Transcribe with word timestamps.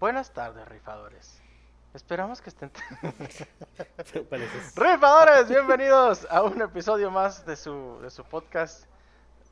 Buenas 0.00 0.32
tardes, 0.32 0.66
rifadores. 0.68 1.38
Esperamos 1.94 2.40
que 2.40 2.50
estén... 2.50 2.70
¡Rifadores! 4.76 5.48
Bienvenidos 5.48 6.26
a 6.30 6.42
un 6.42 6.60
episodio 6.62 7.10
más 7.10 7.44
de 7.44 7.56
su, 7.56 7.98
de 8.00 8.10
su 8.10 8.24
podcast 8.24 8.84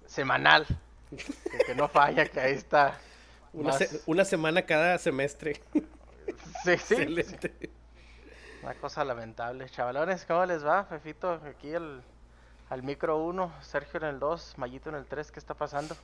semanal. 0.07 0.67
Que, 1.11 1.59
que 1.67 1.75
no 1.75 1.89
falla, 1.89 2.27
que 2.27 2.41
ahí 2.41 2.55
está. 2.55 2.99
Una, 3.53 3.71
más- 3.71 3.79
se- 3.79 4.03
una 4.07 4.25
semana 4.25 4.63
cada 4.63 4.99
semestre. 4.99 5.61
Sí, 5.73 5.83
sí, 6.65 6.95
Excelente. 6.95 7.71
Una 8.67 8.75
cosa 8.75 9.05
lamentable. 9.05 9.71
Chavalones, 9.71 10.25
¿cómo 10.27 10.45
les 10.45 10.67
va? 10.67 10.83
Fefito, 10.83 11.41
aquí 11.49 11.73
al, 11.73 12.03
al 12.69 12.83
micro 12.83 13.17
1, 13.19 13.53
Sergio 13.61 14.01
en 14.01 14.07
el 14.07 14.19
2, 14.19 14.55
Mayito 14.59 14.89
en 14.89 14.97
el 14.97 15.07
3, 15.07 15.31
¿qué 15.31 15.39
está 15.39 15.55
pasando? 15.55 15.95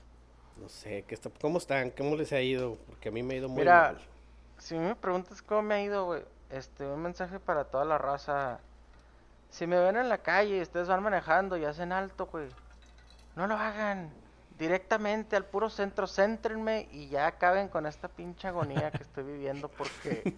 No 0.59 0.69
sé, 0.69 1.05
¿qué 1.09 1.17
está, 1.17 1.29
¿cómo 1.41 1.59
están? 1.59 1.91
¿Cómo 1.91 2.15
les 2.15 2.33
ha 2.33 2.41
ido? 2.41 2.79
Porque 2.87 3.09
a 3.09 3.13
mí 3.13 3.21
me 3.25 3.35
ha 3.35 3.37
ido 3.39 3.49
muy 3.49 3.59
Mira, 3.63 3.95
mal. 3.95 3.99
si 4.59 4.77
me 4.77 4.95
preguntas 4.95 5.43
cómo 5.43 5.63
me 5.63 5.75
ha 5.75 5.83
ido, 5.83 6.05
güey, 6.05 6.23
este, 6.51 6.87
un 6.87 7.03
mensaje 7.03 7.41
para 7.41 7.65
toda 7.65 7.85
la 7.85 7.99
raza. 7.99 8.61
Si 9.51 9.67
me 9.67 9.81
ven 9.81 9.97
en 9.97 10.09
la 10.09 10.19
calle 10.19 10.59
y 10.59 10.63
ustedes 10.63 10.87
van 10.87 11.03
manejando 11.03 11.57
y 11.57 11.65
hacen 11.65 11.91
alto, 11.91 12.27
güey, 12.27 12.47
no 13.35 13.49
lo 13.49 13.57
hagan. 13.57 14.13
Directamente 14.63 15.35
al 15.35 15.45
puro 15.45 15.69
centro, 15.69 16.07
céntrenme 16.07 16.89
y 16.93 17.09
ya 17.09 17.27
acaben 17.27 17.67
con 17.67 17.85
esta 17.85 18.07
pinche 18.07 18.47
agonía 18.47 18.93
que 18.93 19.03
estoy 19.03 19.25
viviendo 19.25 19.69
porque... 19.69 20.37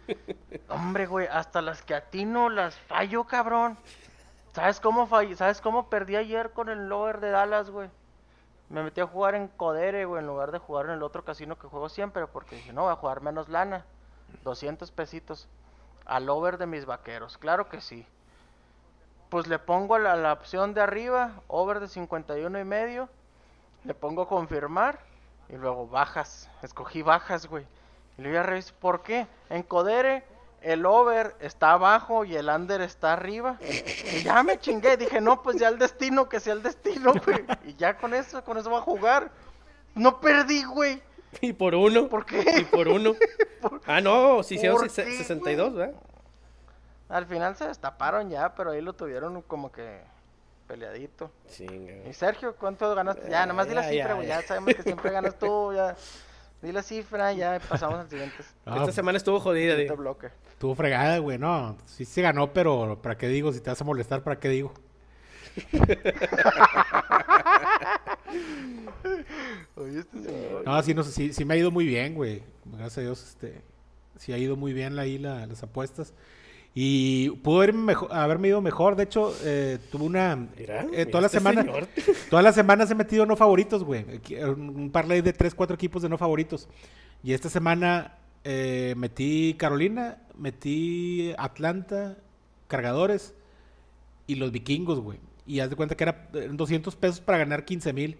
Hombre, 0.70 1.04
güey, 1.04 1.26
hasta 1.26 1.60
las 1.60 1.82
que 1.82 1.94
atino 1.94 2.48
las 2.48 2.74
fallo, 2.74 3.24
cabrón. 3.24 3.76
¿Sabes 4.54 4.80
cómo? 4.80 5.06
¿Sabes 5.34 5.60
cómo 5.60 5.90
perdí 5.90 6.16
ayer 6.16 6.52
con 6.52 6.70
el 6.70 6.88
lower 6.88 7.20
de 7.20 7.28
Dallas, 7.28 7.68
güey? 7.68 7.90
Me 8.70 8.82
metí 8.82 9.02
a 9.02 9.06
jugar 9.06 9.34
en 9.34 9.46
Codere, 9.46 10.06
güey, 10.06 10.22
en 10.22 10.26
lugar 10.26 10.52
de 10.52 10.58
jugar 10.58 10.86
en 10.86 10.92
el 10.92 11.02
otro 11.02 11.22
casino 11.22 11.58
que 11.58 11.68
juego 11.68 11.90
siempre, 11.90 12.26
porque 12.26 12.56
dije, 12.56 12.72
no, 12.72 12.84
voy 12.84 12.92
a 12.92 12.96
jugar 12.96 13.20
menos 13.20 13.50
lana. 13.50 13.84
200 14.42 14.90
pesitos 14.90 15.48
al 16.06 16.30
over 16.30 16.56
de 16.56 16.64
mis 16.64 16.86
vaqueros. 16.86 17.36
Claro 17.36 17.68
que 17.68 17.82
sí. 17.82 18.06
Pues 19.28 19.46
le 19.48 19.58
pongo 19.58 19.98
la, 19.98 20.16
la 20.16 20.32
opción 20.32 20.72
de 20.72 20.80
arriba, 20.80 21.42
over 21.46 21.78
de 21.78 21.88
51 21.88 22.58
y 22.58 22.64
medio. 22.64 23.10
Le 23.86 23.94
pongo 23.94 24.26
confirmar 24.26 24.98
y 25.48 25.56
luego 25.56 25.86
bajas. 25.86 26.50
Escogí 26.62 27.02
bajas, 27.02 27.46
güey. 27.46 27.64
Y 28.18 28.22
luego 28.22 28.34
ya 28.36 28.42
reviso, 28.42 28.74
¿por 28.80 29.02
qué? 29.02 29.26
En 29.50 29.62
Codere 29.62 30.24
el 30.62 30.84
over 30.86 31.36
está 31.38 31.72
abajo 31.72 32.24
y 32.24 32.34
el 32.34 32.48
under 32.48 32.80
está 32.80 33.12
arriba. 33.12 33.58
Y 33.60 34.22
ya 34.24 34.42
me 34.42 34.58
chingué, 34.58 34.96
dije, 34.96 35.20
no, 35.20 35.42
pues 35.42 35.58
ya 35.58 35.68
el 35.68 35.78
destino, 35.78 36.28
que 36.28 36.40
sea 36.40 36.54
el 36.54 36.62
destino, 36.62 37.12
güey. 37.24 37.44
Y 37.64 37.74
ya 37.74 37.96
con 37.96 38.14
eso, 38.14 38.42
con 38.42 38.58
eso 38.58 38.70
va 38.70 38.78
a 38.78 38.82
jugar. 38.82 39.30
No 39.94 40.18
perdí, 40.20 40.64
güey. 40.64 41.00
Y 41.40 41.52
por 41.52 41.74
uno. 41.74 42.08
¿Por 42.08 42.22
Y 42.22 42.24
qué? 42.44 42.66
por 42.70 42.88
uno. 42.88 43.12
Ah, 43.86 44.00
no, 44.00 44.42
sí 44.44 44.54
hicieron 44.56 44.78
¿Por 44.78 44.88
ses- 44.88 45.04
qué, 45.06 45.16
62, 45.18 45.74
¿verdad? 45.74 45.94
Al 47.08 47.26
final 47.26 47.56
se 47.56 47.66
destaparon 47.66 48.30
ya, 48.30 48.54
pero 48.54 48.70
ahí 48.70 48.80
lo 48.80 48.92
tuvieron 48.92 49.42
como 49.42 49.72
que 49.72 50.02
peleadito. 50.66 51.30
Sí, 51.46 51.66
Y 52.08 52.12
Sergio, 52.12 52.54
¿cuánto 52.56 52.94
ganaste? 52.94 53.30
Ya, 53.30 53.46
nomás 53.46 53.68
di 53.68 53.74
la 53.74 53.82
cifra, 53.84 54.08
ya, 54.08 54.14
güey. 54.14 54.26
ya. 54.28 54.40
Ya 54.40 54.46
sabemos 54.46 54.74
que 54.74 54.82
siempre 54.82 55.10
ganas 55.10 55.38
tú, 55.38 55.72
ya. 55.74 55.96
Di 56.62 56.72
la 56.72 56.82
cifra, 56.82 57.32
ya 57.34 57.60
pasamos 57.68 57.98
al 58.00 58.08
siguiente, 58.08 58.36
Ah, 58.64 58.78
Esta 58.80 58.92
semana 58.92 59.18
estuvo 59.18 59.38
jodida, 59.40 59.74
digo. 59.76 59.94
bloque. 59.96 60.28
Estuvo 60.50 60.74
fregada, 60.74 61.18
güey. 61.18 61.38
No, 61.38 61.76
sí 61.84 62.04
se 62.06 62.22
ganó, 62.22 62.52
pero 62.52 62.98
¿para 63.02 63.16
qué 63.18 63.28
digo? 63.28 63.52
Si 63.52 63.60
te 63.60 63.68
vas 63.70 63.80
a 63.80 63.84
molestar, 63.84 64.22
¿para 64.22 64.38
qué 64.40 64.48
digo? 64.48 64.72
Oye, 69.76 70.00
este 70.00 70.22
señor. 70.22 70.64
No, 70.64 70.82
sí, 70.82 70.94
no, 70.94 71.02
sé, 71.02 71.12
sí, 71.12 71.32
sí 71.32 71.44
me 71.44 71.54
ha 71.54 71.56
ido 71.56 71.70
muy 71.70 71.86
bien, 71.86 72.14
güey. 72.14 72.42
Gracias 72.64 72.98
a 72.98 73.00
Dios, 73.02 73.22
este, 73.22 73.60
sí 74.18 74.32
ha 74.32 74.38
ido 74.38 74.56
muy 74.56 74.72
bien 74.72 74.98
ahí 74.98 75.18
la- 75.18 75.46
las 75.46 75.62
apuestas. 75.62 76.12
Y 76.78 77.30
pudo 77.30 77.62
haberme, 77.62 77.94
mejo- 77.94 78.12
haberme 78.12 78.48
ido 78.48 78.60
mejor. 78.60 78.96
De 78.96 79.04
hecho, 79.04 79.34
eh, 79.42 79.78
tuve 79.90 80.04
una... 80.04 80.36
Mira, 80.36 80.82
eh, 80.82 80.88
mira 80.90 81.06
toda 81.06 81.22
la 81.22 81.26
este 81.28 81.38
semana... 81.38 81.62
señor. 81.62 81.88
Todas 82.30 82.44
las 82.44 82.54
semanas 82.54 82.90
he 82.90 82.94
metido 82.94 83.24
no 83.24 83.34
favoritos, 83.34 83.82
güey. 83.82 84.04
Eh, 84.28 84.44
Un 84.44 84.90
parlay 84.90 85.22
de 85.22 85.32
3, 85.32 85.54
4 85.54 85.74
equipos 85.74 86.02
de 86.02 86.10
no 86.10 86.18
favoritos. 86.18 86.68
Y 87.22 87.32
esta 87.32 87.48
semana 87.48 88.18
eh, 88.44 88.92
metí 88.98 89.54
Carolina, 89.58 90.18
metí 90.36 91.32
Atlanta, 91.38 92.18
Cargadores 92.68 93.32
y 94.26 94.34
los 94.34 94.52
vikingos, 94.52 95.00
güey. 95.00 95.18
Y 95.46 95.60
haz 95.60 95.70
de 95.70 95.76
cuenta 95.76 95.96
que 95.96 96.04
era 96.04 96.28
eh, 96.34 96.50
200 96.52 96.94
pesos 96.96 97.20
para 97.20 97.38
ganar 97.38 97.64
15 97.64 97.94
mil. 97.94 98.18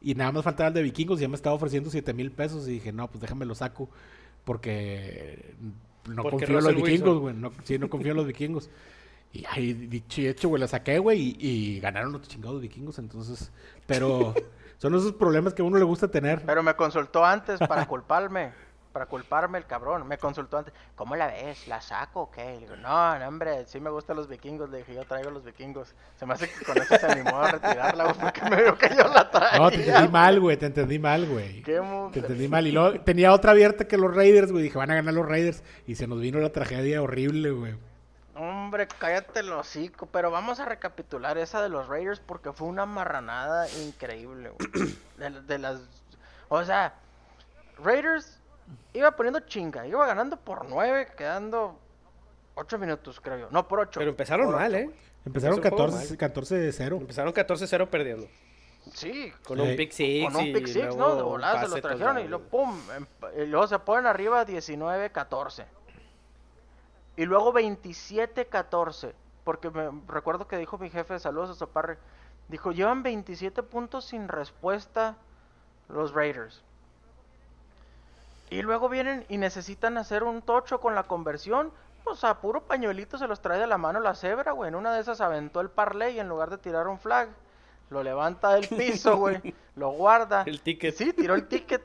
Y 0.00 0.14
nada 0.14 0.32
más 0.32 0.44
faltaba 0.44 0.68
el 0.68 0.74
de 0.74 0.82
vikingos 0.82 1.18
y 1.18 1.22
ya 1.22 1.28
me 1.28 1.36
estaba 1.36 1.54
ofreciendo 1.56 1.90
7 1.90 2.14
mil 2.14 2.30
pesos. 2.32 2.66
Y 2.68 2.72
dije, 2.72 2.90
no, 2.90 3.10
pues 3.10 3.20
déjame 3.20 3.44
lo 3.44 3.54
saco. 3.54 3.90
Porque 4.46 5.54
no 6.06 6.22
confío 6.22 6.58
en 6.58 6.64
los 6.64 6.74
vikingos, 6.74 7.18
güey. 7.18 7.34
No, 7.34 7.52
sí, 7.64 7.78
no 7.78 7.88
confío 7.90 8.12
en 8.12 8.16
los 8.16 8.26
vikingos. 8.26 8.70
Y 9.32 9.44
ahí, 9.50 9.72
dicho 9.74 10.22
y 10.22 10.26
hecho, 10.28 10.48
güey, 10.48 10.60
la 10.60 10.68
saqué, 10.68 10.98
güey, 10.98 11.20
y, 11.20 11.36
y 11.38 11.80
ganaron 11.80 12.12
los 12.12 12.22
chingados 12.22 12.62
vikingos, 12.62 12.98
entonces, 12.98 13.52
pero 13.86 14.34
son 14.78 14.94
esos 14.94 15.12
problemas 15.12 15.52
que 15.52 15.62
a 15.62 15.64
uno 15.64 15.78
le 15.78 15.84
gusta 15.84 16.08
tener. 16.08 16.42
Pero 16.46 16.62
me 16.62 16.74
consultó 16.74 17.24
antes 17.24 17.58
para 17.60 17.86
culparme. 17.88 18.52
Para 18.98 19.08
culparme 19.08 19.58
el 19.58 19.64
cabrón. 19.64 20.08
Me 20.08 20.18
consultó 20.18 20.58
antes. 20.58 20.74
¿Cómo 20.96 21.14
la 21.14 21.28
ves? 21.28 21.68
¿La 21.68 21.80
saco 21.80 22.22
o 22.22 22.30
qué? 22.32 22.44
Le 22.44 22.58
digo, 22.58 22.74
no, 22.74 23.16
no, 23.16 23.28
hombre, 23.28 23.64
sí 23.66 23.78
me 23.78 23.90
gustan 23.90 24.16
los 24.16 24.26
vikingos. 24.26 24.70
Le 24.70 24.78
dije, 24.78 24.92
yo 24.92 25.04
traigo 25.04 25.30
los 25.30 25.44
vikingos. 25.44 25.94
Se 26.16 26.26
me 26.26 26.34
hace 26.34 26.50
que 26.50 26.64
con 26.64 26.76
eso 26.76 26.96
se 26.96 27.06
animó 27.06 27.38
a 27.38 27.52
retirarla, 27.52 28.06
güey, 28.06 28.16
porque 28.18 28.42
me 28.50 28.60
vio 28.60 28.76
que 28.76 28.88
yo 28.88 29.06
la 29.06 29.30
traía. 29.30 29.56
No, 29.56 29.70
te 29.70 29.76
entendí 29.76 30.08
mal, 30.08 30.40
güey, 30.40 30.56
te 30.56 30.66
entendí 30.66 30.98
mal, 30.98 31.26
güey. 31.28 31.62
Te 31.62 31.76
entendí 31.76 32.48
mal. 32.48 32.66
Y 32.66 32.72
luego 32.72 33.00
tenía 33.02 33.32
otra 33.32 33.52
abierta 33.52 33.86
que 33.86 33.96
los 33.96 34.12
Raiders, 34.12 34.50
güey, 34.50 34.64
dije, 34.64 34.76
van 34.76 34.90
a 34.90 34.96
ganar 34.96 35.14
los 35.14 35.28
Raiders. 35.28 35.62
Y 35.86 35.94
se 35.94 36.08
nos 36.08 36.18
vino 36.18 36.40
la 36.40 36.50
tragedia 36.50 37.00
horrible, 37.00 37.52
güey. 37.52 37.76
Hombre, 38.34 38.88
cállate 38.98 39.38
el 39.38 39.52
hocico. 39.52 40.06
Pero 40.06 40.32
vamos 40.32 40.58
a 40.58 40.64
recapitular 40.64 41.38
esa 41.38 41.62
de 41.62 41.68
los 41.68 41.86
Raiders 41.86 42.18
porque 42.18 42.52
fue 42.52 42.66
una 42.66 42.84
marranada 42.84 43.68
increíble, 43.84 44.50
güey. 44.50 44.96
De, 45.18 45.30
de 45.42 45.58
las. 45.58 45.82
O 46.48 46.64
sea, 46.64 46.94
Raiders 47.82 48.37
iba 48.92 49.10
poniendo 49.12 49.40
chinga. 49.40 49.86
Iba 49.86 50.06
ganando 50.06 50.36
por 50.36 50.68
nueve, 50.68 51.08
quedando 51.16 51.78
ocho 52.54 52.78
minutos, 52.78 53.20
creo 53.20 53.38
yo. 53.38 53.48
No, 53.50 53.66
por 53.68 53.80
ocho. 53.80 54.00
Pero 54.00 54.10
empezaron 54.10 54.46
por 54.46 54.56
mal, 54.56 54.70
ocho. 54.74 54.76
¿eh? 54.78 54.90
Empezaron 55.24 55.56
Empezó 55.58 55.68
el 55.68 55.76
juego 55.76 55.76
14, 55.92 56.08
mal. 56.10 56.18
14 56.18 56.54
de 56.58 56.72
0. 56.72 56.96
Empezaron 57.00 57.32
14-0 57.34 57.88
perdiendo. 57.88 58.26
Sí, 58.94 59.32
Con 59.46 59.58
Sí. 59.58 59.62
un 59.64 59.76
pick 59.76 59.92
six. 59.92 60.24
con 60.32 60.36
un 60.36 60.46
y 60.46 60.52
pick 60.54 60.66
six, 60.66 60.96
¿no? 60.96 61.14
De 61.16 61.22
volada 61.22 61.60
se 61.62 61.68
lo 61.68 61.80
trajeron 61.82 62.18
y 62.20 62.28
luego 62.28 62.44
pum, 62.44 62.80
emp- 62.96 63.42
y 63.42 63.46
luego 63.46 63.66
se 63.66 63.78
ponen 63.80 64.06
arriba 64.06 64.46
19-14. 64.46 65.66
Y 67.16 67.24
luego 67.26 67.52
27-14, 67.52 69.12
porque 69.44 69.70
me 69.70 69.90
recuerdo 70.06 70.46
que 70.48 70.56
dijo 70.56 70.78
mi 70.78 70.88
jefe 70.88 71.14
de 71.14 71.18
saludos 71.20 71.50
a 71.50 71.54
Soparre, 71.54 71.98
dijo, 72.48 72.70
llevan 72.72 73.02
27 73.02 73.62
puntos 73.62 74.04
sin 74.06 74.28
respuesta 74.28 75.16
los 75.88 76.14
Raiders. 76.14 76.62
Y 78.50 78.62
luego 78.62 78.88
vienen 78.88 79.24
y 79.28 79.38
necesitan 79.38 79.98
hacer 79.98 80.22
un 80.22 80.42
tocho 80.42 80.80
con 80.80 80.94
la 80.94 81.04
conversión. 81.04 81.72
Pues 82.04 82.24
a 82.24 82.40
puro 82.40 82.62
pañuelito 82.62 83.18
se 83.18 83.26
los 83.26 83.40
trae 83.40 83.58
de 83.58 83.66
la 83.66 83.78
mano 83.78 84.00
la 84.00 84.14
cebra, 84.14 84.52
güey. 84.52 84.68
En 84.68 84.74
una 84.74 84.94
de 84.94 85.00
esas 85.00 85.20
aventó 85.20 85.60
el 85.60 85.68
parlay 85.68 86.18
en 86.18 86.28
lugar 86.28 86.50
de 86.50 86.58
tirar 86.58 86.88
un 86.88 86.98
flag. 86.98 87.28
Lo 87.90 88.02
levanta 88.02 88.54
del 88.54 88.68
piso, 88.68 89.16
güey. 89.16 89.54
lo 89.76 89.90
guarda. 89.90 90.42
El 90.46 90.60
ticket. 90.60 90.94
Sí, 90.94 91.12
tiró 91.12 91.34
el 91.34 91.48
ticket. 91.48 91.82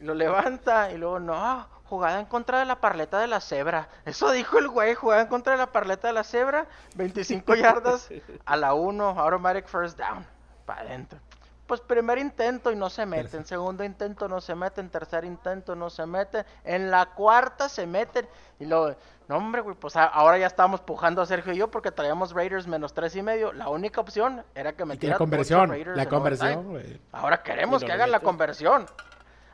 Lo 0.00 0.14
levanta 0.14 0.90
y 0.92 0.98
luego, 0.98 1.20
no, 1.20 1.66
jugada 1.84 2.20
en 2.20 2.26
contra 2.26 2.58
de 2.60 2.64
la 2.64 2.80
parleta 2.80 3.18
de 3.18 3.26
la 3.26 3.40
cebra. 3.40 3.88
Eso 4.06 4.30
dijo 4.30 4.58
el 4.58 4.68
güey, 4.68 4.94
jugada 4.94 5.22
en 5.22 5.28
contra 5.28 5.52
de 5.52 5.58
la 5.58 5.72
parleta 5.72 6.08
de 6.08 6.14
la 6.14 6.24
cebra. 6.24 6.66
25 6.94 7.54
yardas 7.56 8.08
a 8.46 8.56
la 8.56 8.74
1, 8.74 9.04
automatic 9.04 9.66
first 9.66 9.98
down. 9.98 10.24
Para 10.64 10.82
adentro. 10.82 11.18
Pues 11.70 11.80
primer 11.80 12.18
intento 12.18 12.72
y 12.72 12.74
no 12.74 12.90
se 12.90 13.06
meten. 13.06 13.44
Segundo 13.46 13.84
intento 13.84 14.26
no 14.26 14.40
se 14.40 14.56
meten. 14.56 14.90
Tercer 14.90 15.24
intento 15.24 15.76
no 15.76 15.88
se 15.88 16.04
meten. 16.04 16.44
En 16.64 16.90
la 16.90 17.06
cuarta 17.06 17.68
se 17.68 17.86
meten. 17.86 18.26
Y 18.58 18.64
luego, 18.66 18.96
no 19.28 19.36
hombre, 19.36 19.60
güey, 19.60 19.76
pues 19.76 19.94
a- 19.94 20.06
ahora 20.06 20.36
ya 20.36 20.48
estábamos 20.48 20.80
pujando 20.80 21.22
a 21.22 21.26
Sergio 21.26 21.52
y 21.52 21.58
yo 21.58 21.70
porque 21.70 21.92
traíamos 21.92 22.32
Raiders 22.32 22.66
menos 22.66 22.92
tres 22.92 23.14
y 23.14 23.22
medio. 23.22 23.52
La 23.52 23.68
única 23.68 24.00
opción 24.00 24.42
era 24.52 24.72
que 24.72 24.84
metiera 24.84 25.14
la 25.14 25.18
conversión, 25.18 25.70
Raiders 25.70 25.96
la 25.96 26.02
conversión, 26.08 26.70
güey. 26.72 27.00
Ahora 27.12 27.40
queremos 27.44 27.82
que 27.86 27.92
hagan 27.92 28.10
la 28.10 28.18
conversión. 28.18 28.86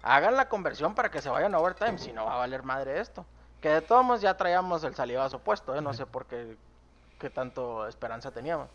Hagan 0.03 0.37
la 0.37 0.49
conversión 0.49 0.95
para 0.95 1.11
que 1.11 1.21
se 1.21 1.29
vayan 1.29 1.55
a 1.55 1.59
overtime, 1.59 1.99
si 1.99 2.15
no 2.15 2.25
va 2.25 2.37
a 2.37 2.39
valer 2.39 2.62
madre 2.62 2.99
esto. 2.99 3.27
Que 3.61 3.69
de 3.69 3.83
todos 3.83 4.03
modos 4.07 4.23
ya 4.23 4.35
traíamos 4.39 4.83
el 4.85 4.95
salivazo 4.95 5.39
puesto, 5.41 5.75
¿eh? 5.77 5.83
no 5.83 5.93
sé 5.93 6.07
por 6.07 6.25
qué, 6.25 6.57
qué 7.19 7.29
tanto 7.29 7.87
esperanza 7.87 8.31
teníamos. 8.31 8.69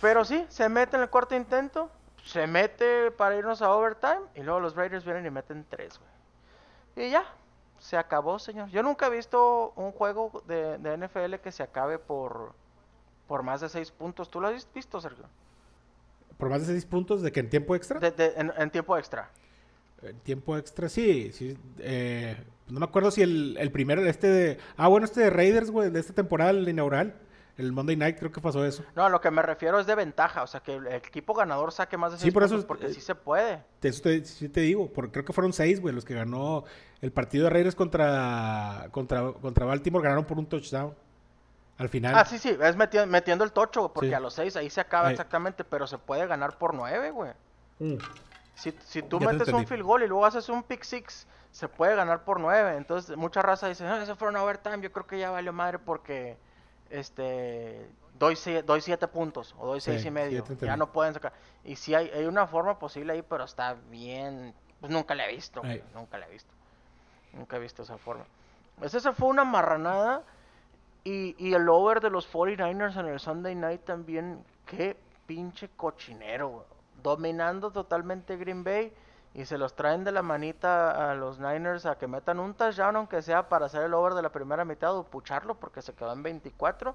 Pero 0.00 0.24
sí, 0.24 0.44
se 0.48 0.68
mete 0.68 0.96
en 0.96 1.02
el 1.02 1.10
cuarto 1.10 1.34
intento, 1.34 1.90
se 2.24 2.46
mete 2.46 3.10
para 3.12 3.36
irnos 3.36 3.62
a 3.62 3.70
overtime 3.72 4.20
y 4.34 4.42
luego 4.42 4.60
los 4.60 4.74
Raiders 4.76 5.04
vienen 5.04 5.26
y 5.26 5.30
meten 5.30 5.64
tres, 5.68 5.98
güey. 5.98 7.08
Y 7.08 7.10
ya, 7.10 7.24
se 7.78 7.96
acabó, 7.96 8.38
señor. 8.38 8.68
Yo 8.68 8.82
nunca 8.82 9.06
he 9.06 9.10
visto 9.10 9.72
un 9.76 9.92
juego 9.92 10.42
de, 10.46 10.78
de 10.78 10.96
NFL 10.96 11.34
que 11.42 11.52
se 11.52 11.62
acabe 11.62 11.98
por 11.98 12.52
por 13.26 13.42
más 13.42 13.60
de 13.60 13.68
6 13.68 13.90
puntos. 13.90 14.30
¿Tú 14.30 14.40
lo 14.40 14.46
has 14.46 14.68
visto, 14.72 15.00
Sergio? 15.00 15.24
Por 16.38 16.48
más 16.48 16.60
de 16.60 16.66
6 16.74 16.86
puntos 16.86 17.22
de 17.22 17.32
que 17.32 17.40
en 17.40 17.50
tiempo 17.50 17.74
extra. 17.74 17.98
De- 17.98 18.12
de- 18.12 18.34
en, 18.36 18.52
en 18.56 18.70
tiempo 18.70 18.96
extra. 18.96 19.30
En 20.02 20.16
tiempo 20.20 20.56
extra, 20.56 20.88
sí. 20.88 21.32
sí 21.32 21.58
eh, 21.80 22.36
no 22.68 22.78
me 22.78 22.86
acuerdo 22.86 23.10
si 23.10 23.22
el, 23.22 23.56
el 23.58 23.72
primero, 23.72 24.04
este 24.06 24.28
de... 24.28 24.58
Ah, 24.76 24.86
bueno, 24.86 25.06
este 25.06 25.22
de 25.22 25.30
Raiders, 25.30 25.72
güey, 25.72 25.90
de 25.90 25.98
esta 25.98 26.12
temporada, 26.12 26.50
el 26.50 26.68
inaugural. 26.68 27.16
El 27.56 27.72
Monday 27.72 27.96
Night, 27.96 28.18
creo 28.18 28.30
que 28.30 28.40
pasó 28.40 28.64
eso. 28.66 28.84
No, 28.94 29.06
a 29.06 29.08
lo 29.08 29.20
que 29.20 29.30
me 29.30 29.40
refiero 29.40 29.80
es 29.80 29.86
de 29.86 29.94
ventaja, 29.94 30.42
o 30.42 30.46
sea, 30.46 30.60
que 30.60 30.74
el 30.74 30.86
equipo 30.88 31.32
ganador 31.32 31.72
saque 31.72 31.96
más 31.96 32.12
de 32.12 32.18
6 32.18 32.24
Sí, 32.24 32.30
por 32.30 32.42
eso 32.42 32.54
puntos, 32.54 32.66
porque 32.66 32.86
eh, 32.86 32.92
sí 32.94 33.00
se 33.00 33.14
puede. 33.14 33.62
De 33.80 33.88
Eso 33.88 34.02
te, 34.02 34.24
sí 34.26 34.48
te 34.50 34.60
digo, 34.60 34.92
porque 34.92 35.12
creo 35.12 35.24
que 35.24 35.32
fueron 35.32 35.52
seis, 35.54 35.80
güey, 35.80 35.94
los 35.94 36.04
que 36.04 36.14
ganó 36.14 36.64
el 37.00 37.12
partido 37.12 37.44
de 37.44 37.50
Raiders 37.50 37.74
contra, 37.74 38.88
contra, 38.90 39.32
contra 39.32 39.64
Baltimore, 39.64 40.02
ganaron 40.02 40.24
por 40.26 40.38
un 40.38 40.46
touchdown. 40.46 40.94
Al 41.78 41.88
final. 41.88 42.14
Ah, 42.14 42.24
sí, 42.24 42.38
sí, 42.38 42.56
es 42.60 42.76
metiendo, 42.76 43.06
metiendo 43.10 43.44
el 43.44 43.52
tocho, 43.52 43.80
güey, 43.82 43.92
porque 43.94 44.08
Sí. 44.08 44.14
a 44.14 44.20
los 44.20 44.34
6 44.34 44.56
ahí 44.56 44.68
se 44.70 44.80
acaba 44.80 45.08
Ahí. 45.08 45.12
exactamente, 45.12 45.64
pero 45.64 45.86
se 45.86 45.98
puede 45.98 46.26
ganar 46.26 46.58
por 46.58 46.74
9, 46.74 47.10
güey. 47.10 47.32
Mm. 47.78 47.96
Si, 48.54 48.74
si 48.84 49.02
tú 49.02 49.18
Ya 49.20 49.30
metes 49.32 49.48
un 49.48 49.66
field 49.66 49.82
goal 49.82 50.02
y 50.02 50.08
luego 50.08 50.24
haces 50.24 50.48
un 50.48 50.62
pick 50.62 50.82
six, 50.84 51.26
se 51.50 51.68
puede 51.68 51.94
ganar 51.94 52.24
por 52.24 52.40
9. 52.40 52.76
Entonces, 52.76 53.16
mucha 53.16 53.40
raza 53.42 53.68
dice, 53.68 53.84
no, 53.84 53.96
eso 53.96 54.16
fue 54.16 54.28
un 54.28 54.36
overtime, 54.36 54.80
yo 54.80 54.90
creo 54.92 55.06
que 55.06 55.18
ya 55.18 55.30
valió 55.30 55.52
madre 55.52 55.78
porque 55.78 56.36
este 56.90 57.88
doy 58.18 58.34
7 58.36 59.08
puntos 59.08 59.54
o 59.58 59.66
doy 59.66 59.80
Sí, 59.80 59.86
seis 59.92 60.00
y 60.00 60.04
sí, 60.04 60.10
medio. 60.10 60.44
ya 60.60 60.76
no 60.76 60.90
pueden 60.92 61.14
sacar. 61.14 61.32
Y 61.64 61.76
si 61.76 61.94
hay, 61.94 62.08
hay 62.10 62.24
una 62.24 62.46
forma 62.46 62.78
posible 62.78 63.12
ahí, 63.12 63.22
pero 63.22 63.44
está 63.44 63.74
bien. 63.90 64.54
Pues 64.80 64.92
nunca 64.92 65.14
la 65.14 65.28
he 65.28 65.34
visto, 65.34 65.62
nunca 65.94 66.18
la 66.18 66.26
he 66.26 66.30
visto. 66.30 66.52
Nunca 67.32 67.56
he 67.56 67.60
visto 67.60 67.82
esa 67.82 67.98
forma. 67.98 68.24
Pues 68.78 68.94
esa 68.94 69.12
fue 69.12 69.28
una 69.28 69.44
marranada. 69.44 70.22
Y, 71.04 71.36
y 71.38 71.54
el 71.54 71.68
over 71.68 72.00
de 72.00 72.10
los 72.10 72.26
49ers 72.26 72.98
en 72.98 73.06
el 73.06 73.20
Sunday 73.20 73.54
night 73.54 73.84
también. 73.84 74.44
Qué 74.66 74.96
pinche 75.26 75.68
cochinero, 75.76 76.48
güey. 76.48 76.66
Dominando 77.02 77.70
totalmente 77.70 78.36
Green 78.36 78.64
Bay. 78.64 78.92
Y 79.36 79.44
se 79.44 79.58
los 79.58 79.76
traen 79.76 80.02
de 80.02 80.12
la 80.12 80.22
manita 80.22 81.10
a 81.10 81.14
los 81.14 81.38
Niners 81.38 81.84
a 81.84 81.98
que 81.98 82.06
metan 82.06 82.40
un 82.40 82.54
touchdown, 82.54 82.96
aunque 82.96 83.20
sea 83.20 83.50
para 83.50 83.66
hacer 83.66 83.82
el 83.82 83.92
over 83.92 84.14
de 84.14 84.22
la 84.22 84.30
primera 84.30 84.64
mitad 84.64 84.96
o 84.96 85.04
pucharlo, 85.04 85.56
porque 85.56 85.82
se 85.82 85.92
quedó 85.92 86.14
en 86.14 86.22
24. 86.22 86.94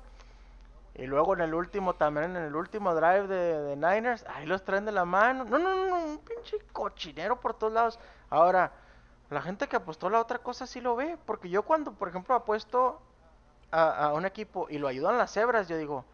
Y 0.95 1.05
luego 1.05 1.35
en 1.35 1.41
el 1.41 1.53
último, 1.53 1.93
también 1.93 2.35
en 2.35 2.43
el 2.43 2.55
último 2.55 2.95
drive 2.95 3.27
de, 3.27 3.61
de 3.61 3.75
Niners, 3.75 4.25
ahí 4.27 4.47
los 4.47 4.63
traen 4.63 4.85
de 4.85 4.91
la 4.91 5.05
mano. 5.05 5.45
No, 5.45 5.59
no, 5.59 5.85
no, 5.85 6.03
un 6.03 6.17
pinche 6.17 6.57
cochinero 6.71 7.39
por 7.39 7.53
todos 7.53 7.73
lados. 7.73 7.99
Ahora, 8.31 8.71
la 9.29 9.43
gente 9.43 9.67
que 9.67 9.75
apostó 9.75 10.09
la 10.09 10.19
otra 10.19 10.39
cosa 10.39 10.65
sí 10.65 10.81
lo 10.81 10.95
ve, 10.95 11.19
porque 11.27 11.47
yo 11.47 11.61
cuando, 11.61 11.91
por 11.91 12.09
ejemplo, 12.09 12.33
apuesto 12.33 12.99
a, 13.69 14.05
a 14.05 14.13
un 14.13 14.25
equipo 14.25 14.65
y 14.67 14.79
lo 14.79 14.87
ayudan 14.87 15.19
las 15.19 15.31
cebras, 15.31 15.67
yo 15.67 15.77
digo, 15.77 16.05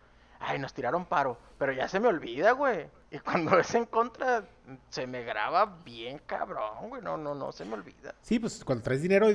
ay, 0.42 0.60
nos 0.60 0.74
tiraron 0.74 1.06
paro, 1.06 1.38
pero 1.58 1.72
ya 1.72 1.88
se 1.88 2.02
me 2.02 2.10
olvida, 2.10 2.52
güey. 2.52 2.90
Y 3.12 3.20
cuando 3.20 3.58
es 3.58 3.74
en 3.74 3.86
contra, 3.86 4.48
se 4.90 5.08
me 5.08 5.24
graba 5.24 5.78
bien 5.86 6.20
cabrón, 6.26 6.90
güey. 6.90 7.02
No, 7.02 7.18
no, 7.18 7.34
no, 7.34 7.52
se 7.52 7.66
me 7.66 7.76
olvida. 7.76 8.14
Sí, 8.22 8.40
pues 8.40 8.64
cuando 8.64 8.84
traes 8.84 9.02
dinero, 9.02 9.28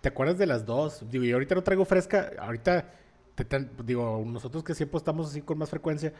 te 0.00 0.08
acuerdas 0.08 0.38
de 0.38 0.46
las 0.46 0.66
dos. 0.66 1.08
Digo, 1.08 1.24
yo 1.24 1.36
ahorita 1.36 1.54
no 1.54 1.62
traigo 1.62 1.84
fresca. 1.84 2.32
Ahorita, 2.38 2.92
te 3.36 3.68
digo, 3.84 4.22
nosotros 4.26 4.64
que 4.64 4.74
siempre 4.74 4.98
estamos 4.98 5.30
así 5.30 5.42
con 5.42 5.58
más 5.58 5.70
frecuencia, 5.70 6.12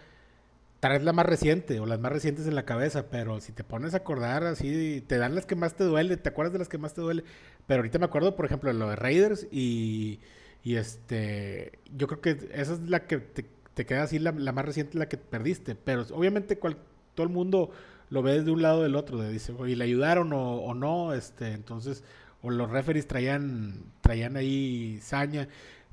traes 0.78 1.02
la 1.02 1.12
más 1.12 1.26
reciente 1.26 1.80
o 1.80 1.86
las 1.86 1.98
más 1.98 2.12
recientes 2.12 2.46
en 2.46 2.54
la 2.54 2.64
cabeza. 2.64 3.10
Pero 3.10 3.40
si 3.40 3.52
te 3.52 3.64
pones 3.64 3.94
a 3.94 3.98
acordar 3.98 4.44
así, 4.44 5.00
te 5.06 5.18
dan 5.18 5.34
las 5.34 5.46
que 5.46 5.56
más 5.56 5.74
te 5.74 5.84
duele, 5.84 6.16
te 6.16 6.28
acuerdas 6.28 6.52
de 6.52 6.60
las 6.60 6.68
que 6.68 6.78
más 6.78 6.94
te 6.94 7.00
duele. 7.00 7.24
Pero 7.66 7.80
ahorita 7.80 7.98
me 7.98 8.04
acuerdo, 8.06 8.36
por 8.36 8.46
ejemplo, 8.46 8.72
de 8.72 8.78
lo 8.78 8.88
de 8.88 8.96
Raiders 8.96 9.48
y, 9.50 10.20
y 10.62 10.76
este. 10.76 11.78
Yo 11.96 12.06
creo 12.06 12.20
que 12.20 12.50
esa 12.52 12.74
es 12.74 12.80
la 12.88 13.06
que 13.06 13.18
te, 13.18 13.46
te 13.74 13.84
queda 13.84 14.04
así, 14.04 14.20
la, 14.20 14.30
la 14.30 14.52
más 14.52 14.64
reciente, 14.64 14.96
la 14.96 15.08
que 15.08 15.16
perdiste. 15.16 15.74
Pero 15.74 16.04
obviamente, 16.12 16.58
cual, 16.58 16.76
todo 17.20 17.28
el 17.28 17.34
mundo 17.34 17.70
lo 18.08 18.22
ve 18.22 18.40
de 18.40 18.50
un 18.50 18.62
lado 18.62 18.82
del 18.82 18.96
otro, 18.96 19.18
de 19.18 19.30
dice, 19.30 19.52
oye, 19.58 19.76
le 19.76 19.84
ayudaron 19.84 20.32
o, 20.32 20.54
o 20.56 20.72
no, 20.72 21.12
este, 21.12 21.52
entonces, 21.52 22.02
o 22.40 22.48
los 22.48 22.70
referees 22.70 23.06
traían, 23.06 23.84
traían 24.00 24.38
ahí 24.38 24.98
saña, 25.02 25.46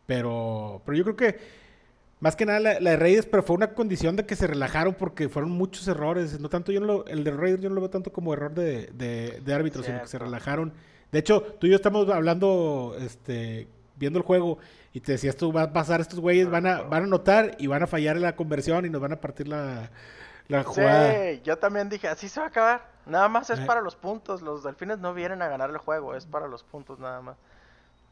pero, 0.05 0.81
pero 0.85 0.97
yo 0.97 1.03
creo 1.03 1.15
que 1.17 1.37
más 2.21 2.37
que 2.37 2.45
nada 2.45 2.61
la, 2.61 2.79
la 2.79 2.91
de 2.91 2.95
Raiders, 2.95 3.25
pero 3.25 3.43
fue 3.43 3.57
una 3.57 3.73
condición 3.73 4.15
de 4.15 4.25
que 4.25 4.37
se 4.37 4.47
relajaron 4.47 4.93
porque 4.93 5.27
fueron 5.27 5.51
muchos 5.51 5.85
errores, 5.89 6.39
no 6.39 6.47
tanto, 6.47 6.71
yo 6.71 6.79
no 6.79 6.85
lo, 6.85 7.05
el 7.07 7.25
de 7.25 7.31
Raiders 7.31 7.61
yo 7.61 7.67
no 7.67 7.75
lo 7.75 7.81
veo 7.81 7.89
tanto 7.89 8.13
como 8.13 8.33
error 8.33 8.53
de, 8.53 8.87
de, 8.93 9.41
de 9.43 9.53
árbitros, 9.53 9.85
sino 9.85 10.01
que 10.01 10.07
se 10.07 10.17
relajaron. 10.17 10.71
De 11.11 11.19
hecho, 11.19 11.41
tú 11.59 11.67
y 11.67 11.71
yo 11.71 11.75
estamos 11.75 12.09
hablando, 12.09 12.95
este, 13.01 13.67
viendo 13.97 14.17
el 14.19 14.25
juego 14.25 14.59
y 14.93 15.01
te 15.01 15.11
decías 15.11 15.35
tú, 15.35 15.51
va 15.51 15.63
a 15.63 15.73
pasar 15.73 15.99
estos 15.99 16.21
güeyes, 16.21 16.49
van 16.49 16.67
a, 16.67 16.83
van 16.83 17.03
a 17.03 17.05
anotar 17.05 17.57
y 17.59 17.67
van 17.67 17.83
a 17.83 17.87
fallar 17.87 18.15
en 18.15 18.21
la 18.23 18.37
conversión 18.37 18.85
y 18.85 18.89
nos 18.89 19.01
van 19.01 19.11
a 19.11 19.19
partir 19.19 19.49
la, 19.49 19.91
la 20.47 20.63
jugada. 20.63 21.11
Sí, 21.13 21.41
yo 21.43 21.57
también 21.57 21.89
dije, 21.89 22.07
así 22.07 22.29
se 22.29 22.39
va 22.39 22.47
a 22.47 22.49
acabar. 22.49 22.85
Nada 23.05 23.27
más 23.29 23.49
es 23.49 23.59
Eh. 23.59 23.65
para 23.65 23.81
los 23.81 23.95
puntos. 23.95 24.41
Los 24.41 24.63
delfines 24.63 24.99
no 24.99 25.13
vienen 25.13 25.41
a 25.41 25.47
ganar 25.47 25.69
el 25.69 25.77
juego, 25.77 26.15
es 26.15 26.25
para 26.25 26.47
los 26.47 26.63
puntos 26.63 26.99
nada 26.99 27.21
más. 27.21 27.37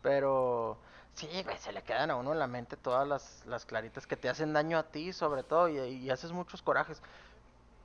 Pero 0.02 0.78
sí, 1.14 1.28
güey, 1.44 1.58
se 1.58 1.72
le 1.72 1.82
quedan 1.84 2.12
a 2.12 2.16
uno 2.16 2.32
en 2.34 2.40
la 2.40 2.48
mente 2.48 2.78
todas 2.78 3.08
las, 3.08 3.44
las 3.46 3.66
claritas 3.66 4.06
que 4.08 4.16
te 4.18 4.30
hacen 4.30 4.54
daño 4.54 4.78
a 4.78 4.84
ti, 4.84 5.14
sobre 5.14 5.44
todo, 5.44 5.68
y, 5.70 5.78
y 5.80 6.10
haces 6.10 6.32
muchos 6.32 6.62
corajes. 6.62 7.02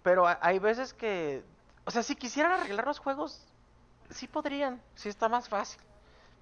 Pero 0.03 0.27
ha- 0.27 0.39
hay 0.43 0.59
veces 0.59 0.93
que, 0.95 1.43
o 1.85 1.91
sea, 1.91 2.03
si 2.03 2.17
quisieran 2.17 2.53
arreglar 2.53 2.87
los 2.87 2.99
juegos, 2.99 3.45
sí 4.11 4.27
podrían, 4.29 4.81
sí 4.95 5.09
está 5.09 5.29
más 5.29 5.49
fácil. 5.49 5.81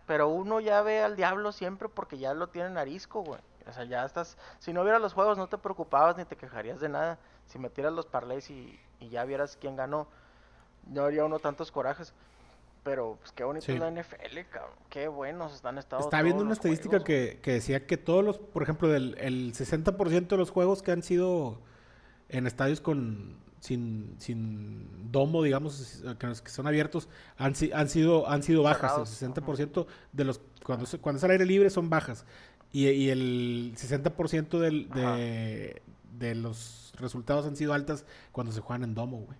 Pero 0.06 0.28
uno 0.28 0.58
ya 0.60 0.80
ve 0.82 1.02
al 1.02 1.16
diablo 1.16 1.52
siempre 1.52 1.88
porque 1.88 2.16
ya 2.18 2.32
lo 2.34 2.48
tienen 2.48 2.78
arisco, 2.78 3.20
güey. 3.22 3.40
O 3.68 3.72
sea, 3.72 3.84
ya 3.84 4.04
estás. 4.06 4.38
Si 4.58 4.72
no 4.72 4.82
vieras 4.82 5.02
los 5.02 5.12
juegos, 5.12 5.36
no 5.36 5.48
te 5.48 5.58
preocupabas 5.58 6.16
ni 6.16 6.24
te 6.24 6.36
quejarías 6.36 6.80
de 6.80 6.88
nada. 6.88 7.18
Si 7.48 7.58
metieras 7.58 7.92
los 7.92 8.06
parlays 8.06 8.48
y, 8.50 8.78
y 9.00 9.08
ya 9.08 9.24
vieras 9.24 9.58
quién 9.60 9.74
ganó, 9.76 10.06
no 10.86 11.02
haría 11.02 11.24
uno 11.24 11.38
tantos 11.38 11.70
corajes. 11.72 12.14
Pero, 12.84 13.18
pues 13.20 13.32
qué 13.32 13.44
bonito 13.44 13.66
Sí. 13.66 13.72
es 13.72 13.80
la 13.80 13.90
NFL, 13.90 14.38
cabrón. 14.50 14.74
Qué 14.88 15.08
buenos 15.08 15.52
están 15.54 15.76
estados. 15.76 16.06
Estaba 16.06 16.22
viendo 16.22 16.42
una 16.42 16.52
estadística 16.54 17.02
que, 17.02 17.38
que 17.42 17.52
decía 17.52 17.86
que 17.86 17.96
todos 17.96 18.24
los, 18.24 18.38
por 18.38 18.62
ejemplo, 18.62 18.88
del 18.88 19.16
el 19.18 19.52
60% 19.52 20.28
de 20.28 20.36
los 20.36 20.50
juegos 20.50 20.82
que 20.82 20.92
han 20.92 21.02
sido 21.02 21.60
en 22.28 22.46
estadios 22.46 22.80
con 22.80 23.36
sin, 23.60 24.14
sin 24.18 25.10
domo, 25.10 25.42
digamos, 25.42 26.02
que, 26.18 26.48
son 26.50 26.66
abiertos, 26.68 27.08
han, 27.36 27.54
han 27.74 27.88
sido 27.88 28.28
han 28.28 28.42
sido 28.44 28.62
bajas. 28.62 29.20
El 29.22 29.32
60% 29.34 29.86
de 30.12 30.24
los 30.24 30.40
cuando 30.64 30.86
se- 30.86 30.98
cuando 30.98 31.18
es 31.18 31.24
al 31.24 31.32
aire 31.32 31.44
libre 31.44 31.68
son 31.70 31.90
bajas 31.90 32.24
y, 32.72 32.86
y 32.88 33.10
el 33.10 33.74
60% 33.76 34.58
del, 34.60 34.88
de, 34.90 35.82
de 36.18 36.34
los 36.34 36.92
resultados 36.98 37.46
han 37.46 37.56
sido 37.56 37.72
altas 37.74 38.04
cuando 38.32 38.52
se 38.52 38.60
juegan 38.60 38.84
en 38.84 38.94
domo, 38.94 39.18
güey. 39.18 39.38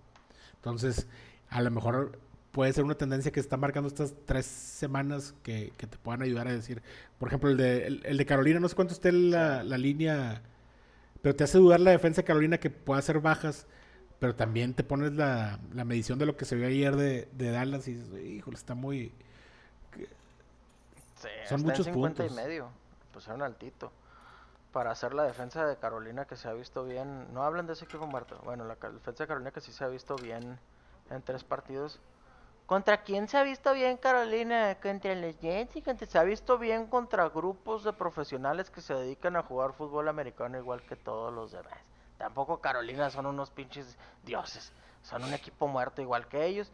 Entonces, 0.56 1.06
a 1.48 1.62
lo 1.62 1.70
mejor 1.70 2.18
puede 2.52 2.72
ser 2.72 2.84
una 2.84 2.96
tendencia 2.96 3.30
que 3.32 3.40
está 3.40 3.56
marcando 3.56 3.88
estas 3.88 4.14
tres 4.26 4.46
semanas 4.46 5.34
que, 5.42 5.72
que 5.76 5.86
te 5.86 5.98
puedan 5.98 6.22
ayudar 6.22 6.48
a 6.48 6.52
decir. 6.52 6.82
Por 7.18 7.28
ejemplo, 7.28 7.50
el 7.50 7.56
de, 7.56 7.86
el, 7.86 8.02
el 8.06 8.16
de 8.16 8.26
Carolina, 8.26 8.60
no 8.60 8.68
sé 8.68 8.74
cuánto 8.76 8.94
esté 8.94 9.12
la, 9.12 9.62
la 9.62 9.78
línea, 9.78 10.42
pero 11.22 11.36
te 11.36 11.44
hace 11.44 11.58
dudar 11.58 11.80
la 11.80 11.90
defensa 11.92 12.22
de 12.22 12.26
Carolina 12.26 12.58
que 12.58 12.70
pueda 12.70 13.02
ser 13.02 13.20
bajas, 13.20 13.66
pero 14.18 14.34
también 14.36 14.74
te 14.74 14.84
pones 14.84 15.12
la, 15.14 15.60
la 15.74 15.84
medición 15.84 16.18
de 16.18 16.26
lo 16.26 16.36
que 16.36 16.44
se 16.44 16.56
vio 16.56 16.66
ayer 16.68 16.96
de, 16.96 17.28
de 17.32 17.50
Dallas 17.50 17.88
y 17.88 17.94
dices, 17.94 18.10
híjole, 18.24 18.56
está 18.56 18.74
muy... 18.74 19.12
Sí, 21.16 21.28
Son 21.42 21.60
está 21.60 21.66
muchos 21.66 21.86
en 21.86 21.94
50 21.94 22.24
y 22.24 22.30
puntos. 22.30 22.30
medio. 22.30 22.70
Pusieron 23.12 23.42
altito. 23.42 23.92
Para 24.78 24.92
hacer 24.92 25.12
la 25.12 25.24
defensa 25.24 25.66
de 25.66 25.76
Carolina 25.76 26.24
que 26.24 26.36
se 26.36 26.48
ha 26.48 26.52
visto 26.52 26.84
bien. 26.84 27.34
No 27.34 27.42
hablan 27.42 27.66
de 27.66 27.72
ese 27.72 27.84
equipo 27.84 28.06
muerto. 28.06 28.38
Bueno, 28.44 28.64
la 28.64 28.76
defensa 28.76 29.24
de 29.24 29.26
Carolina 29.26 29.50
que 29.50 29.60
sí 29.60 29.72
se 29.72 29.82
ha 29.82 29.88
visto 29.88 30.14
bien 30.14 30.56
en 31.10 31.22
tres 31.22 31.42
partidos. 31.42 31.98
¿Contra 32.64 33.02
quién 33.02 33.26
se 33.26 33.38
ha 33.38 33.42
visto 33.42 33.74
bien 33.74 33.96
Carolina? 33.96 34.76
Contra 34.80 35.16
los 35.16 35.36
Jets 35.40 35.74
y 35.74 35.82
contra... 35.82 36.06
Se 36.06 36.16
ha 36.16 36.22
visto 36.22 36.58
bien 36.58 36.86
contra 36.86 37.28
grupos 37.28 37.82
de 37.82 37.92
profesionales 37.92 38.70
que 38.70 38.80
se 38.80 38.94
dedican 38.94 39.34
a 39.34 39.42
jugar 39.42 39.72
fútbol 39.72 40.06
americano 40.06 40.56
igual 40.56 40.80
que 40.82 40.94
todos 40.94 41.34
los 41.34 41.50
demás. 41.50 41.80
Tampoco 42.16 42.60
Carolina 42.60 43.10
son 43.10 43.26
unos 43.26 43.50
pinches 43.50 43.98
dioses. 44.24 44.72
Son 45.02 45.24
un 45.24 45.34
equipo 45.34 45.66
muerto 45.66 46.02
igual 46.02 46.28
que 46.28 46.46
ellos. 46.46 46.70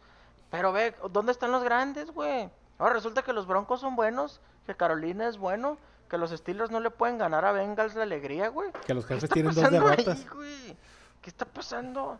Pero 0.51 0.71
ve, 0.71 0.93
¿dónde 1.09 1.31
están 1.31 1.51
los 1.51 1.63
grandes, 1.63 2.11
güey? 2.11 2.51
Ahora 2.77 2.93
resulta 2.93 3.23
que 3.23 3.33
los 3.33 3.47
Broncos 3.47 3.79
son 3.79 3.95
buenos, 3.95 4.41
que 4.67 4.75
Carolina 4.75 5.27
es 5.27 5.39
bueno, 5.39 5.79
que 6.09 6.17
los 6.17 6.31
Steelers 6.31 6.71
no 6.71 6.79
le 6.79 6.91
pueden 6.91 7.17
ganar 7.17 7.45
a 7.45 7.51
Bengals 7.51 7.95
la 7.95 8.03
alegría, 8.03 8.49
güey. 8.49 8.71
Que 8.85 8.93
los 8.93 9.05
¿Qué 9.05 9.15
jefes 9.15 9.29
tienen 9.29 9.53
dos 9.53 9.63
pasando 9.63 9.87
ahí, 9.89 9.97
derrotas. 9.97 10.29
güey? 10.29 10.77
¿Qué 11.21 11.29
está 11.29 11.45
pasando? 11.45 12.19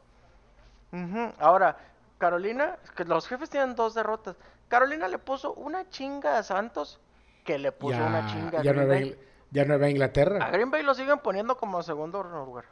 Ahora, 1.40 1.78
Carolina, 2.18 2.78
que 2.96 3.04
los 3.04 3.28
jefes 3.28 3.50
tienen 3.50 3.76
dos 3.76 3.94
derrotas. 3.94 4.36
Carolina 4.68 5.08
le 5.08 5.18
puso 5.20 5.54
una 5.54 5.90
chinga 5.90 6.38
a 6.38 6.44
Santos, 6.44 7.00
que 7.44 7.60
le 7.60 7.72
puso 7.72 7.98
una 8.04 8.26
chinga 8.28 8.60
a 8.60 8.64
ya, 8.64 8.72
Green 8.72 8.88
Nueva, 8.88 8.94
Bay. 9.02 9.20
Ya 9.52 9.66
Nueva 9.66 9.86
A 9.86 9.90
Inglaterra. 9.90 10.50
Green 10.52 10.72
Bay 10.72 10.84
lo 10.84 10.94
siguen 10.96 11.20
poniendo 11.20 11.58
como 11.58 11.84
segundo 11.84 12.24
lugar. 12.24 12.66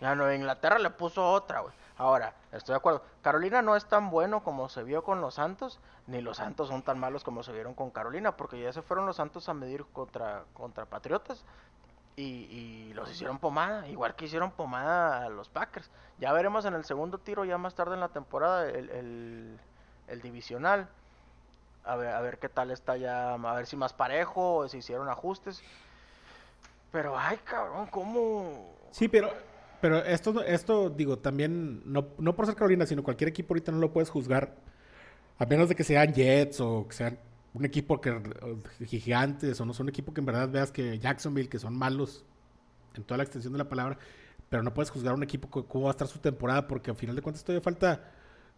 Ya 0.00 0.14
Nueva 0.14 0.34
Inglaterra 0.34 0.78
le 0.78 0.90
puso 0.90 1.28
otra, 1.32 1.60
güey. 1.60 1.74
Ahora, 1.96 2.34
estoy 2.50 2.72
de 2.72 2.78
acuerdo. 2.78 3.02
Carolina 3.22 3.62
no 3.62 3.76
es 3.76 3.86
tan 3.86 4.10
bueno 4.10 4.42
como 4.42 4.68
se 4.68 4.82
vio 4.82 5.04
con 5.04 5.20
los 5.20 5.34
Santos, 5.34 5.78
ni 6.06 6.20
los 6.20 6.38
Santos 6.38 6.68
son 6.68 6.82
tan 6.82 6.98
malos 6.98 7.22
como 7.22 7.42
se 7.42 7.52
vieron 7.52 7.74
con 7.74 7.90
Carolina, 7.90 8.36
porque 8.36 8.60
ya 8.60 8.72
se 8.72 8.82
fueron 8.82 9.06
los 9.06 9.16
Santos 9.16 9.48
a 9.48 9.54
medir 9.54 9.84
contra, 9.86 10.44
contra 10.54 10.86
Patriotas. 10.86 11.44
y, 12.16 12.92
los 12.94 13.10
hicieron 13.10 13.38
pomada, 13.38 13.88
igual 13.88 14.14
que 14.14 14.26
hicieron 14.26 14.52
pomada 14.52 15.24
a 15.24 15.28
los 15.28 15.48
Packers. 15.48 15.90
Ya 16.18 16.32
veremos 16.32 16.64
en 16.64 16.74
el 16.74 16.84
segundo 16.84 17.18
tiro, 17.18 17.44
ya 17.44 17.58
más 17.58 17.74
tarde 17.74 17.94
en 17.94 18.00
la 18.00 18.08
temporada, 18.08 18.68
el, 18.68 19.58
el, 20.06 20.22
divisional. 20.22 20.88
A 21.84 21.96
ver, 21.96 22.14
a 22.14 22.20
ver 22.20 22.38
qué 22.38 22.48
tal 22.48 22.70
está 22.70 22.96
ya, 22.96 23.34
a 23.34 23.54
ver 23.54 23.66
si 23.66 23.76
más 23.76 23.92
parejo, 23.92 24.68
si 24.68 24.78
hicieron 24.78 25.08
ajustes. 25.08 25.62
Pero, 26.92 27.18
ay, 27.18 27.36
cabrón, 27.38 27.88
¿cómo? 27.88 28.72
Sí, 28.92 29.08
pero, 29.08 29.32
pero 29.80 29.98
esto, 30.04 30.42
esto, 30.44 30.90
digo, 30.90 31.18
también, 31.18 31.82
no, 31.84 32.08
no 32.18 32.34
por 32.36 32.46
ser 32.46 32.54
Carolina, 32.54 32.86
sino 32.86 33.02
cualquier 33.02 33.28
equipo 33.28 33.54
ahorita 33.54 33.72
no 33.72 33.78
lo 33.78 33.92
puedes 33.92 34.10
juzgar, 34.10 34.54
a 35.38 35.46
menos 35.46 35.68
de 35.68 35.74
que 35.74 35.84
sean 35.84 36.12
Jets 36.14 36.60
o 36.60 36.86
que 36.88 36.94
sean 36.94 37.18
un 37.54 37.64
equipo 37.64 38.00
que 38.00 38.10
eh, 38.10 38.86
gigantes 38.86 39.60
o 39.60 39.64
no 39.66 39.72
son 39.74 39.84
un 39.84 39.88
equipo 39.90 40.12
que 40.12 40.20
en 40.20 40.26
verdad 40.26 40.48
veas 40.48 40.72
que 40.72 40.98
Jacksonville, 40.98 41.48
que 41.48 41.58
son 41.58 41.76
malos 41.76 42.24
en 42.94 43.04
toda 43.04 43.18
la 43.18 43.24
extensión 43.24 43.52
de 43.52 43.58
la 43.58 43.68
palabra, 43.68 43.98
pero 44.48 44.62
no 44.62 44.72
puedes 44.74 44.90
juzgar 44.90 45.12
a 45.12 45.16
un 45.16 45.22
equipo 45.22 45.48
cómo 45.66 45.84
va 45.84 45.90
a 45.90 45.92
estar 45.92 46.06
su 46.08 46.18
temporada, 46.18 46.66
porque 46.66 46.90
al 46.90 46.96
final 46.96 47.14
de 47.16 47.22
cuentas 47.22 47.42
todavía 47.44 47.62
falta, 47.62 48.10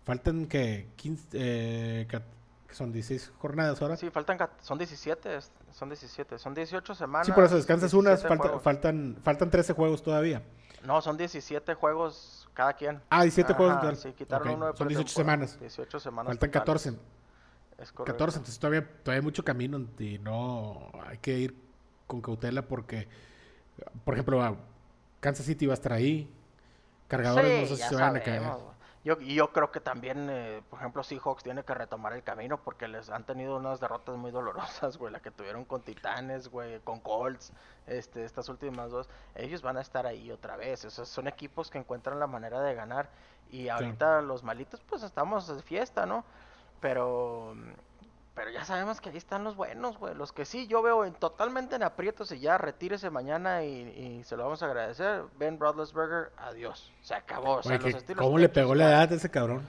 faltan 0.05 0.47
que 0.47 0.89
15, 0.97 1.29
eh, 1.33 2.07
que 2.09 2.75
son 2.75 2.93
16 2.93 3.33
jornadas 3.39 3.81
ahora. 3.81 3.97
Sí, 3.97 4.11
faltan, 4.11 4.39
son 4.61 4.77
17, 4.79 5.37
es- 5.37 5.51
son 5.73 5.89
17, 5.89 6.39
son 6.39 6.53
18 6.55 6.95
semanas. 6.95 7.27
Sí, 7.27 7.33
por 7.33 7.45
eso 7.45 7.57
descansas 7.57 7.93
unas, 7.95 8.15
17 8.23 8.29
falta- 8.29 8.43
juegos. 8.45 8.63
faltan, 8.63 9.17
faltan 9.23 9.51
13 9.51 9.73
juegos 9.73 10.03
todavía. 10.03 10.43
No, 10.87 11.01
son 11.03 11.17
17 11.17 11.75
juegos 11.75 12.49
cada 12.55 12.73
quien. 12.75 13.03
Ah, 13.11 13.23
17 13.23 13.53
juegos 13.55 13.73
en 13.73 13.79
Ajá, 13.79 13.91
total. 13.91 13.97
Sí, 13.97 14.13
quitaron 14.13 14.49
Ok, 14.49 14.55
uno 14.57 14.67
de 14.73 14.77
Son 14.77 14.89
18 14.89 15.05
pretemporada. 15.15 15.47
semanas. 15.47 15.61
18 15.61 16.01
semanas. 16.01 16.29
Faltan 16.31 16.51
totales, 16.51 16.83
14. 16.85 17.17
Es 17.79 17.93
correcto. 17.93 18.05
14, 18.13 18.39
entonces 18.39 18.59
todavía, 18.59 18.89
todavía 19.03 19.21
hay 19.21 19.25
mucho 19.25 19.45
camino 19.45 19.79
y 19.99 20.19
no 20.19 20.91
hay 21.05 21.19
que 21.19 21.39
ir 21.39 21.57
con 22.07 22.21
cautela 22.23 22.63
porque, 22.63 23.09
por 24.05 24.15
ejemplo, 24.15 24.57
Kansas 25.21 25.45
City 25.45 25.67
va 25.67 25.73
a 25.73 25.75
estar 25.75 25.93
ahí, 25.93 26.33
cargadores 27.09 27.71
no 27.71 27.77
sé 27.77 27.83
si 27.83 27.89
se 27.89 27.95
van 27.97 28.17
a 28.17 28.21
caer. 28.21 28.43
Yo, 29.07 29.17
y 29.21 29.37
yo 29.37 29.53
creo 29.53 29.71
que 29.71 29.79
también, 29.79 30.29
eh, 30.29 30.63
por 30.69 30.81
ejemplo, 30.81 31.05
Seahawks 31.05 31.45
tiene 31.45 31.63
que 31.63 31.73
retomar 31.75 32.13
el 32.15 32.25
camino 32.25 32.61
porque 32.61 32.89
les 32.89 33.09
han 33.09 33.23
tenido 33.23 33.57
unas 33.57 33.79
derrotas 33.79 34.17
muy 34.17 34.33
dolorosas, 34.33 34.97
güey, 34.99 35.13
la 35.13 35.21
que 35.21 35.31
tuvieron 35.31 35.65
con 35.65 35.83
Titanes, 35.83 36.49
güey, 36.49 36.81
con 36.81 36.99
Colts, 36.99 37.53
este, 37.87 38.25
estas 38.25 38.49
últimas 38.49 38.91
dos. 38.91 39.09
Ellos 39.37 39.63
van 39.63 39.77
a 39.77 39.81
estar 39.81 40.09
ahí 40.09 40.33
otra 40.33 40.57
vez. 40.57 40.85
O 40.85 40.91
sea, 40.91 41.05
son 41.05 41.29
equipos 41.29 41.71
que 41.71 41.79
encuentran 41.79 42.19
la 42.19 42.27
manera 42.27 42.61
de 42.61 42.75
ganar. 42.75 43.09
Y 43.49 43.69
ahorita 43.69 44.23
los 44.23 44.43
malitos, 44.43 44.81
pues 44.81 45.05
estamos 45.05 45.47
de 45.47 45.63
fiesta, 45.63 46.05
¿no? 46.05 46.25
Pero, 46.81 47.55
pero 48.37 48.51
ya 48.51 48.67
sabemos 48.67 49.01
que 49.01 49.09
ahí 49.09 49.17
están 49.17 49.45
los 49.45 49.57
buenos, 49.57 49.97
güey. 49.97 50.15
Los 50.15 50.31
que 50.31 50.45
sí, 50.45 50.67
yo 50.67 50.83
veo 50.83 51.07
en, 51.07 51.15
totalmente 51.15 51.75
en 51.75 51.83
aprietos 51.83 52.31
y 52.33 52.39
ya 52.39 52.59
retírese 52.59 53.09
mañana 53.09 53.65
y, 53.65 53.71
y 53.71 54.25
se 54.25 54.37
lo 54.37 54.45
vamos 54.45 54.63
a 54.63 54.67
agradecer. 54.67 55.23
Ben 55.39 55.59
Roethlisberger, 55.59 56.33
adiós. 56.37 56.93
Se 57.01 57.15
acabó. 57.15 57.55
O 57.55 57.63
sea, 57.63 57.77
Oye, 57.77 57.85
los 57.85 57.93
que- 57.95 57.99
estilos 57.99 58.23
¿Cómo 58.23 58.37
le 58.37 58.51
pegó 58.51 58.75
la 58.75 58.91
edad 58.91 59.11
a 59.11 59.15
ese 59.15 59.31
cabrón? 59.31 59.67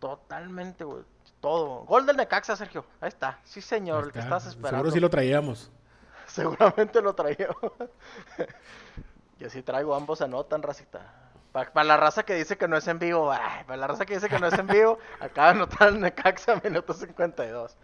Totalmente, 0.00 0.84
güey. 0.84 1.02
Todo. 1.40 1.86
Gol 1.86 2.04
del 2.04 2.18
Necaxa, 2.18 2.56
Sergio. 2.56 2.84
Ahí 3.00 3.08
está. 3.08 3.38
Sí, 3.42 3.62
señor, 3.62 4.04
el 4.04 4.12
que 4.12 4.18
está. 4.18 4.36
estás 4.36 4.52
esperando. 4.52 4.76
Seguro 4.76 4.90
sí 4.92 5.00
lo 5.00 5.08
traíamos. 5.08 5.70
Seguramente 6.26 7.00
lo 7.00 7.14
traía. 7.14 7.48
y 9.40 9.44
así 9.46 9.62
traigo, 9.62 9.94
ambos 9.94 10.20
anotan, 10.20 10.62
racita. 10.62 11.30
Para 11.52 11.84
la 11.84 11.96
raza 11.96 12.22
que 12.22 12.34
dice 12.34 12.56
que 12.56 12.68
no 12.68 12.76
es 12.76 12.86
en 12.86 12.98
vivo, 12.98 13.28
para 13.66 13.76
la 13.76 13.86
raza 13.88 14.06
que 14.06 14.14
dice 14.14 14.28
que 14.28 14.38
no 14.38 14.46
es 14.46 14.58
en 14.58 14.66
vivo, 14.68 14.98
acaba 15.20 15.48
de 15.48 15.54
anotar 15.54 15.88
el 15.88 16.00
Necaxa, 16.00 16.60
minuto 16.62 16.92
52. 16.92 17.76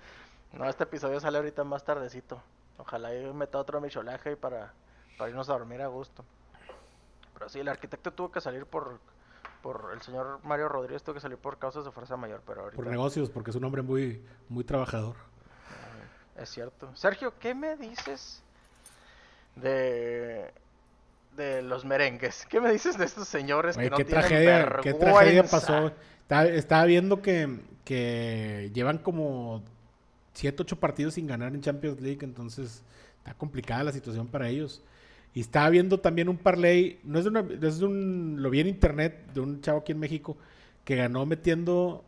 No, 0.59 0.69
este 0.69 0.85
episodio 0.85 1.21
sale 1.21 1.37
ahorita 1.39 1.65
más 1.65 1.85
tardecito. 1.85 2.43
Ojalá 2.79 3.15
yo 3.15 3.35
meta 3.35 3.59
otro 3.59 3.81
micholaje 3.81 4.33
y 4.33 4.37
para, 4.37 4.73
para 5.19 5.31
irnos 5.31 5.49
a 5.51 5.53
dormir 5.53 5.83
a 5.83 5.87
gusto. 5.89 6.25
Pero 7.35 7.49
sí, 7.49 7.61
el 7.61 7.69
arquitecto 7.69 8.13
tuvo 8.13 8.31
que 8.33 8.41
salir 8.41 8.65
por, 8.65 8.99
por 9.63 9.91
el 9.93 10.01
señor 10.01 10.41
Mario 10.45 10.69
Rodríguez 10.69 11.03
tuvo 11.03 11.15
que 11.15 11.21
salir 11.21 11.37
por 11.39 11.59
causas 11.59 11.85
de 11.85 11.91
fuerza 11.91 12.17
mayor, 12.17 12.43
pero 12.47 12.63
ahorita 12.63 12.77
Por 12.77 12.87
negocios, 12.91 13.29
porque 13.29 13.51
es 13.51 13.57
un 13.57 13.65
hombre 13.65 13.83
muy, 13.83 14.25
muy 14.49 14.65
trabajador. 14.65 15.17
es 16.37 16.49
cierto. 16.49 16.95
Sergio, 16.95 17.35
¿qué 17.39 17.55
me 17.55 17.77
dices 17.77 18.43
de 19.57 20.53
de 21.37 21.61
los 21.61 21.85
merengues? 21.85 22.47
¿Qué 22.49 22.61
me 22.61 22.73
dices 22.73 22.97
de 22.97 23.05
estos 23.05 23.29
señores 23.29 23.77
Oye, 23.77 23.87
que 23.87 23.91
no 23.91 23.97
qué 23.99 24.05
tienen 24.07 24.21
tragedia, 24.27 24.81
qué 24.83 24.95
tragedia 24.95 25.43
vergüenza? 25.43 25.51
pasó. 25.61 25.93
Estaba, 26.23 26.45
estaba 26.47 26.85
viendo 26.87 27.21
que, 27.21 27.61
que 27.85 28.71
llevan 28.73 28.99
como 28.99 29.63
7, 30.37 30.62
8 30.62 30.78
partidos 30.81 31.14
sin 31.14 31.26
ganar 31.26 31.55
en 31.55 31.61
Champions 31.61 32.00
League, 32.00 32.21
entonces 32.23 32.83
está 33.19 33.35
complicada 33.35 33.85
la 33.85 33.93
situación 33.93 34.28
para 34.28 34.49
ellos. 34.49 34.83
Y 35.35 35.40
estaba 35.40 35.69
viendo 35.71 36.00
también 36.00 36.28
un 36.28 36.38
parlay, 36.38 37.00
no 37.05 37.19
es 37.19 37.25
de 37.25 37.31
una, 37.31 37.40
es 37.40 37.78
de 37.81 37.85
un, 37.85 38.43
lo 38.43 38.49
vi 38.50 38.61
en 38.61 38.69
internet, 38.69 39.33
de 39.35 39.40
un 39.40 39.61
chavo 39.61 39.81
aquí 39.81 39.93
en 39.93 39.99
México, 39.99 40.37
que 40.85 40.97
ganó 40.97 41.26
metiendo, 41.26 42.05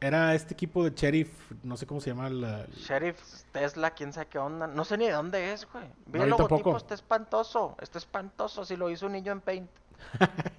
era 0.00 0.34
este 0.34 0.54
equipo 0.54 0.82
de 0.84 0.92
Sheriff, 0.94 1.28
no 1.62 1.76
sé 1.76 1.86
cómo 1.86 2.00
se 2.00 2.10
llama 2.10 2.28
la... 2.30 2.66
Sheriff 2.74 3.18
Tesla, 3.52 3.90
quién 3.92 4.12
sabe 4.12 4.26
qué 4.28 4.38
onda. 4.38 4.66
No 4.66 4.84
sé 4.84 4.98
ni 4.98 5.06
de 5.06 5.12
dónde 5.12 5.52
es, 5.52 5.68
güey. 5.72 5.84
Vi 6.06 6.18
No, 6.18 6.24
el 6.24 6.30
logotipo, 6.30 6.56
tampoco. 6.56 6.76
está 6.78 6.94
espantoso. 6.94 7.76
Está 7.80 7.98
espantoso 7.98 8.64
si 8.64 8.76
lo 8.76 8.90
hizo 8.90 9.06
un 9.06 9.12
niño 9.12 9.30
en 9.32 9.40
Paint. 9.40 9.70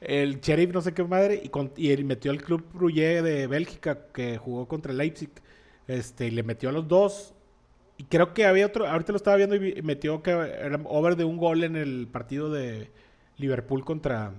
El 0.00 0.40
Sheriff, 0.40 0.72
no 0.72 0.80
sé 0.80 0.94
qué 0.94 1.04
madre, 1.04 1.40
y, 1.44 1.48
con- 1.50 1.72
y 1.76 1.90
él 1.90 2.04
metió 2.04 2.30
al 2.30 2.42
Club 2.42 2.64
Brugge 2.72 3.22
de 3.22 3.46
Bélgica 3.46 4.06
que 4.12 4.38
jugó 4.38 4.66
contra 4.66 4.92
Leipzig. 4.94 5.30
Este, 5.90 6.26
y 6.26 6.30
le 6.30 6.44
metió 6.44 6.68
a 6.68 6.72
los 6.72 6.86
dos. 6.86 7.34
Y 7.96 8.04
creo 8.04 8.32
que 8.32 8.46
había 8.46 8.64
otro, 8.64 8.86
ahorita 8.86 9.10
lo 9.10 9.16
estaba 9.16 9.36
viendo 9.36 9.56
y 9.56 9.82
metió 9.82 10.22
que 10.22 10.30
era 10.30 10.78
over 10.84 11.16
de 11.16 11.24
un 11.24 11.36
gol 11.36 11.64
en 11.64 11.74
el 11.74 12.06
partido 12.06 12.48
de 12.48 12.92
Liverpool 13.38 13.84
contra, 13.84 14.32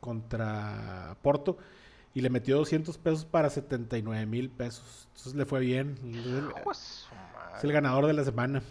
contra 0.00 1.14
Porto. 1.20 1.58
Y 2.14 2.22
le 2.22 2.30
metió 2.30 2.56
200 2.56 2.96
pesos 2.96 3.26
para 3.26 3.50
79 3.50 4.24
mil 4.24 4.48
pesos. 4.48 5.06
Entonces 5.08 5.34
le 5.34 5.44
fue 5.44 5.60
bien. 5.60 5.98
Es 7.54 7.62
el 7.62 7.72
ganador 7.72 8.06
de 8.06 8.14
la 8.14 8.24
semana. 8.24 8.62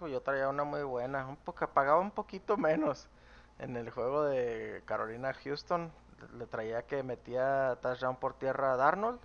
Yo 0.00 0.22
traía 0.22 0.48
una 0.48 0.64
muy 0.64 0.82
buena, 0.82 1.26
un 1.26 1.36
poco, 1.36 1.68
pagaba 1.68 2.00
un 2.00 2.10
poquito 2.10 2.56
menos. 2.56 3.06
En 3.58 3.76
el 3.76 3.90
juego 3.90 4.24
de 4.24 4.80
Carolina 4.86 5.34
Houston 5.34 5.90
le 6.38 6.46
traía 6.46 6.86
que 6.86 7.02
metía 7.02 7.76
touchdown 7.82 8.16
por 8.16 8.32
tierra 8.32 8.72
a 8.72 8.76
Darnold 8.76 9.20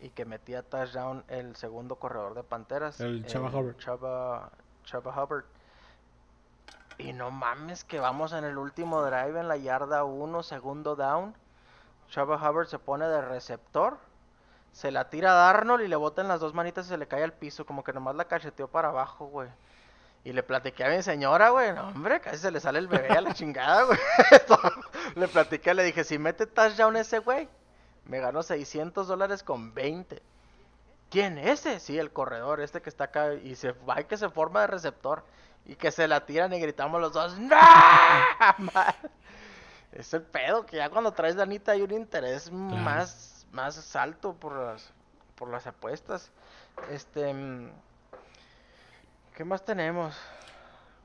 y 0.00 0.10
que 0.10 0.24
metía 0.24 0.62
touchdown 0.62 1.24
el 1.28 1.56
segundo 1.56 1.96
corredor 1.96 2.34
de 2.34 2.42
Panteras. 2.42 3.00
El 3.00 3.26
Chava 3.26 3.48
Hubbard. 3.48 3.76
Chava, 3.78 4.50
Chava 4.84 5.10
Hubbard. 5.12 5.44
Y 6.98 7.12
no 7.12 7.30
mames 7.30 7.84
que 7.84 7.98
vamos 7.98 8.32
en 8.32 8.44
el 8.44 8.58
último 8.58 9.02
drive 9.02 9.38
en 9.40 9.48
la 9.48 9.56
yarda 9.56 10.04
1, 10.04 10.42
segundo 10.42 10.94
down. 10.94 11.34
Chava 12.08 12.36
Hubbard 12.36 12.66
se 12.66 12.78
pone 12.78 13.06
de 13.06 13.20
receptor. 13.20 13.98
Se 14.72 14.90
la 14.90 15.08
tira 15.08 15.32
a 15.32 15.34
Darnold 15.34 15.84
y 15.84 15.88
le 15.88 15.96
botan 15.96 16.28
las 16.28 16.40
dos 16.40 16.54
manitas 16.54 16.86
y 16.86 16.88
se 16.90 16.98
le 16.98 17.06
cae 17.06 17.22
al 17.22 17.32
piso. 17.32 17.64
Como 17.64 17.82
que 17.84 17.92
nomás 17.92 18.14
la 18.16 18.26
cacheteó 18.26 18.68
para 18.68 18.88
abajo, 18.88 19.26
güey. 19.26 19.48
Y 20.24 20.32
le 20.32 20.42
platiqué 20.42 20.84
a 20.84 20.88
mi 20.88 21.02
señora, 21.02 21.50
güey. 21.50 21.72
No, 21.72 21.88
hombre, 21.88 22.20
casi 22.20 22.38
se 22.38 22.50
le 22.50 22.58
sale 22.58 22.78
el 22.78 22.88
bebé 22.88 23.08
a 23.08 23.20
la 23.20 23.34
chingada, 23.34 23.84
güey. 23.84 23.98
le 25.16 25.28
platiqué, 25.28 25.74
le 25.74 25.84
dije, 25.84 26.02
si 26.02 26.18
mete 26.18 26.46
touchdown 26.46 26.96
ese 26.96 27.18
güey, 27.18 27.48
me 28.06 28.20
ganó 28.20 28.42
600 28.42 29.06
dólares 29.06 29.42
con 29.42 29.74
20. 29.74 30.22
¿Quién? 31.10 31.38
¿Ese? 31.38 31.80
Sí, 31.80 31.98
el 31.98 32.12
corredor, 32.12 32.60
este 32.60 32.82
que 32.82 32.90
está 32.90 33.04
acá. 33.04 33.34
Y 33.34 33.54
se 33.54 33.72
va 33.72 34.00
y 34.00 34.04
que 34.04 34.16
se 34.16 34.28
forma 34.28 34.62
de 34.62 34.66
receptor. 34.66 35.24
Y 35.64 35.76
que 35.76 35.90
se 35.90 36.08
la 36.08 36.26
tiran 36.26 36.52
y 36.52 36.60
gritamos 36.60 37.00
los 37.00 37.12
dos. 37.12 37.38
¡No! 37.38 37.56
es 39.92 40.12
el 40.12 40.22
pedo, 40.22 40.66
que 40.66 40.76
ya 40.76 40.90
cuando 40.90 41.12
traes 41.12 41.36
lanita 41.36 41.72
hay 41.72 41.82
un 41.82 41.92
interés 41.92 42.50
más, 42.52 43.46
más 43.52 43.96
alto 43.96 44.34
por 44.34 44.56
las, 44.56 44.92
por 45.36 45.48
las 45.48 45.66
apuestas. 45.66 46.30
Este. 46.90 47.32
mm, 47.32 47.70
¿Qué 49.36 49.44
más 49.44 49.64
tenemos? 49.64 50.16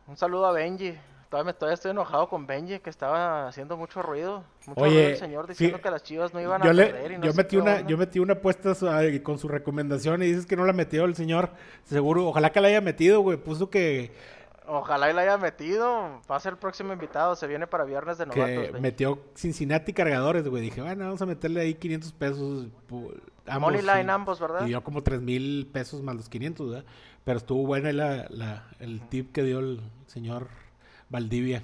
Un 0.07 0.17
saludo 0.17 0.47
a 0.47 0.51
Benji. 0.51 0.99
Todavía, 1.29 1.51
me, 1.51 1.53
todavía 1.53 1.75
estoy 1.75 1.91
enojado 1.91 2.27
con 2.27 2.47
Benji, 2.47 2.79
que 2.79 2.89
estaba 2.89 3.47
haciendo 3.47 3.77
mucho 3.77 4.01
ruido. 4.01 4.43
Mucho 4.65 4.81
Oye, 4.81 4.93
ruido 4.95 5.09
el 5.09 5.17
señor 5.17 5.47
diciendo 5.47 5.77
sí, 5.77 5.83
que 5.83 5.91
las 5.91 6.01
chivas 6.03 6.33
no 6.33 6.41
iban 6.41 6.63
a 6.63 6.73
le- 6.73 6.85
perder. 6.87 7.11
Y 7.11 7.17
no 7.19 7.25
yo 7.27 7.33
metí 7.35 7.55
una 7.57 7.75
onda. 7.75 7.87
yo 7.87 7.97
metí 7.97 8.17
una 8.19 8.33
apuesta 8.33 8.73
con 9.21 9.37
su 9.37 9.47
recomendación 9.47 10.23
y 10.23 10.25
dices 10.25 10.47
que 10.47 10.55
no 10.55 10.65
la 10.65 10.73
metió 10.73 11.05
el 11.05 11.15
señor 11.15 11.51
seguro 11.83 12.25
ojalá 12.27 12.51
que 12.51 12.59
la 12.61 12.69
haya 12.69 12.81
metido 12.81 13.21
güey 13.21 13.37
puso 13.37 13.69
que, 13.69 14.11
Ojalá 14.71 15.09
y 15.09 15.13
la 15.13 15.21
haya 15.21 15.37
metido. 15.39 16.21
Va 16.29 16.35
a 16.35 16.39
ser 16.39 16.53
el 16.53 16.59
próximo 16.59 16.93
invitado. 16.93 17.35
Se 17.35 17.47
viene 17.47 17.65
para 17.65 17.85
viernes 17.85 18.19
de 18.19 18.27
novatos. 18.27 18.67
que 18.71 18.79
metió 18.79 19.19
Cincinnati 19.35 19.93
cargadores 19.93 20.47
güey 20.47 20.61
dije 20.63 20.81
bueno 20.81 21.05
vamos 21.05 21.21
a 21.21 21.25
meterle 21.27 21.61
ahí 21.61 21.73
500 21.75 22.11
pesos 22.13 22.67
ambos, 23.47 23.71
Money 23.71 23.81
line 23.81 24.03
y- 24.05 24.09
ambos, 24.09 24.39
¿verdad? 24.39 24.61
y 24.65 24.69
dio 24.69 24.83
como 24.83 25.01
3 25.03 25.21
mil 25.21 25.67
pesos 25.71 26.01
más 26.01 26.15
los 26.15 26.27
500 26.29 26.69
¿verdad? 26.69 26.85
pero 27.23 27.37
estuvo 27.37 27.65
buena 27.65 27.91
la, 27.93 28.25
la- 28.29 28.67
el 28.79 29.01
tip 29.09 29.31
que 29.31 29.41
dio 29.43 29.59
el 29.59 29.81
señor 30.07 30.47
Valdivia 31.09 31.63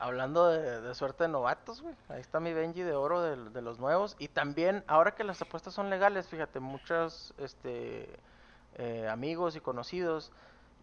Hablando 0.00 0.46
de, 0.46 0.80
de 0.80 0.94
suerte 0.94 1.24
de 1.24 1.28
novatos, 1.28 1.82
güey. 1.82 1.94
Ahí 2.08 2.20
está 2.20 2.38
mi 2.38 2.52
Benji 2.54 2.82
de 2.82 2.92
oro 2.94 3.20
de, 3.20 3.50
de 3.50 3.62
los 3.62 3.80
nuevos. 3.80 4.14
Y 4.20 4.28
también, 4.28 4.84
ahora 4.86 5.16
que 5.16 5.24
las 5.24 5.42
apuestas 5.42 5.74
son 5.74 5.90
legales, 5.90 6.28
fíjate, 6.28 6.60
muchos 6.60 7.34
este, 7.38 8.08
eh, 8.76 9.08
amigos 9.10 9.56
y 9.56 9.60
conocidos 9.60 10.30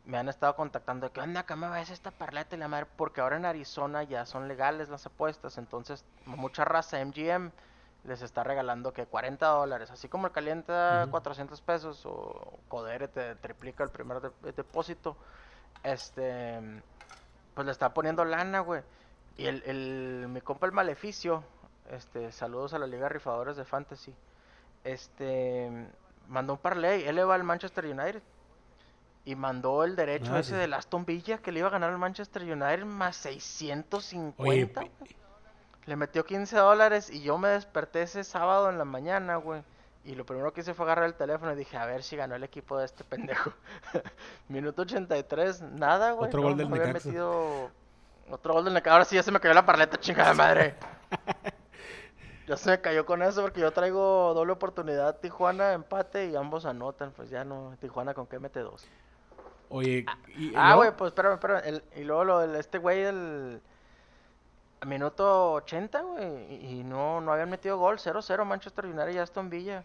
me 0.04 0.18
han 0.18 0.28
estado 0.28 0.58
contactando. 0.58 1.14
¿Qué 1.14 1.22
onda? 1.22 1.46
¿Qué 1.46 1.56
me 1.56 1.70
ves 1.70 1.92
esta 1.92 2.12
parlata 2.12 2.58
y 2.58 2.60
la 2.60 2.68
madre? 2.68 2.88
Porque 2.98 3.22
ahora 3.22 3.38
en 3.38 3.46
Arizona 3.46 4.04
ya 4.04 4.26
son 4.26 4.50
legales 4.50 4.90
las 4.90 5.06
apuestas. 5.06 5.58
Entonces, 5.58 6.04
mucha 6.26 6.66
raza 6.66 7.00
MGM 7.00 7.52
les 8.04 8.22
está 8.22 8.44
regalando 8.44 8.92
que 8.92 9.06
40 9.06 9.48
dólares. 9.48 9.92
Así 9.92 10.10
como 10.10 10.28
el 10.28 10.34
calienta 10.34 11.04
Ujú. 11.04 11.12
400 11.12 11.62
pesos 11.62 12.06
o 12.06 12.60
Codere 12.68 13.08
te 13.08 13.36
triplica 13.36 13.86
el 13.86 13.92
primer 13.92 14.20
de- 14.20 14.52
depósito. 14.52 15.16
Este, 15.86 16.60
pues 17.54 17.66
le 17.66 17.72
está 17.72 17.94
poniendo 17.94 18.26
lana, 18.26 18.60
güey. 18.60 18.82
Y 19.38 19.46
el, 19.46 19.64
el, 19.66 20.28
mi 20.30 20.42
compa 20.42 20.66
el 20.66 20.72
Maleficio, 20.72 21.44
este, 21.92 22.32
saludos 22.32 22.74
a 22.74 22.80
la 22.80 22.88
Liga 22.88 23.04
de 23.04 23.10
Rifadores 23.10 23.56
de 23.56 23.66
Fantasy. 23.66 24.14
Este, 24.84 25.70
mandó 26.28 26.54
un 26.54 26.60
parlay, 26.60 27.04
él 27.06 27.16
le 27.16 27.24
va 27.24 27.36
al 27.36 27.44
Manchester 27.44 27.86
United. 27.86 28.22
Y 29.26 29.36
mandó 29.36 29.84
el 29.84 29.96
derecho 29.96 30.36
Ah, 30.36 30.40
ese 30.40 30.56
del 30.56 30.74
Aston 30.74 31.04
Villa 31.04 31.40
que 31.40 31.52
le 31.52 31.60
iba 31.60 31.68
a 31.68 31.72
ganar 31.72 31.90
al 31.92 31.98
Manchester 31.98 32.44
United 32.44 32.86
más 32.86 33.16
650. 33.18 34.82
Oye. 34.82 34.92
Le 35.86 35.96
metió 35.96 36.26
15 36.26 36.58
dólares 36.58 37.10
y 37.10 37.22
yo 37.22 37.38
me 37.38 37.50
desperté 37.50 38.04
ese 38.04 38.24
sábado 38.24 38.70
en 38.70 38.78
la 38.78 38.86
mañana, 38.86 39.38
güey. 39.38 39.64
Y 40.06 40.14
lo 40.14 40.24
primero 40.24 40.54
que 40.54 40.62
hice 40.62 40.76
fue 40.76 40.86
agarrar 40.86 41.06
el 41.06 41.16
teléfono 41.16 41.52
y 41.52 41.56
dije, 41.56 41.78
a 41.78 41.86
ver 41.88 42.04
si 42.04 42.16
ganó 42.16 42.36
el 42.36 42.44
equipo 42.44 42.78
de 42.78 42.86
este 42.86 43.04
pendejo. 43.04 43.52
Minuto 44.50 44.84
83, 44.84 45.62
nada, 45.64 46.12
güey. 46.12 46.28
Otro 46.28 46.42
no, 46.42 46.48
gol 46.50 46.58
del 46.58 46.70
no 46.70 46.76
había 46.76 46.94
metido 46.94 47.72
otro 48.30 48.54
gol 48.54 48.66
del 48.66 48.76
Necaxa. 48.76 48.94
Ahora 48.94 49.06
sí 49.06 49.16
ya 49.16 49.24
se 49.24 49.32
me 49.32 49.40
cayó 49.40 49.56
la 49.56 49.66
parleta, 49.66 49.98
chingada 49.98 50.36
madre. 50.36 50.76
ya 52.48 52.56
se 52.56 52.70
me 52.70 52.82
cayó 52.82 53.06
con 53.06 53.24
eso 53.24 53.42
porque 53.42 53.62
yo 53.62 53.72
traigo 53.72 54.34
doble 54.36 54.54
oportunidad 54.54 55.20
Tijuana, 55.20 55.74
empate 55.74 56.28
y 56.28 56.36
ambos 56.36 56.66
anotan. 56.66 57.12
Pues 57.12 57.32
ya 57.32 57.44
no, 57.44 57.76
Tijuana 57.82 58.14
con 58.14 58.28
qué 58.28 58.38
mete 58.38 58.60
dos. 58.60 58.88
Oye, 59.70 60.06
y, 60.38 60.54
Ah, 60.56 60.76
güey, 60.76 60.96
pues 60.96 61.10
espérame, 61.10 61.34
espérame. 61.34 61.62
el- 61.66 61.84
y 61.96 62.04
luego 62.04 62.24
lo 62.24 62.44
este 62.44 62.78
güey 62.78 63.02
del 63.02 63.60
minuto 64.86 65.54
80, 65.54 66.02
güey. 66.02 66.54
Y, 66.54 66.80
y 66.80 66.84
no, 66.84 67.22
no 67.22 67.32
habían 67.34 67.50
metido 67.50 67.80
gol. 67.80 67.98
0-0 67.98 68.46
Manchester 68.46 68.86
United 68.86 69.10
y 69.10 69.18
Aston 69.18 69.50
Villa. 69.50 69.84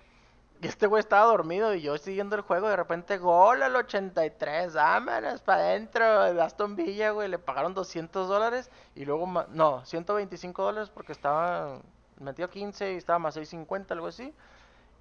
Y 0.62 0.66
este 0.66 0.86
güey 0.86 1.00
estaba 1.00 1.24
dormido 1.24 1.74
y 1.74 1.80
yo 1.80 1.96
siguiendo 1.96 2.36
el 2.36 2.42
juego. 2.42 2.68
De 2.68 2.76
repente, 2.76 3.16
gol 3.16 3.62
al 3.62 3.74
83. 3.76 4.74
Vámonos 4.74 5.40
para 5.40 5.62
adentro. 5.62 6.34
de 6.34 6.42
Aston 6.42 6.76
Villa, 6.76 7.10
güey. 7.12 7.28
Le 7.28 7.38
pagaron 7.38 7.72
200 7.72 8.28
dólares. 8.28 8.70
Y 8.94 9.06
luego, 9.06 9.26
no, 9.50 9.84
125 9.86 10.62
dólares 10.62 10.90
porque 10.92 11.12
estaba. 11.12 11.80
Metió 12.18 12.50
15 12.50 12.92
y 12.92 12.96
estaba 12.96 13.18
más 13.18 13.34
650, 13.34 13.94
algo 13.94 14.08
así. 14.08 14.34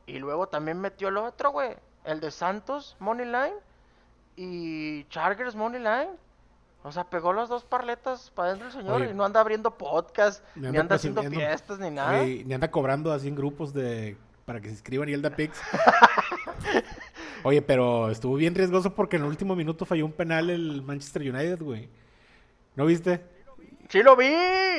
Y 0.06 0.20
luego 0.20 0.48
también 0.48 0.80
metió 0.80 1.10
el 1.10 1.18
otro, 1.18 1.51
güey. 1.51 1.75
El 2.06 2.22
de 2.22 2.32
Santos, 2.32 2.96
Money 3.00 3.25
Line 3.25 3.56
y 4.38 5.04
Chargers 5.10 5.56
Money 5.56 5.82
Line. 5.82 6.12
O 6.84 6.92
sea, 6.94 7.04
pegó 7.04 7.34
las 7.34 7.50
dos 7.50 7.66
parletas 7.66 8.32
para 8.32 8.48
adentro 8.50 8.68
el 8.68 8.74
señor 8.74 9.01
Oye. 9.01 9.12
y 9.12 9.13
no 9.13 9.25
anda 9.25 9.42
abriendo 9.42 9.78
podcast, 9.78 10.42
Ni 10.56 10.72
ni 10.72 10.78
anda 10.78 10.96
haciendo 10.96 11.22
fiestas, 11.24 11.78
ni 11.78 11.89
nada. 11.92 12.22
oye, 12.22 12.44
ni 12.46 12.54
anda 12.54 12.72
cobrando 12.72 13.12
así 13.12 13.28
en 13.28 13.36
grupos 13.36 13.74
de 13.74 14.18
para 14.50 14.60
que 14.62 14.70
se 14.70 14.74
inscriban 14.74 15.08
y 15.10 15.13
el 15.13 15.22
da 15.22 15.29
Pix. 15.36 15.62
Oye, 17.44 17.62
pero 17.62 18.10
estuvo 18.10 18.34
bien 18.36 18.56
riesgoso 18.56 18.96
porque 18.96 19.18
en 19.18 19.22
el 19.22 19.29
último 19.29 19.56
minuto 19.56 19.86
falló 19.86 20.08
un 20.08 20.12
penal 20.12 20.50
el 20.50 20.82
Manchester 20.82 21.22
United, 21.22 21.62
güey. 21.62 21.88
¿No 22.75 22.88
viste? 22.88 23.22
Sí 23.89 24.01
lo 24.01 24.15
vi, 24.15 24.25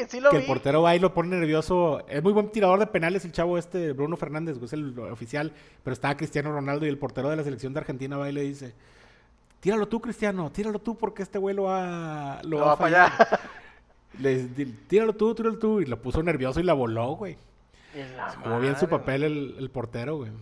sí 0.08 0.18
lo 0.20 0.30
que 0.30 0.38
vi. 0.38 0.42
el 0.42 0.48
portero 0.48 0.82
va 0.82 0.96
y 0.96 0.98
lo 0.98 1.14
pone 1.14 1.36
nervioso. 1.36 2.04
Es 2.08 2.20
muy 2.20 2.32
buen 2.32 2.50
tirador 2.50 2.80
de 2.80 2.88
penales 2.88 3.24
el 3.24 3.30
chavo 3.30 3.58
este, 3.58 3.92
Bruno 3.92 4.16
Fernández, 4.16 4.56
güey, 4.56 4.66
es 4.66 4.72
el 4.72 4.98
oficial. 4.98 5.52
Pero 5.84 5.94
estaba 5.94 6.16
Cristiano 6.16 6.50
Ronaldo 6.50 6.84
y 6.84 6.88
el 6.88 6.98
portero 6.98 7.30
de 7.30 7.36
la 7.36 7.44
selección 7.44 7.72
de 7.72 7.78
Argentina 7.78 8.16
va 8.16 8.28
y 8.28 8.32
le 8.32 8.42
dice, 8.42 8.74
tíralo 9.60 9.86
tú, 9.86 10.00
Cristiano, 10.00 10.50
tíralo 10.50 10.80
tú 10.80 10.98
porque 10.98 11.22
este 11.22 11.38
güey 11.38 11.54
lo 11.54 11.62
va, 11.64 12.40
lo 12.42 12.58
Lo 12.58 12.66
va 12.66 12.72
a 12.72 12.76
fallar. 12.76 13.12
fallar. 13.12 13.40
Le 14.18 14.42
di- 14.48 14.66
tíralo 14.88 15.12
tú, 15.14 15.32
tíralo 15.36 15.56
tú. 15.58 15.80
Y 15.80 15.86
lo 15.86 16.02
puso 16.02 16.20
nervioso 16.24 16.58
y 16.58 16.64
la 16.64 16.72
voló, 16.74 17.12
güey. 17.14 17.36
Jugó 18.44 18.58
bien 18.60 18.76
su 18.76 18.88
papel 18.88 19.22
el, 19.24 19.56
el 19.58 19.70
portero, 19.70 20.16
güey. 20.18 20.32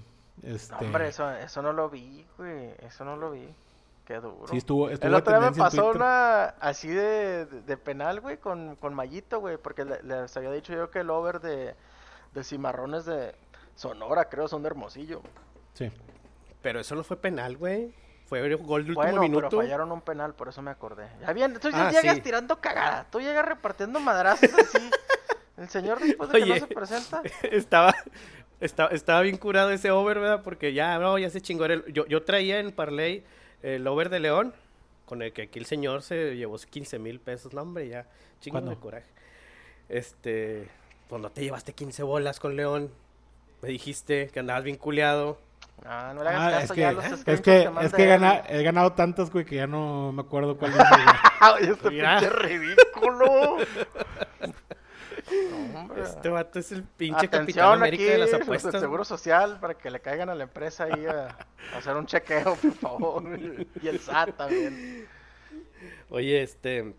Este, 0.42 0.72
No, 0.74 0.80
hombre, 0.80 1.08
eso, 1.08 1.30
eso 1.30 1.62
no 1.62 1.72
lo 1.72 1.88
vi, 1.90 2.26
güey. 2.37 2.72
Eso 2.80 3.04
no 3.04 3.16
lo 3.16 3.30
vi. 3.30 3.48
Qué 4.04 4.14
duro. 4.20 4.46
sí 4.48 4.56
estuvo, 4.56 4.88
estuvo 4.88 5.06
El 5.08 5.14
otro 5.14 5.38
día 5.38 5.50
me 5.50 5.56
pasó 5.56 5.82
Twitter. 5.82 5.96
una 5.96 6.44
así 6.61 6.88
de, 6.88 7.44
de, 7.44 7.61
de 7.61 7.76
penal, 7.76 8.20
güey, 8.22 8.38
con, 8.38 8.74
con 8.76 8.94
Mayito, 8.94 9.38
güey, 9.40 9.58
porque 9.58 9.84
le- 9.84 10.02
les 10.02 10.34
había 10.34 10.50
dicho 10.50 10.72
yo 10.72 10.90
que 10.90 11.00
el 11.00 11.11
over 11.11 11.40
de, 11.40 11.74
de 12.32 12.44
cimarrones 12.44 13.04
de 13.04 13.34
Sonora, 13.74 14.30
creo, 14.30 14.48
son 14.48 14.62
de 14.62 14.68
Hermosillo. 14.68 15.20
Sí. 15.74 15.92
Pero 16.62 16.80
eso 16.80 16.94
no 16.94 17.04
fue 17.04 17.18
penal, 17.18 17.58
güey. 17.58 17.92
Fue 18.26 18.40
gol 18.56 18.84
de 18.84 18.90
último 18.90 18.94
Bueno, 19.02 19.20
minuto. 19.20 19.48
pero 19.50 19.62
fallaron 19.62 19.92
un 19.92 20.00
penal, 20.00 20.32
por 20.34 20.48
eso 20.48 20.62
me 20.62 20.70
acordé. 20.70 21.06
Ya 21.20 21.32
bien, 21.34 21.58
tú 21.61 21.68
Ah, 21.74 21.90
llegas 21.90 22.14
sí. 22.16 22.20
tirando 22.22 22.61
cagada, 22.61 23.06
tú 23.11 23.20
llegas 23.20 23.44
repartiendo 23.44 24.00
madrazos 24.00 24.48
así. 24.54 24.90
El 25.59 25.68
señor 25.68 25.99
después 26.01 26.31
de 26.31 26.40
que 26.40 26.47
no 26.47 26.55
se 26.57 26.66
presenta. 26.68 27.23
estaba, 27.42 27.94
estaba, 28.61 28.90
estaba 28.90 29.21
bien 29.23 29.37
curado 29.37 29.71
ese 29.71 29.90
over, 29.90 30.18
¿verdad? 30.21 30.42
Porque 30.42 30.73
ya, 30.73 30.99
no, 30.99 31.18
ya 31.18 31.31
se 31.31 31.40
chingó. 31.40 31.64
el- 31.66 31.85
Yo, 31.92 32.07
yo 32.07 32.23
traía 32.23 32.61
en 32.61 32.73
Parley 32.73 33.25
el 33.62 33.87
over 33.87 34.09
de 34.09 34.21
León, 34.21 34.55
con 35.05 35.23
el 35.23 35.33
que 35.33 35.42
aquí 35.42 35.59
el 35.59 35.66
señor 35.66 36.03
se 36.03 36.37
llevó 36.37 36.57
15 36.59 36.99
mil 36.99 37.18
pesos. 37.21 37.53
No, 37.53 37.62
hombre, 37.62 37.88
ya, 37.88 38.07
chingo 38.40 38.61
de 38.61 38.77
coraje. 38.77 39.07
Este, 39.88 40.68
cuando 41.09 41.31
te 41.31 41.42
llevaste 41.42 41.73
15 41.73 42.03
bolas 42.03 42.38
con 42.40 42.57
León, 42.57 42.90
me 43.62 43.68
dijiste 43.71 44.29
que 44.29 44.40
andabas 44.40 44.64
bien 44.64 44.77
culeado. 44.77 45.38
Ah, 45.85 46.12
no 46.14 46.23
le 46.25 46.29
hagas 46.31 46.42
Ah, 46.42 46.51
caso 46.51 46.64
es 46.64 46.73
que, 46.73 46.81
ya 46.81 46.92
los 46.92 47.05
es 47.05 47.40
que, 47.40 47.71
es 47.83 47.92
que 47.94 48.07
gana- 48.07 48.42
he 48.49 48.62
ganado 48.64 48.92
tantas, 48.94 49.31
güey, 49.31 49.44
que 49.44 49.57
ya 49.57 49.66
no 49.68 50.11
me 50.12 50.23
acuerdo 50.23 50.57
cuál 50.57 50.73
es. 50.73 50.79
este 51.68 51.88
pinche 51.90 52.31
ridículo. 52.31 53.57
Este 56.02 56.28
vato 56.28 56.59
es 56.59 56.72
el 56.72 56.83
pinche 56.83 57.28
Capitán 57.28 57.42
Atención 57.42 57.72
América 57.72 58.02
aquí, 58.04 58.12
de 58.12 58.18
las 58.18 58.31
del 58.31 58.42
apuestas. 58.42 58.81
Seguro 58.81 59.04
Social, 59.04 59.59
para 59.61 59.74
que 59.74 59.90
le 59.90 60.00
caigan 60.00 60.28
a 60.28 60.35
la 60.35 60.44
empresa 60.44 60.85
ahí 60.85 61.07
a, 61.07 61.37
a 61.74 61.76
hacer 61.78 61.96
un 61.96 62.07
chequeo, 62.07 62.54
por 62.57 62.72
favor. 62.72 63.24
Y 63.83 63.88
el 63.88 63.98
SAT 64.00 64.37
también. 64.37 65.07
Oye, 66.11 66.42
este. 66.42 66.94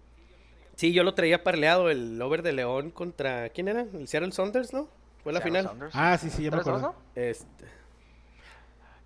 Sí, 0.76 0.94
yo 0.94 1.04
lo 1.04 1.14
traía 1.14 1.44
parleado, 1.44 1.90
el 1.90 2.22
over 2.22 2.42
de 2.42 2.54
León 2.54 2.92
contra. 2.92 3.50
¿Quién 3.50 3.68
era? 3.68 3.82
El 3.82 4.08
Seattle 4.08 4.32
Saunders, 4.32 4.72
¿no? 4.74 4.88
Fue 5.24 5.34
la 5.34 5.40
Seattle 5.40 5.60
final. 5.60 5.66
Sounders. 5.66 5.96
Ah, 5.96 6.18
sí, 6.18 6.30
sí, 6.30 6.44
ya 6.44 6.52
me 6.52 6.58
¿Tres 6.58 6.66
dos, 6.66 6.78
acuerdo. 6.84 6.96
no? 7.16 7.22
Este. 7.22 7.66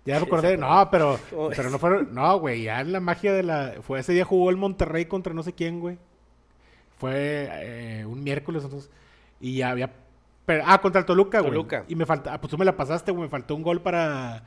Ya 0.04 0.14
me 0.14 0.20
Sí, 0.20 0.26
acordé. 0.26 0.50
se 0.50 0.56
No, 0.58 0.88
pero, 0.90 1.18
pero 1.56 1.70
no 1.70 1.78
fueron. 1.78 2.14
No, 2.14 2.38
güey, 2.38 2.62
ya 2.64 2.84
la 2.84 3.00
magia 3.00 3.32
de 3.32 3.42
la. 3.42 3.74
Fue 3.82 3.98
ese 4.00 4.12
día 4.12 4.24
jugó 4.24 4.50
el 4.50 4.56
Monterrey 4.56 5.06
contra 5.06 5.34
no 5.34 5.42
sé 5.42 5.52
quién, 5.52 5.80
güey. 5.80 5.98
Fue 6.98 7.48
eh, 7.50 8.04
un 8.06 8.22
miércoles, 8.22 8.62
entonces. 8.64 8.90
Y 9.40 9.56
ya 9.56 9.70
había. 9.70 9.92
pero- 10.46 10.64
ah, 10.66 10.80
contra 10.80 11.00
el 11.00 11.06
Toluca, 11.06 11.40
güey. 11.40 11.52
Toluca. 11.52 11.84
Y 11.88 11.94
me 11.94 12.06
falta. 12.06 12.34
Ah, 12.34 12.40
pues 12.40 12.50
tú 12.50 12.58
me 12.58 12.64
la 12.64 12.76
pasaste, 12.76 13.12
güey. 13.12 13.24
Me 13.24 13.28
faltó 13.30 13.54
un 13.54 13.62
gol 13.62 13.80
para. 13.82 14.42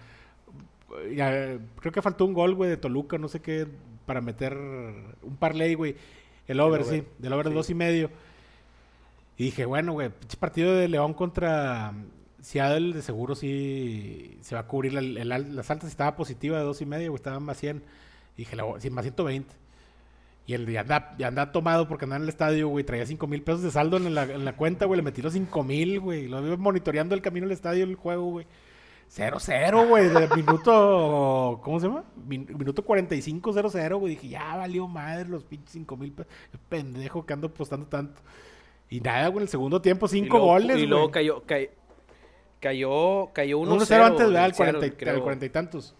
ya, 1.14 1.58
creo 1.80 1.92
que 1.92 2.02
faltó 2.02 2.26
un 2.26 2.34
gol, 2.34 2.56
güey, 2.56 2.70
de 2.70 2.78
Toluca, 2.78 3.18
no 3.18 3.28
sé 3.28 3.42
qué. 3.42 3.68
Para 4.06 4.22
meter 4.22 4.56
un 4.56 5.36
parlay, 5.38 5.74
güey. 5.76 5.96
El 6.48 6.60
over, 6.62 6.82
over, 6.82 7.02
sí. 7.02 7.08
Del 7.18 7.34
over 7.34 7.46
de 7.46 7.52
sí. 7.52 7.56
dos 7.56 7.70
y 7.70 7.76
medio. 7.76 8.10
Y 9.38 9.46
dije, 9.46 9.66
bueno, 9.66 9.92
güey, 9.94 10.10
pinche 10.10 10.38
partido 10.38 10.74
de 10.76 10.88
León 10.88 11.14
contra 11.14 11.94
Seattle, 12.42 12.94
de 12.94 13.02
seguro 13.02 13.36
sí 13.36 14.38
se 14.42 14.56
va 14.56 14.62
a 14.62 14.68
cubrir. 14.68 14.94
La, 14.94 15.02
el 15.02 15.32
al- 15.32 15.56
las 15.56 15.70
altas 15.70 15.90
estaba 15.90 16.16
positiva 16.16 16.58
de 16.58 16.64
dos 16.64 16.82
y 16.82 16.86
medio, 16.86 17.12
güey, 17.12 17.18
estaba 17.18 17.40
más 17.40 17.58
100. 17.58 17.84
Y 18.36 18.38
dije, 18.44 18.56
la 18.56 18.64
sí, 18.80 18.90
más 18.90 19.04
120. 19.04 19.54
Y 20.48 20.54
el 20.54 20.66
ya 20.72 20.80
anda, 20.82 21.14
ya 21.20 21.28
anda 21.28 21.52
tomado 21.52 21.88
porque 21.88 22.06
andaba 22.06 22.18
en 22.18 22.24
el 22.24 22.30
estadio, 22.30 22.70
güey, 22.70 22.84
traía 22.86 23.06
5 23.06 23.28
mil 23.28 23.44
pesos 23.44 23.62
de 23.64 23.70
saldo 23.70 23.98
en 23.98 24.16
la, 24.16 24.24
en 24.24 24.46
la 24.46 24.56
cuenta, 24.56 24.86
güey, 24.86 24.98
le 24.98 25.04
metí 25.04 25.22
los 25.22 25.34
5 25.34 25.64
mil, 25.64 26.00
güey. 26.00 26.28
Lo 26.28 26.44
iba 26.46 26.56
monitoreando 26.58 27.14
el 27.16 27.22
camino 27.22 27.46
al 27.46 27.52
estadio, 27.52 27.84
el 27.84 27.96
juego, 27.96 28.24
güey. 28.32 28.48
0-0, 29.14 29.88
güey, 29.88 30.10
minuto, 30.36 31.60
¿cómo 31.64 31.80
se 31.80 31.88
llama? 31.88 32.04
Min- 32.26 32.48
minuto 32.58 32.84
45-0-0, 32.86 34.00
güey. 34.00 34.16
Dije, 34.16 34.30
ya 34.30 34.56
valió 34.56 34.88
madre 34.88 35.28
los 35.30 35.44
pinches 35.44 35.72
5 35.74 35.98
mil 35.98 36.12
pesos. 36.14 36.32
Pendejo 36.70 37.26
que 37.26 37.34
ando 37.34 37.48
apostando 37.48 37.86
tanto. 37.88 38.22
Y 38.90 39.02
nada, 39.02 39.28
güey, 39.28 39.38
en 39.40 39.44
el 39.44 39.50
segundo 39.50 39.82
tiempo, 39.82 40.06
y 40.06 40.10
cinco 40.10 40.38
luego- 40.38 40.46
goles, 40.54 40.78
Y 40.78 40.86
luego 40.88 41.04
güey. 41.06 41.12
cayó, 41.14 41.44
cay- 41.46 41.70
cayó, 42.62 43.32
cayó 43.34 43.60
1-0. 43.60 43.68
1-0 43.82 44.06
antes, 44.06 44.28
¿verdad? 44.28 44.44
Al 44.46 44.54
Seattle, 44.54 44.74
40, 44.80 44.88
y- 44.88 44.92
creo. 44.98 45.16
al 45.16 45.22
40 45.22 45.46
y 45.46 45.50
tantos. 45.50 45.96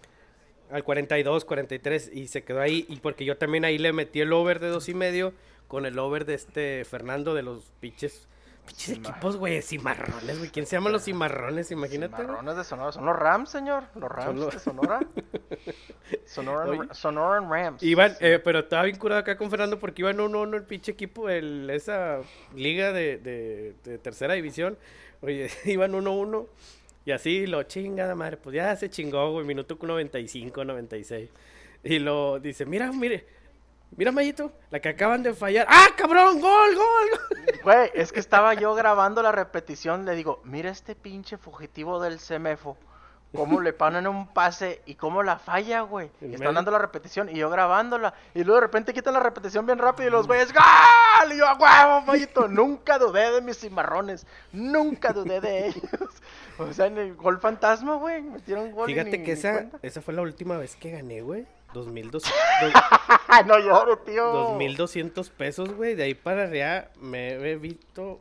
Al 0.72 0.84
42, 0.84 1.46
43 1.46 2.12
y 2.14 2.28
se 2.28 2.44
quedó 2.44 2.60
ahí. 2.62 2.86
Y 2.90 2.98
porque 2.98 3.24
yo 3.26 3.38
también 3.38 3.64
ahí 3.66 3.78
le 3.78 3.94
metí 3.94 4.22
el 4.22 4.34
over 4.34 4.60
de 4.60 4.68
dos 4.68 4.90
y 4.90 4.94
medio 4.94 5.34
con 5.68 5.86
el 5.86 5.98
over 6.00 6.26
de 6.26 6.34
este 6.34 6.84
Fernando 6.86 7.34
de 7.34 7.42
los 7.44 7.72
pinches, 7.80 8.28
pinches 8.66 8.98
equipos, 8.98 9.38
güey, 9.38 9.62
cimarrones, 9.62 10.38
güey. 10.40 10.50
¿Quién 10.50 10.66
se 10.66 10.76
llama 10.76 10.90
los 10.90 11.06
cimarrones? 11.06 11.72
Imagínate. 11.72 12.18
Cimarrones 12.18 12.58
de 12.58 12.64
Sonora. 12.66 12.92
Son 12.92 13.06
los 13.06 13.16
Rams, 13.16 13.50
señor. 13.50 13.84
Los 13.96 14.10
Rams 14.12 14.40
los- 14.40 14.54
de 14.54 14.60
Sonora. 14.60 15.00
Sonora. 16.26 16.94
Sonora 16.94 17.40
Rams. 17.42 17.84
Iban, 17.84 18.16
eh, 18.20 18.40
pero 18.44 18.60
estaba 18.60 18.84
bien 18.84 18.98
curado 18.98 19.22
acá 19.22 19.38
con 19.38 19.50
Fernando 19.50 19.80
porque 19.80 20.02
iban 20.02 20.18
1-1 20.18 20.56
el 20.56 20.64
pinche 20.64 20.92
equipo, 20.92 21.30
el, 21.30 21.70
esa 21.70 22.20
liga 22.56 22.92
de, 22.92 23.18
de- 23.18 23.76
de 23.84 23.98
tercera 23.98 24.34
división. 24.34 24.78
Oye, 25.22 25.50
iban 25.66 25.94
1-1 25.94 26.48
y 27.08 27.12
así 27.14 27.48
lo 27.48 27.64
chinga, 27.64 28.14
madre. 28.16 28.36
Pues 28.36 28.54
ya 28.54 28.76
se 28.76 28.90
chingó, 28.90 29.32
güey, 29.32 29.46
minuto 29.46 29.78
95, 29.82 30.66
96. 30.66 31.30
Y 31.86 32.00
lo 32.00 32.38
dice, 32.38 32.66
mira, 32.66 32.92
mire, 32.92 33.26
Mira, 33.96 34.12
Mayito, 34.12 34.52
la 34.70 34.82
que 34.82 34.90
acaban 34.90 35.24
de 35.24 35.34
fallar. 35.34 35.66
¡Ah, 35.70 35.88
cabrón! 35.96 36.42
¡Gol, 36.42 36.76
gol! 36.76 37.38
Güey, 37.64 37.90
es 37.94 38.12
que 38.12 38.20
estaba 38.20 38.54
yo 38.56 38.76
grabando 38.76 39.24
la 39.24 39.32
repetición, 39.32 40.04
le 40.06 40.16
digo, 40.16 40.42
mira 40.44 40.70
este 40.70 40.96
pinche 40.96 41.38
fugitivo 41.38 42.02
del 42.02 42.20
CEMEFO. 42.20 42.78
Cómo 43.34 43.62
le 43.62 43.72
ponen 43.72 44.06
un 44.06 44.28
pase 44.34 44.82
y 44.86 44.96
cómo 44.96 45.24
la 45.24 45.40
falla, 45.40 45.82
güey. 45.82 46.12
Están 46.20 46.56
dando 46.56 46.72
la 46.72 46.80
repetición 46.80 47.30
y 47.30 47.38
yo 47.38 47.50
grabándola. 47.50 48.14
Y 48.34 48.44
luego 48.44 48.56
de 48.56 48.68
repente 48.68 48.94
quitan 48.94 49.14
la 49.14 49.22
repetición 49.22 49.66
bien 49.66 49.78
rápido 49.78 50.10
y 50.10 50.12
los 50.12 50.28
güeyes, 50.28 50.52
¡Gol! 50.52 50.64
Y 51.34 51.38
yo, 51.38 51.48
¡a 51.48 51.54
huevo, 51.56 52.06
Mayito! 52.06 52.48
Nunca 52.48 52.98
dudé 53.00 53.32
de 53.32 53.42
mis 53.42 53.58
cimarrones. 53.60 54.26
Nunca 54.52 55.14
dudé 55.14 55.40
de 55.42 55.68
ellos. 55.68 56.10
O 56.58 56.72
sea, 56.74 56.88
en 56.88 56.98
el 56.98 57.16
gol 57.16 57.40
fantasma, 57.40 57.96
güey. 57.96 58.22
Metieron 58.22 58.72
gol 58.72 58.88
Fíjate 58.88 59.12
ni- 59.18 59.24
que 59.24 59.34
ni 59.34 59.40
esa, 59.40 59.54
cuenta. 59.54 59.80
esa 59.82 60.02
fue 60.02 60.14
la 60.14 60.22
última 60.22 60.58
vez 60.58 60.76
que 60.76 60.92
gané, 60.92 61.22
güey. 61.22 61.46
2200, 61.74 62.24
¡Ah, 63.28 63.44
no 63.46 63.98
tío! 64.00 64.26
2200 64.26 65.30
pesos, 65.32 65.74
güey. 65.74 65.96
De 65.96 66.04
ahí 66.04 66.14
para 66.14 66.44
arriba 66.44 66.86
me 67.00 67.32
he 67.34 67.56
visto 67.58 68.20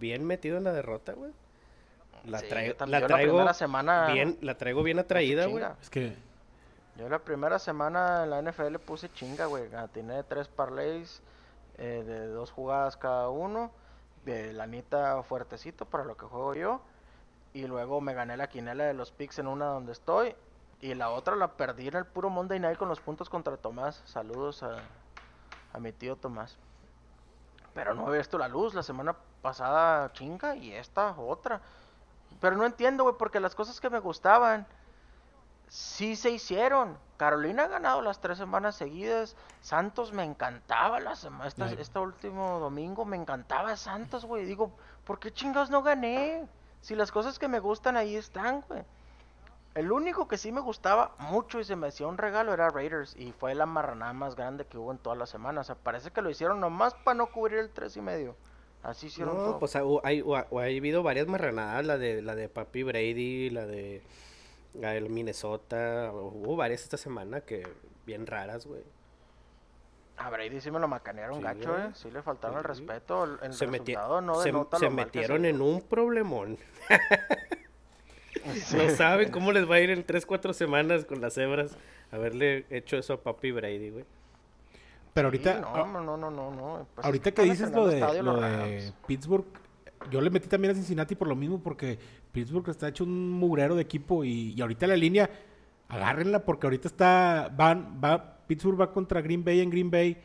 bien 0.00 0.26
metido 0.26 0.58
en 0.58 0.64
la 0.64 0.72
derrota, 0.72 1.12
güey. 1.12 1.32
La, 2.26 2.38
Sí, 2.40 2.46
yo 2.48 2.74
la 2.86 3.00
la 3.00 3.06
traigo 3.06 3.32
primera 3.34 3.54
semana- 3.54 4.06
bien, 4.12 4.38
la 4.40 4.56
traigo 4.56 4.82
bien 4.82 4.98
atraída, 4.98 5.46
güey. 5.46 5.64
Es 5.80 5.88
que 5.90 6.14
Yo 6.98 7.08
la 7.08 7.18
primera 7.18 7.58
semana 7.58 8.24
en 8.24 8.30
la 8.30 8.38
NFL 8.42 8.76
puse 8.78 9.10
chinga, 9.12 9.46
güey. 9.46 9.64
Atiné 9.74 10.22
tres 10.24 10.48
parlays 10.48 11.20
eh, 11.78 12.04
de 12.06 12.28
dos 12.28 12.50
jugadas 12.50 12.96
cada 12.96 13.28
uno. 13.28 13.70
De 14.24 14.52
lanita 14.52 15.22
fuertecito 15.22 15.84
para 15.84 16.04
lo 16.04 16.16
que 16.16 16.26
juego 16.26 16.54
yo. 16.54 16.80
Y 17.52 17.66
luego 17.66 18.00
me 18.00 18.14
gané 18.14 18.36
la 18.36 18.48
quinela 18.48 18.84
de 18.84 18.94
los 18.94 19.12
picks 19.12 19.38
en 19.38 19.46
una 19.46 19.66
donde 19.66 19.92
estoy. 19.92 20.34
Y 20.80 20.94
la 20.94 21.10
otra 21.10 21.36
la 21.36 21.56
perdí 21.56 21.88
en 21.88 21.96
el 21.96 22.04
puro 22.04 22.30
Monday 22.30 22.58
Night 22.58 22.78
con 22.78 22.88
los 22.88 23.00
puntos 23.00 23.30
contra 23.30 23.56
Tomás. 23.56 24.02
Saludos 24.06 24.62
a, 24.62 24.78
a 25.72 25.78
mi 25.78 25.92
tío 25.92 26.16
Tomás. 26.16 26.56
Pero 27.74 27.94
no 27.94 28.12
he 28.12 28.18
visto 28.18 28.38
la 28.38 28.48
luz. 28.48 28.74
La 28.74 28.82
semana 28.82 29.14
pasada 29.42 30.12
chinga 30.12 30.56
y 30.56 30.72
esta 30.72 31.12
otra. 31.18 31.60
Pero 32.40 32.56
no 32.56 32.66
entiendo, 32.66 33.04
güey, 33.04 33.16
porque 33.18 33.40
las 33.40 33.54
cosas 33.54 33.80
que 33.80 33.90
me 33.90 33.98
gustaban 33.98 34.66
sí 35.74 36.14
se 36.14 36.30
hicieron. 36.30 36.96
Carolina 37.16 37.64
ha 37.64 37.68
ganado 37.68 38.00
las 38.00 38.20
tres 38.20 38.38
semanas 38.38 38.76
seguidas. 38.76 39.36
Santos 39.60 40.12
me 40.12 40.22
encantaba 40.22 41.00
la 41.00 41.16
semana. 41.16 41.48
Este, 41.48 41.64
Ay. 41.64 41.76
este 41.80 41.98
último 41.98 42.60
domingo 42.60 43.04
me 43.04 43.16
encantaba 43.16 43.76
Santos, 43.76 44.24
güey. 44.24 44.44
Digo, 44.44 44.72
¿por 45.04 45.18
qué 45.18 45.32
chingados 45.32 45.70
no 45.70 45.82
gané? 45.82 46.46
Si 46.80 46.94
las 46.94 47.10
cosas 47.10 47.38
que 47.40 47.48
me 47.48 47.58
gustan 47.58 47.96
ahí 47.96 48.14
están, 48.14 48.60
güey. 48.68 48.82
El 49.74 49.90
único 49.90 50.28
que 50.28 50.38
sí 50.38 50.52
me 50.52 50.60
gustaba 50.60 51.16
mucho 51.18 51.58
y 51.58 51.64
se 51.64 51.74
me 51.74 51.88
hacía 51.88 52.06
un 52.06 52.18
regalo 52.18 52.52
era 52.54 52.70
Raiders. 52.70 53.16
Y 53.16 53.32
fue 53.32 53.56
la 53.56 53.66
marranada 53.66 54.12
más 54.12 54.36
grande 54.36 54.66
que 54.66 54.78
hubo 54.78 54.92
en 54.92 54.98
toda 54.98 55.16
la 55.16 55.26
semana. 55.26 55.62
O 55.62 55.64
sea, 55.64 55.74
parece 55.74 56.12
que 56.12 56.22
lo 56.22 56.30
hicieron 56.30 56.60
nomás 56.60 56.94
para 56.94 57.16
no 57.16 57.26
cubrir 57.32 57.58
el 57.58 57.70
tres 57.70 57.96
y 57.96 58.00
medio. 58.00 58.36
Así 58.84 59.06
hicieron 59.06 59.36
No, 59.36 59.42
todo. 59.44 59.58
pues 59.58 59.74
ha, 59.74 59.80
hay, 60.04 60.20
ha- 60.20 60.46
ha 60.56 60.62
habido 60.62 61.02
varias 61.02 61.26
marranadas, 61.26 61.84
la 61.84 61.98
de 61.98 62.22
la 62.22 62.36
de 62.36 62.48
Papi 62.48 62.84
Brady, 62.84 63.50
la 63.50 63.66
de 63.66 64.04
la 64.74 64.92
del 64.92 65.08
Minnesota, 65.10 66.10
hubo 66.12 66.56
varias 66.56 66.82
esta 66.82 66.96
semana 66.96 67.40
que 67.40 67.62
bien 68.06 68.26
raras, 68.26 68.66
güey. 68.66 68.82
A 70.16 70.30
Brady 70.30 70.60
sí 70.60 70.70
me 70.70 70.78
lo 70.78 70.86
macanearon 70.86 71.38
Sí, 71.38 71.42
gacho, 71.42 71.72
güey. 71.72 71.86
eh. 71.86 71.90
Sí 71.94 72.10
le 72.10 72.22
faltaron 72.22 72.58
el 72.58 72.64
respeto. 72.64 73.24
El, 73.24 73.38
el 73.42 73.52
Se, 73.52 73.66
meti- 73.66 73.94
resultado 73.96 74.20
no 74.20 74.40
se, 74.78 74.90
metieron 74.90 75.44
en 75.44 75.60
un 75.60 75.80
problemón. 75.82 76.58
Sí. 78.66 78.76
No 78.76 78.90
saben 78.90 79.30
cómo 79.30 79.52
les 79.52 79.70
va 79.70 79.76
a 79.76 79.80
ir 79.80 79.88
en 79.88 80.04
3, 80.04 80.26
4 80.26 80.52
semanas 80.52 81.06
con 81.06 81.20
las 81.22 81.38
hebras 81.38 81.78
haberle 82.10 82.66
hecho 82.68 82.98
eso 82.98 83.14
a 83.14 83.22
Papi 83.22 83.52
Brady, 83.52 83.88
güey. 83.88 84.04
pero 85.14 85.28
ahorita 85.28 85.60
no, 85.60 85.68
ah, 85.74 85.86
no, 85.90 86.00
no, 86.02 86.16
no, 86.18 86.30
no, 86.30 86.50
no. 86.50 86.86
Pues 86.94 87.06
ahorita 87.06 87.32
que 87.32 87.40
a 87.40 87.44
dices 87.44 87.70
lo 87.70 87.88
el 87.88 88.00
de, 88.00 88.22
lo. 88.22 88.96
Pittsburgh, 89.06 89.46
yo 90.10 90.20
le 90.20 90.28
metí 90.28 90.46
también 90.48 90.72
a 90.72 90.74
Cincinnati 90.74 91.14
por 91.14 91.26
lo 91.28 91.34
mismo, 91.34 91.62
porque 91.62 91.98
Pittsburgh 92.34 92.68
está 92.68 92.88
hecho 92.88 93.04
un 93.04 93.30
mugrero 93.30 93.76
de 93.76 93.82
equipo 93.82 94.24
y, 94.24 94.52
y 94.52 94.60
ahorita 94.60 94.86
la 94.86 94.96
línea, 94.96 95.30
agárrenla 95.88 96.44
porque 96.44 96.66
ahorita 96.66 96.88
está, 96.88 97.50
van, 97.56 98.00
va, 98.04 98.38
Pittsburgh 98.46 98.78
va 98.78 98.92
contra 98.92 99.22
Green 99.22 99.44
Bay 99.44 99.60
en 99.60 99.70
Green 99.70 99.90
Bay 99.90 100.18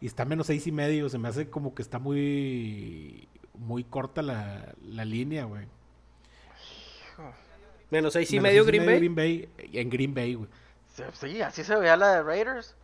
y 0.00 0.06
está 0.06 0.24
menos 0.24 0.46
seis 0.46 0.66
y 0.66 0.72
medio, 0.72 1.08
se 1.10 1.18
me 1.18 1.28
hace 1.28 1.50
como 1.50 1.74
que 1.74 1.82
está 1.82 1.98
muy, 1.98 3.28
muy 3.54 3.84
corta 3.84 4.22
la, 4.22 4.74
la 4.82 5.04
línea, 5.04 5.44
güey. 5.44 5.66
Menos 7.90 8.12
6 8.12 8.30
y 8.30 8.36
Menos 8.36 8.42
medio 8.44 8.62
seis 8.62 8.66
Green 8.68 8.86
Bay. 8.86 8.96
Green 8.98 9.14
Bay, 9.14 9.48
en 9.72 9.90
Green 9.90 10.14
Bay, 10.14 10.34
güey. 10.34 10.48
Sí, 10.94 11.02
Sí, 11.12 11.42
así 11.42 11.64
se 11.64 11.76
veía 11.76 11.96
la 11.96 12.14
de 12.14 12.22
Raiders. 12.22 12.76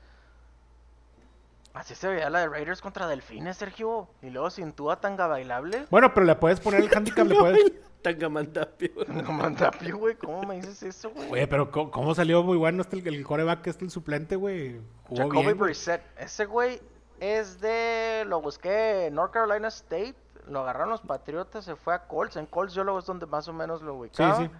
Así 1.74 1.94
se 1.94 2.08
veía 2.08 2.28
la 2.28 2.40
de 2.40 2.48
Raiders 2.48 2.80
contra 2.80 3.06
Delfines, 3.06 3.56
Sergio. 3.56 4.08
Y 4.20 4.30
luego 4.30 4.50
sin 4.50 4.72
Tua 4.72 5.00
tanga 5.00 5.28
bailable. 5.28 5.86
Bueno, 5.90 6.12
pero 6.12 6.26
le 6.26 6.34
puedes 6.34 6.58
poner 6.58 6.80
el 6.80 6.90
handicap, 6.94 7.26
le 7.26 7.34
puedes... 7.36 7.72
Tangamandapio. 8.12 8.90
No 9.08 9.32
mandapio, 9.32 9.98
güey. 9.98 10.14
¿Cómo 10.14 10.42
me 10.44 10.56
dices 10.56 10.82
eso, 10.82 11.10
güey? 11.10 11.30
Oye, 11.30 11.46
pero 11.48 11.70
¿cómo, 11.70 11.90
cómo 11.90 12.14
salió 12.14 12.42
muy 12.42 12.56
bueno 12.56 12.82
este 12.82 12.98
el, 12.98 13.06
el 13.08 13.24
coreback, 13.24 13.66
este 13.66 13.84
el 13.84 13.90
suplente, 13.90 14.36
güey? 14.36 14.80
Jacoby. 15.14 15.52
Brissett. 15.54 16.02
Ese 16.18 16.44
güey 16.44 16.80
es 17.20 17.60
de. 17.60 18.24
Lo 18.26 18.40
busqué 18.40 19.06
en 19.06 19.14
North 19.14 19.32
Carolina 19.32 19.68
State. 19.68 20.14
Lo 20.48 20.60
agarraron 20.60 20.90
los 20.90 21.00
Patriotas. 21.00 21.64
Se 21.64 21.74
fue 21.74 21.94
a 21.94 22.06
Colts. 22.06 22.36
En 22.36 22.46
Colts 22.46 22.74
yo 22.74 22.84
lo 22.84 22.98
es 22.98 23.06
donde 23.06 23.26
más 23.26 23.48
o 23.48 23.52
menos 23.52 23.82
lo 23.82 23.92
Sí, 23.94 23.98
ubicaba. 23.98 24.36
sí. 24.36 24.50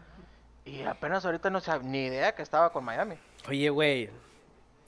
Y 0.64 0.82
apenas 0.82 1.24
ahorita 1.24 1.48
no 1.48 1.60
sabía 1.60 1.88
ni 1.88 2.06
idea 2.06 2.34
que 2.34 2.42
estaba 2.42 2.72
con 2.72 2.84
Miami. 2.84 3.14
Oye, 3.48 3.70
güey. 3.70 4.10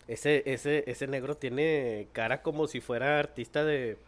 Ese, 0.09 0.43
ese, 0.53 0.91
ese 0.91 1.07
negro 1.07 1.37
tiene 1.37 2.09
cara 2.13 2.43
como 2.43 2.67
si 2.67 2.81
fuera 2.81 3.19
artista 3.19 3.63
de, 3.63 3.99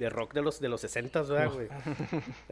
de 0.00 0.10
rock 0.10 0.32
de 0.34 0.42
los 0.42 0.58
de 0.60 0.68
los 0.68 0.80
60, 0.80 1.22
¿verdad, 1.22 1.52
güey? 1.52 1.68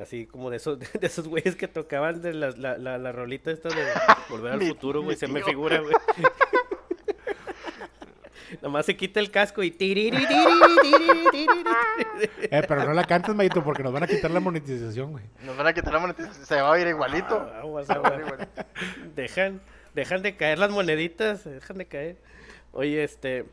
Así 0.00 0.26
como 0.26 0.50
de 0.50 0.58
esos, 0.58 0.78
de 0.78 0.88
esos 1.06 1.26
güeyes 1.26 1.56
que 1.56 1.66
tocaban 1.66 2.22
de 2.22 2.34
la, 2.34 2.50
la, 2.50 2.78
la, 2.78 2.98
la 2.98 3.10
rolita 3.10 3.50
esta 3.50 3.68
de 3.70 3.84
Volver 4.28 4.52
al 4.52 4.58
Mi- 4.60 4.68
Futuro, 4.68 5.02
güey. 5.02 5.16
Se 5.16 5.26
me 5.26 5.42
figura, 5.42 5.80
güey. 5.80 5.94
Nomás 8.62 8.86
se 8.86 8.96
quita 8.96 9.20
el 9.20 9.30
casco 9.30 9.62
y. 9.62 9.74
Eh, 12.50 12.62
pero 12.66 12.84
no 12.84 12.92
la 12.94 13.04
cantes, 13.04 13.34
Mayito, 13.34 13.62
porque 13.62 13.82
nos 13.82 13.92
van 13.92 14.04
a 14.04 14.06
quitar 14.06 14.30
la 14.30 14.40
monetización, 14.40 15.12
güey. 15.12 15.24
Nos 15.44 15.56
van 15.56 15.66
a 15.66 15.72
quitar 15.74 15.92
la 15.92 15.98
monetización. 16.00 16.46
Se 16.46 16.60
va 16.60 16.72
a 16.74 16.80
ir 16.80 16.86
igualito. 16.88 17.36
Ah, 17.54 17.60
aguas, 17.60 17.86
Se 17.86 17.98
va 17.98 18.08
a 18.08 18.14
ir 18.14 18.22
aguas. 18.22 18.32
igualito. 18.48 18.64
Dejan, 19.14 19.60
dejan 19.94 20.22
de 20.22 20.36
caer 20.36 20.58
las 20.58 20.70
moneditas, 20.70 21.44
dejan 21.44 21.78
de 21.78 21.86
caer. 21.86 22.16
Oye, 22.72 23.04
este, 23.04 23.44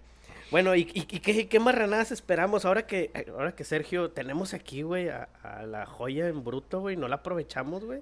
bueno, 0.56 0.74
¿y, 0.74 0.84
y, 0.94 1.00
y 1.02 1.20
qué, 1.20 1.50
qué 1.50 1.60
marranadas 1.60 2.14
esperamos? 2.14 2.64
Ahora 2.64 2.88
que, 2.88 3.12
ahora 3.38 3.54
que 3.54 3.66
Sergio, 3.66 4.12
tenemos 4.12 4.54
aquí, 4.54 4.84
güey, 4.84 5.10
a, 5.10 5.28
a 5.44 5.64
la 5.64 5.86
joya 5.86 6.30
en 6.30 6.46
bruto, 6.46 6.80
güey, 6.80 6.96
no 6.96 7.10
la 7.10 7.16
aprovechamos, 7.18 7.84
güey. 7.84 8.00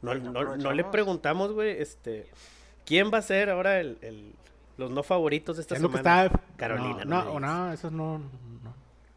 No, 0.00 0.14
No 0.14 0.30
no, 0.44 0.56
no 0.56 0.72
le 0.72 0.84
preguntamos, 0.84 1.52
güey, 1.52 1.80
este, 1.82 2.28
¿quién 2.86 3.10
va 3.12 3.18
a 3.18 3.22
ser 3.22 3.50
ahora 3.50 3.80
el, 3.80 3.98
el- 4.02 4.32
los 4.78 4.88
no 4.92 5.02
favoritos 5.02 5.56
de 5.56 5.62
esta 5.62 5.74
es 5.74 5.82
lo 5.82 5.90
que 5.90 5.96
semana? 5.98 6.26
está... 6.26 6.40
Carolina, 6.56 7.04
No, 7.04 7.24
no 7.24 7.34
me 7.34 7.40
no, 7.40 7.66
no, 7.66 7.72
eso 7.72 7.90
no, 7.90 8.18
no. 8.18 8.74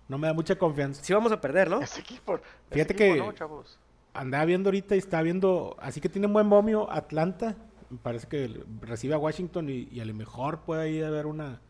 No 0.09 0.17
me 0.17 0.25
da 0.27 0.33
mucha 0.33 0.55
confianza. 0.55 1.03
Sí 1.03 1.13
vamos 1.13 1.31
a 1.31 1.39
perder, 1.39 1.69
¿no? 1.69 1.79
Ese 1.79 2.01
equipo. 2.01 2.36
ese 2.38 2.43
Fíjate 2.71 2.93
equipo 2.93 3.13
que- 3.13 3.19
no, 3.19 3.31
chavos. 3.33 3.77
Andaba 4.15 4.45
viendo 4.45 4.69
ahorita 4.69 4.95
y 4.95 4.97
estaba 4.97 5.21
viendo... 5.21 5.77
Así 5.79 6.01
que 6.01 6.09
tiene 6.09 6.25
buen 6.27 6.47
momio 6.47 6.91
Atlanta. 6.91 7.55
Me 7.91 7.97
parece 7.99 8.27
que 8.27 8.63
recibe 8.81 9.13
a 9.13 9.19
Washington 9.19 9.69
y, 9.69 9.88
y 9.91 9.99
a 9.99 10.05
lo 10.05 10.13
mejor 10.15 10.62
puede 10.62 10.81
ahí 10.83 11.01
haber 11.03 11.27
una... 11.27 11.62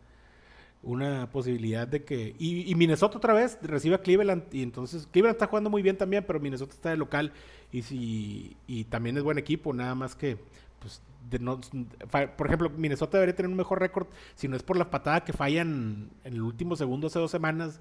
Una 0.83 1.29
posibilidad 1.31 1.87
de 1.87 2.03
que... 2.03 2.35
Y, 2.37 2.69
y 2.69 2.75
Minnesota 2.75 3.17
otra 3.17 3.33
vez 3.33 3.57
recibe 3.61 3.95
a 3.95 4.01
Cleveland. 4.01 4.43
Y 4.51 4.61
entonces 4.63 5.07
Cleveland 5.09 5.35
está 5.35 5.47
jugando 5.47 5.69
muy 5.69 5.81
bien 5.81 5.97
también, 5.97 6.25
pero 6.27 6.39
Minnesota 6.41 6.73
está 6.73 6.89
de 6.89 6.97
local. 6.97 7.31
Y, 7.71 7.83
si, 7.83 8.57
y 8.67 8.83
también 8.83 9.15
es 9.17 9.23
buen 9.23 9.37
equipo, 9.37 9.73
nada 9.73 9.95
más 9.95 10.13
que... 10.15 10.37
Pues, 10.79 11.01
de 11.29 11.39
no- 11.39 11.61
por 12.37 12.47
ejemplo, 12.47 12.69
Minnesota 12.69 13.17
debería 13.17 13.33
tener 13.33 13.49
un 13.49 13.55
mejor 13.55 13.79
récord 13.79 14.07
si 14.35 14.49
no 14.49 14.57
es 14.57 14.63
por 14.63 14.75
la 14.75 14.91
patada 14.91 15.23
que 15.23 15.31
fallan 15.31 16.09
en 16.25 16.33
el 16.33 16.41
último 16.41 16.75
segundo 16.75 17.07
hace 17.07 17.17
dos 17.19 17.31
semanas. 17.31 17.79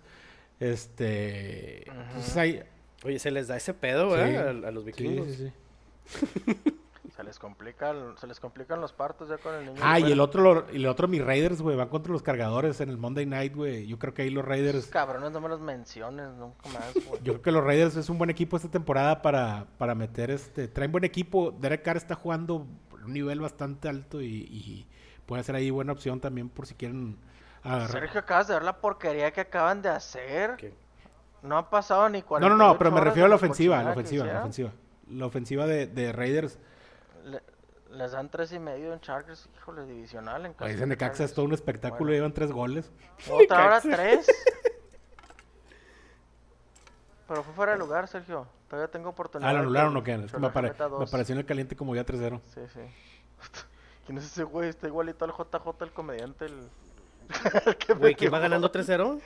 Este... 0.60 1.88
entonces 1.90 2.36
hay- 2.36 2.62
Oye, 3.04 3.18
se 3.18 3.32
les 3.32 3.48
da 3.48 3.56
ese 3.56 3.74
pedo, 3.74 4.10
Sí. 4.10 4.16
¿verdad? 4.16 4.64
A, 4.64 4.68
a 4.68 4.70
los 4.70 4.84
sí, 4.84 4.92
vikingos. 4.92 5.26
sí, 5.26 5.50
sí. 6.06 6.52
Se 7.16 7.22
les 7.22 7.38
complican, 7.38 8.16
se 8.16 8.26
les 8.26 8.40
complican 8.40 8.80
los 8.80 8.94
partos 8.94 9.28
ya 9.28 9.36
con 9.36 9.54
el 9.54 9.66
niño. 9.66 9.80
Ah, 9.82 10.00
y 10.00 10.10
el 10.10 10.18
otro, 10.18 10.42
lo- 10.42 10.72
y 10.72 10.76
el 10.76 10.86
otro, 10.86 11.08
mis 11.08 11.22
Raiders, 11.22 11.60
güey, 11.60 11.76
van 11.76 11.88
contra 11.88 12.10
los 12.10 12.22
cargadores 12.22 12.80
en 12.80 12.88
el 12.88 12.96
Monday 12.96 13.26
Night, 13.26 13.54
güey. 13.54 13.86
Yo 13.86 13.98
creo 13.98 14.14
que 14.14 14.22
ahí 14.22 14.30
los 14.30 14.44
Raiders, 14.44 14.86
Cabrones, 14.86 15.30
no 15.30 15.40
me 15.42 15.48
los 15.50 15.60
menciones 15.60 16.30
nunca 16.38 16.68
más, 16.70 16.94
güey. 17.06 17.20
yo 17.22 17.34
creo 17.34 17.42
que 17.42 17.52
los 17.52 17.64
Raiders 17.64 17.96
es 17.96 18.08
un 18.08 18.16
buen 18.16 18.30
equipo 18.30 18.56
esta 18.56 18.70
temporada 18.70 19.20
para, 19.20 19.66
para 19.76 19.94
meter 19.94 20.30
este, 20.30 20.68
traen 20.68 20.90
buen 20.90 21.04
equipo. 21.04 21.50
Derek 21.50 21.82
Carr 21.82 21.98
está 21.98 22.14
jugando 22.14 22.66
por 22.88 23.02
un 23.04 23.12
nivel 23.12 23.40
bastante 23.40 23.90
alto 23.90 24.22
y, 24.22 24.26
y 24.50 24.86
puede 25.26 25.42
ser 25.42 25.54
ahí 25.56 25.70
buena 25.70 25.92
opción 25.92 26.18
también 26.18 26.48
por 26.48 26.66
si 26.66 26.74
quieren 26.74 27.18
agarrar. 27.62 27.90
Sergio, 27.90 28.20
acabas 28.20 28.48
de 28.48 28.54
ver 28.54 28.62
la 28.62 28.78
porquería 28.78 29.30
que 29.32 29.42
acaban 29.42 29.82
de 29.82 29.90
hacer. 29.90 30.56
¿Qué? 30.56 30.72
No 31.42 31.58
ha 31.58 31.68
pasado 31.68 32.08
ni 32.08 32.20
No, 32.20 32.26
48 32.26 32.56
no, 32.56 32.68
no, 32.72 32.78
pero 32.78 32.90
me 32.90 33.00
refiero 33.02 33.26
a 33.26 33.28
la 33.28 33.34
ofensiva, 33.34 33.82
la 33.82 33.90
ofensiva, 33.90 34.24
la 34.24 34.38
ofensiva. 34.40 34.70
La 35.10 35.26
ofensiva 35.26 35.66
de, 35.66 35.86
de 35.88 36.10
Raiders. 36.12 36.58
Le- 37.24 37.42
Les 37.90 38.12
dan 38.12 38.30
tres 38.30 38.52
y 38.52 38.58
medio 38.58 38.92
en 38.92 39.00
Chargers, 39.00 39.48
híjole, 39.56 39.84
divisional. 39.84 40.46
En 40.46 40.54
ese 40.60 40.76
de 40.78 40.86
Necaxa 40.86 41.24
es 41.24 41.34
todo 41.34 41.44
un 41.44 41.52
espectáculo, 41.52 42.04
Bueno. 42.04 42.12
llevan 42.14 42.32
tres 42.32 42.50
goles. 42.50 42.90
Otra 43.30 43.66
hora 43.66 43.80
tres. 43.80 44.26
Pero 47.28 47.42
fue 47.42 47.54
fuera 47.54 47.72
de 47.72 47.78
lugar, 47.78 48.08
Sergio. 48.08 48.46
Todavía 48.68 48.90
tengo 48.90 49.10
oportunidad. 49.10 49.50
Ah, 49.50 49.52
lo 49.54 49.60
anularon 49.60 49.92
que 49.94 49.98
o 50.00 50.04
qué? 50.04 50.14
Es 50.24 50.32
que 50.32 50.38
me, 50.38 50.46
apareció 50.48 51.34
en 51.34 51.38
el 51.40 51.46
caliente 51.46 51.76
como 51.76 51.94
ya 51.94 52.04
3-0. 52.04 52.40
Sí, 52.54 52.60
sí. 52.72 52.80
¿Quién 54.06 54.18
es 54.18 54.24
ese 54.24 54.44
güey? 54.44 54.68
Está 54.70 54.86
igualito 54.86 55.24
al 55.24 55.32
JJ, 55.32 55.84
el 55.84 55.92
comediante, 55.92 56.46
el... 56.46 56.68
Güey, 57.98 58.14
¿quién 58.14 58.32
va 58.32 58.38
ganando 58.40 58.70
3-0? 58.70 59.20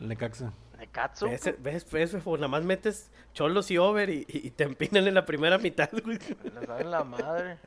El 0.00 0.08
Necaxa. 0.08 0.52
Nekatsu. 0.78 1.28
¿Ves, 1.30 1.54
ves, 1.58 1.90
ves, 1.90 2.10
Fefo? 2.12 2.36
Nada 2.36 2.48
más 2.48 2.62
metes 2.64 3.10
cholos 3.34 3.70
y 3.70 3.78
over 3.78 4.10
y, 4.10 4.24
y 4.28 4.50
te 4.50 4.64
empinan 4.64 5.06
en 5.08 5.14
la 5.14 5.24
primera 5.24 5.58
mitad, 5.58 5.88
güey. 6.04 6.18
Les 6.54 6.66
dan 6.68 6.90
la 6.90 7.04
madre. 7.04 7.58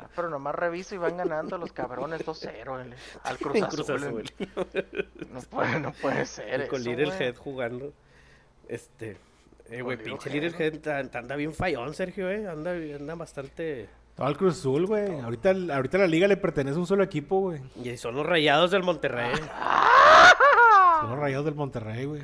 Ah, 0.00 0.06
pero 0.14 0.28
nomás 0.30 0.54
reviso 0.54 0.94
y 0.94 0.98
van 0.98 1.16
ganando 1.16 1.58
los 1.58 1.72
cabrones 1.72 2.24
2-0 2.24 2.80
el- 2.82 2.94
al 3.24 3.38
Cruz 3.38 3.62
Azul. 3.62 3.84
Cruz 3.84 3.90
Azul. 3.90 4.24
No 5.32 5.40
puede, 5.42 5.80
no 5.80 5.92
puede 5.92 6.24
ser 6.26 6.64
Y 6.64 6.68
con 6.68 6.80
eso, 6.80 6.90
Little 6.90 7.04
güey. 7.06 7.22
Head 7.22 7.36
jugando. 7.36 7.92
Este. 8.68 9.16
Eh, 9.70 9.82
güey, 9.82 9.96
pinche 10.02 10.30
Little 10.30 10.54
Head 10.56 10.86
an- 10.88 11.10
anda 11.12 11.36
bien 11.36 11.52
fallón, 11.52 11.92
Sergio, 11.94 12.30
eh. 12.30 12.46
Anda, 12.48 12.70
anda 12.72 13.14
bastante. 13.16 13.88
Todo 14.16 14.28
el 14.28 14.36
Cruz 14.36 14.58
Azul, 14.58 14.86
güey. 14.86 15.20
Ahorita, 15.20 15.50
ahorita 15.50 15.98
la 15.98 16.06
liga 16.06 16.26
le 16.28 16.36
pertenece 16.36 16.76
a 16.76 16.80
un 16.80 16.86
solo 16.86 17.02
equipo, 17.04 17.40
güey. 17.40 17.60
Y 17.82 17.96
son 17.96 18.14
los 18.16 18.24
rayados 18.26 18.70
del 18.70 18.82
Monterrey. 18.82 19.32
Son 21.00 21.10
los 21.10 21.18
rayados 21.18 21.44
del 21.44 21.54
Monterrey, 21.54 22.04
güey. 22.04 22.22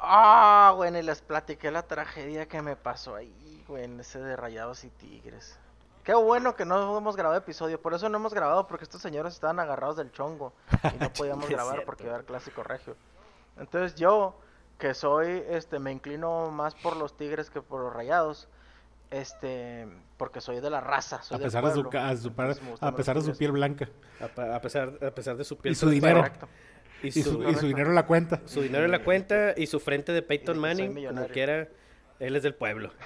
Ah, 0.00 0.72
güey, 0.76 0.90
ni 0.90 1.02
les 1.02 1.20
platiqué 1.22 1.70
la 1.70 1.82
tragedia 1.82 2.46
que 2.46 2.62
me 2.62 2.76
pasó 2.76 3.16
ahí, 3.16 3.64
güey, 3.66 3.84
en 3.84 3.98
ese 4.00 4.20
de 4.20 4.36
Rayados 4.36 4.84
y 4.84 4.90
Tigres. 4.90 5.58
Qué 6.04 6.14
bueno 6.14 6.54
que 6.56 6.64
no 6.64 6.96
hemos 6.96 7.16
grabado 7.16 7.38
episodio, 7.38 7.80
por 7.80 7.92
eso 7.92 8.08
no 8.08 8.16
hemos 8.16 8.32
grabado, 8.32 8.66
porque 8.66 8.84
estos 8.84 9.02
señores 9.02 9.34
estaban 9.34 9.60
agarrados 9.60 9.96
del 9.96 10.10
chongo 10.12 10.52
y 10.94 10.98
no 10.98 11.12
podíamos 11.12 11.48
grabar 11.48 11.84
porque 11.84 12.04
iba 12.04 12.12
a 12.12 12.14
haber 12.14 12.26
clásico 12.26 12.62
regio. 12.62 12.96
Entonces 13.58 13.94
yo, 13.96 14.34
que 14.78 14.94
soy, 14.94 15.44
este, 15.48 15.78
me 15.78 15.92
inclino 15.92 16.50
más 16.50 16.74
por 16.76 16.96
los 16.96 17.16
Tigres 17.16 17.50
que 17.50 17.60
por 17.60 17.82
los 17.82 17.92
Rayados, 17.92 18.48
este, 19.10 19.88
porque 20.16 20.40
soy 20.40 20.60
de 20.60 20.70
la 20.70 20.80
raza, 20.80 21.22
soy 21.22 21.36
A 21.36 21.38
del 21.38 21.46
pesar, 21.48 21.64
de 21.64 21.72
su, 21.72 21.80
a 21.80 22.16
su 22.16 22.76
a 22.80 22.94
pesar 22.94 23.16
de 23.16 23.22
su 23.22 23.36
piel 23.36 23.52
blanca. 23.52 23.88
A 24.20 24.60
pesar, 24.60 24.98
a 25.04 25.10
pesar 25.10 25.36
de 25.36 25.44
su 25.44 25.58
piel. 25.58 25.72
Y 25.72 25.74
su 25.74 25.90
dinero. 25.90 26.24
Y 27.02 27.08
Y 27.08 27.22
su, 27.22 27.42
y 27.48 27.54
su 27.54 27.66
dinero 27.66 27.88
en 27.90 27.94
la 27.94 28.06
cuenta. 28.06 28.40
su 28.46 28.62
dinero 28.62 28.84
en 28.84 28.90
la 28.90 29.02
cuenta 29.04 29.54
y 29.56 29.66
su 29.66 29.78
frente 29.80 30.12
de 30.12 30.22
Peyton 30.22 30.56
soy 30.56 30.62
Manning, 30.62 31.06
como 31.06 31.26
quiera. 31.28 31.68
Él 32.18 32.34
es 32.36 32.42
del 32.42 32.54
pueblo. 32.54 32.90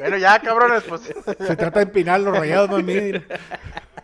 Bueno, 0.00 0.16
ya, 0.16 0.40
cabrones, 0.40 0.82
pues. 0.84 1.02
Se 1.02 1.56
trata 1.56 1.80
de 1.80 1.82
empinar 1.82 2.18
los 2.20 2.34
rayados, 2.34 2.70
mami. 2.70 2.84
mira. 2.84 3.22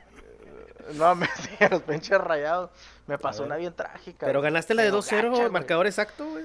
No, 0.95 1.15
me 1.15 1.27
los 1.71 1.83
pinches 1.83 2.19
rayados. 2.21 2.71
Me 3.07 3.19
pasó 3.19 3.45
una 3.45 3.57
bien 3.57 3.73
trágica. 3.75 4.27
Pero 4.27 4.41
ganaste 4.41 4.75
la 4.75 4.83
de 4.83 4.91
Pero 4.91 5.01
2-0, 5.03 5.11
gacha, 5.11 5.29
güey. 5.29 5.51
marcador 5.51 5.87
exacto, 5.87 6.27
güey. 6.29 6.45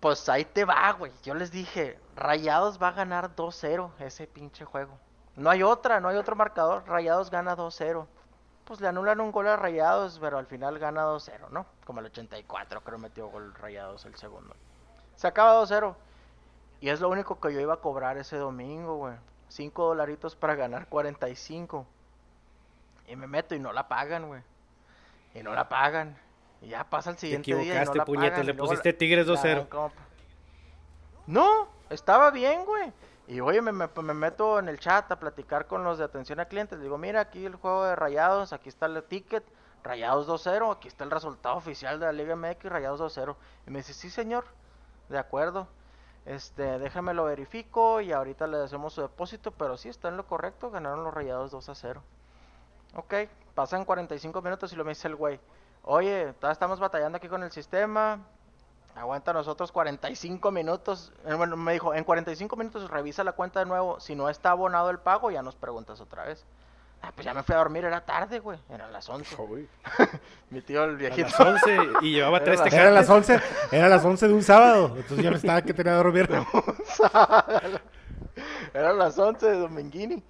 Pues 0.00 0.28
ahí 0.28 0.44
te 0.44 0.64
va, 0.64 0.92
güey. 0.92 1.10
Yo 1.24 1.34
les 1.34 1.50
dije, 1.50 1.98
Rayados 2.14 2.80
va 2.80 2.88
a 2.88 2.92
ganar 2.92 3.34
2-0 3.34 3.90
ese 4.00 4.26
pinche 4.26 4.64
juego. 4.64 4.98
No 5.34 5.50
hay 5.50 5.62
otra, 5.62 6.00
no 6.00 6.08
hay 6.08 6.16
otro 6.16 6.36
marcador. 6.36 6.84
Rayados 6.86 7.30
gana 7.30 7.56
2-0. 7.56 8.06
Pues 8.66 8.80
le 8.80 8.88
anulan 8.88 9.20
un 9.20 9.30
gol 9.30 9.46
a 9.48 9.56
Rayados, 9.56 10.18
pero 10.20 10.38
al 10.38 10.46
final 10.46 10.78
gana 10.78 11.04
2-0, 11.04 11.48
¿no? 11.50 11.66
Como 11.84 12.00
el 12.00 12.06
84, 12.06 12.80
creo 12.82 12.98
metió 12.98 13.28
gol 13.28 13.54
Rayados 13.54 14.04
el 14.06 14.16
segundo. 14.16 14.54
Se 15.14 15.26
acaba 15.28 15.54
2-0. 15.62 15.94
Y 16.80 16.88
es 16.90 17.00
lo 17.00 17.08
único 17.08 17.40
que 17.40 17.54
yo 17.54 17.60
iba 17.60 17.74
a 17.74 17.80
cobrar 17.80 18.18
ese 18.18 18.36
domingo, 18.36 18.96
güey. 18.96 19.14
5 19.48 19.84
dolaritos 19.86 20.34
para 20.34 20.56
ganar 20.56 20.88
45. 20.88 21.86
Y 23.06 23.14
me 23.16 23.26
meto 23.28 23.54
y 23.54 23.60
no 23.60 23.72
la 23.72 23.86
pagan, 23.88 24.26
güey. 24.26 24.42
Y 25.34 25.42
no 25.42 25.54
la 25.54 25.68
pagan. 25.68 26.18
Y 26.60 26.68
ya 26.68 26.84
pasa 26.84 27.10
el 27.10 27.16
Te 27.16 27.20
siguiente 27.20 27.54
día 27.54 27.62
y 27.62 27.66
no 27.66 27.72
equivocaste, 27.92 27.98
la 27.98 28.04
puñetas. 28.04 28.30
pagan, 28.32 28.46
Le 28.46 28.54
pusiste 28.54 28.92
Tigres 28.94 29.26
la 29.28 29.32
2-0. 29.34 29.56
dan 29.58 29.66
como- 29.66 29.92
No, 31.26 31.68
estaba 31.90 32.30
bien, 32.30 32.64
güey. 32.64 32.92
Y 33.28 33.40
oye, 33.40 33.60
me, 33.60 33.72
me- 33.72 33.88
me 33.88 34.14
meto 34.14 34.58
en 34.58 34.68
el 34.68 34.78
chat 34.78 35.10
a 35.10 35.18
platicar 35.18 35.66
con 35.66 35.82
los 35.84 35.98
de 35.98 36.04
atención 36.04 36.38
a 36.40 36.46
clientes. 36.46 36.80
Digo, 36.80 36.96
mira, 36.98 37.20
aquí 37.20 37.44
el 37.44 37.56
juego 37.56 37.84
de 37.84 37.96
Rayados, 37.96 38.52
aquí 38.52 38.68
está 38.68 38.86
el 38.86 39.02
ticket, 39.04 39.44
Rayados 39.82 40.26
2-0, 40.28 40.72
aquí 40.72 40.88
está 40.88 41.04
el 41.04 41.10
resultado 41.10 41.56
oficial 41.56 41.98
de 42.00 42.06
la 42.06 42.12
Liga 42.12 42.34
MX, 42.36 42.64
Rayados 42.70 43.00
2-0. 43.00 43.36
Y 43.66 43.70
me 43.70 43.78
dice, 43.80 43.94
sí, 43.94 44.10
señor, 44.10 44.44
de 45.08 45.18
acuerdo. 45.18 45.66
Este, 46.24 46.78
déjame 46.78 47.14
lo 47.14 47.24
verifico 47.24 48.00
y 48.00 48.12
ahorita 48.12 48.46
le 48.48 48.58
hacemos 48.62 48.92
su 48.94 49.02
depósito, 49.02 49.52
pero 49.52 49.76
sí, 49.76 49.88
está 49.88 50.08
en 50.08 50.16
lo 50.16 50.26
correcto, 50.26 50.70
ganaron 50.70 51.04
los 51.04 51.14
Rayados 51.14 51.52
2-0. 51.52 52.02
Ok, 52.94 53.14
pasan 53.54 53.84
45 53.84 54.42
minutos 54.42 54.72
y 54.72 54.76
lo 54.76 54.84
me 54.84 54.90
dice 54.90 55.08
el 55.08 55.16
güey, 55.16 55.38
oye, 55.82 56.34
estamos 56.50 56.80
batallando 56.80 57.16
aquí 57.18 57.28
con 57.28 57.42
el 57.42 57.52
sistema, 57.52 58.20
aguanta 58.96 59.32
nosotros 59.32 59.70
45 59.72 60.50
minutos. 60.50 61.12
Eh, 61.26 61.34
Bueno, 61.34 61.56
me 61.56 61.72
dijo, 61.74 61.94
en 61.94 62.02
45 62.04 62.56
minutos 62.56 62.90
revisa 62.90 63.22
la 63.24 63.32
cuenta 63.32 63.60
de 63.60 63.66
nuevo, 63.66 64.00
si 64.00 64.14
no 64.14 64.28
está 64.28 64.50
abonado 64.50 64.90
el 64.90 64.98
pago, 64.98 65.30
ya 65.30 65.42
nos 65.42 65.54
preguntas 65.54 66.00
otra 66.00 66.24
vez. 66.24 66.44
Ah, 67.02 67.12
pues 67.14 67.26
ya 67.26 67.34
me 67.34 67.42
fui 67.42 67.54
a 67.54 67.58
dormir, 67.58 67.84
era 67.84 68.00
tarde, 68.06 68.38
güey, 68.40 68.58
eran 68.70 68.90
las 68.92 69.08
11. 69.08 69.36
Mi 70.50 70.62
tío, 70.62 70.82
el 70.84 70.96
viejito. 70.96 71.28
las 71.28 71.38
11 71.38 71.78
y 72.00 72.12
llevaba 72.14 72.38
Era 72.42 72.44
tres 72.46 72.60
las- 72.60 72.72
Era 72.72 72.90
las 72.90 73.06
tecates. 73.06 73.30
11, 73.70 73.76
era 73.76 73.88
las 73.88 74.04
11 74.04 74.28
de 74.28 74.34
un 74.34 74.42
sábado. 74.42 74.92
Entonces 74.96 75.22
yo 75.24 75.30
me 75.30 75.36
estaba 75.36 75.60
que 75.62 75.74
tenía 75.74 75.92
que 75.92 75.96
dormir. 75.98 76.28
Eran 78.74 78.98
las 78.98 79.18
11 79.18 79.46
de 79.46 79.58
Dominguini. 79.58 80.22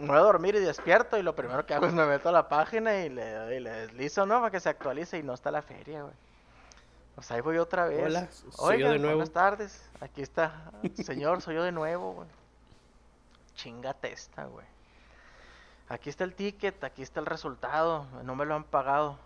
Me 0.00 0.06
voy 0.08 0.16
a 0.16 0.20
dormir 0.20 0.54
y 0.54 0.60
despierto 0.60 1.16
y 1.18 1.22
lo 1.22 1.34
primero 1.34 1.66
que 1.66 1.74
hago 1.74 1.86
es 1.86 1.92
me 1.92 2.06
meto 2.06 2.28
a 2.28 2.32
la 2.32 2.48
página 2.48 3.04
y 3.04 3.08
le, 3.08 3.56
y 3.56 3.60
le 3.60 3.70
deslizo, 3.70 4.26
¿no? 4.26 4.38
Para 4.38 4.50
que 4.52 4.60
se 4.60 4.68
actualice 4.68 5.18
y 5.18 5.22
no 5.24 5.34
está 5.34 5.50
la 5.50 5.62
feria, 5.62 6.02
güey. 6.02 6.14
Pues 7.18 7.32
ahí 7.32 7.40
voy 7.40 7.58
otra 7.58 7.86
vez. 7.86 8.00
Hola, 8.00 8.28
soy 8.52 8.78
yo 8.78 8.92
de 8.92 9.00
nuevo. 9.00 9.16
buenas 9.16 9.32
tardes. 9.32 9.90
Aquí 10.00 10.22
está. 10.22 10.70
Señor, 11.02 11.42
soy 11.42 11.56
yo 11.56 11.64
de 11.64 11.72
nuevo, 11.72 12.12
güey. 12.12 12.28
Chingate 13.56 14.12
esta, 14.12 14.44
güey. 14.44 14.64
Aquí 15.88 16.10
está 16.10 16.22
el 16.22 16.36
ticket, 16.36 16.84
aquí 16.84 17.02
está 17.02 17.18
el 17.18 17.26
resultado. 17.26 18.06
No 18.22 18.36
me 18.36 18.44
lo 18.44 18.54
han 18.54 18.62
pagado. 18.62 19.18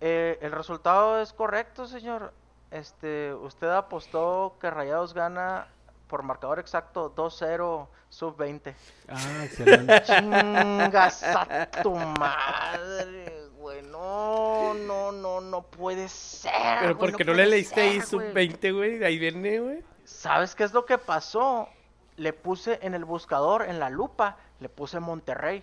Eh, 0.00 0.38
el 0.40 0.52
resultado 0.52 1.20
es 1.20 1.32
correcto, 1.32 1.88
señor. 1.88 2.32
Este, 2.70 3.34
usted 3.34 3.70
apostó 3.70 4.56
que 4.60 4.70
Rayados 4.70 5.14
gana 5.14 5.66
por 6.06 6.22
marcador 6.22 6.60
exacto 6.60 7.12
2-0 7.12 7.88
sub 8.08 8.36
20. 8.36 8.76
Ah, 9.08 9.44
excelente. 9.44 10.02
Chingas 10.04 11.24
a 11.24 11.68
tu 11.82 11.96
madre, 11.96 13.48
güey. 13.58 13.82
No, 13.82 14.74
no, 14.74 15.10
no, 15.10 15.40
no 15.40 15.62
puede 15.78 16.08
ser. 16.08 16.52
Pero 16.80 16.96
güey, 16.96 17.10
porque 17.10 17.24
no, 17.24 17.32
le 17.32 17.46
leíste 17.46 17.80
ahí 17.80 18.00
sub 18.00 18.20
güey. 18.20 18.32
20, 18.32 18.72
güey. 18.72 19.04
Ahí 19.04 19.18
viene, 19.18 19.60
güey. 19.60 19.84
¿Sabes 20.04 20.54
qué 20.54 20.64
es 20.64 20.72
lo 20.72 20.84
que 20.84 20.98
pasó? 20.98 21.68
Le 22.16 22.32
puse 22.32 22.80
en 22.82 22.94
el 22.94 23.04
buscador, 23.04 23.62
en 23.62 23.78
la 23.78 23.88
lupa, 23.88 24.36
le 24.58 24.68
puse 24.68 24.98
Monterrey. 24.98 25.62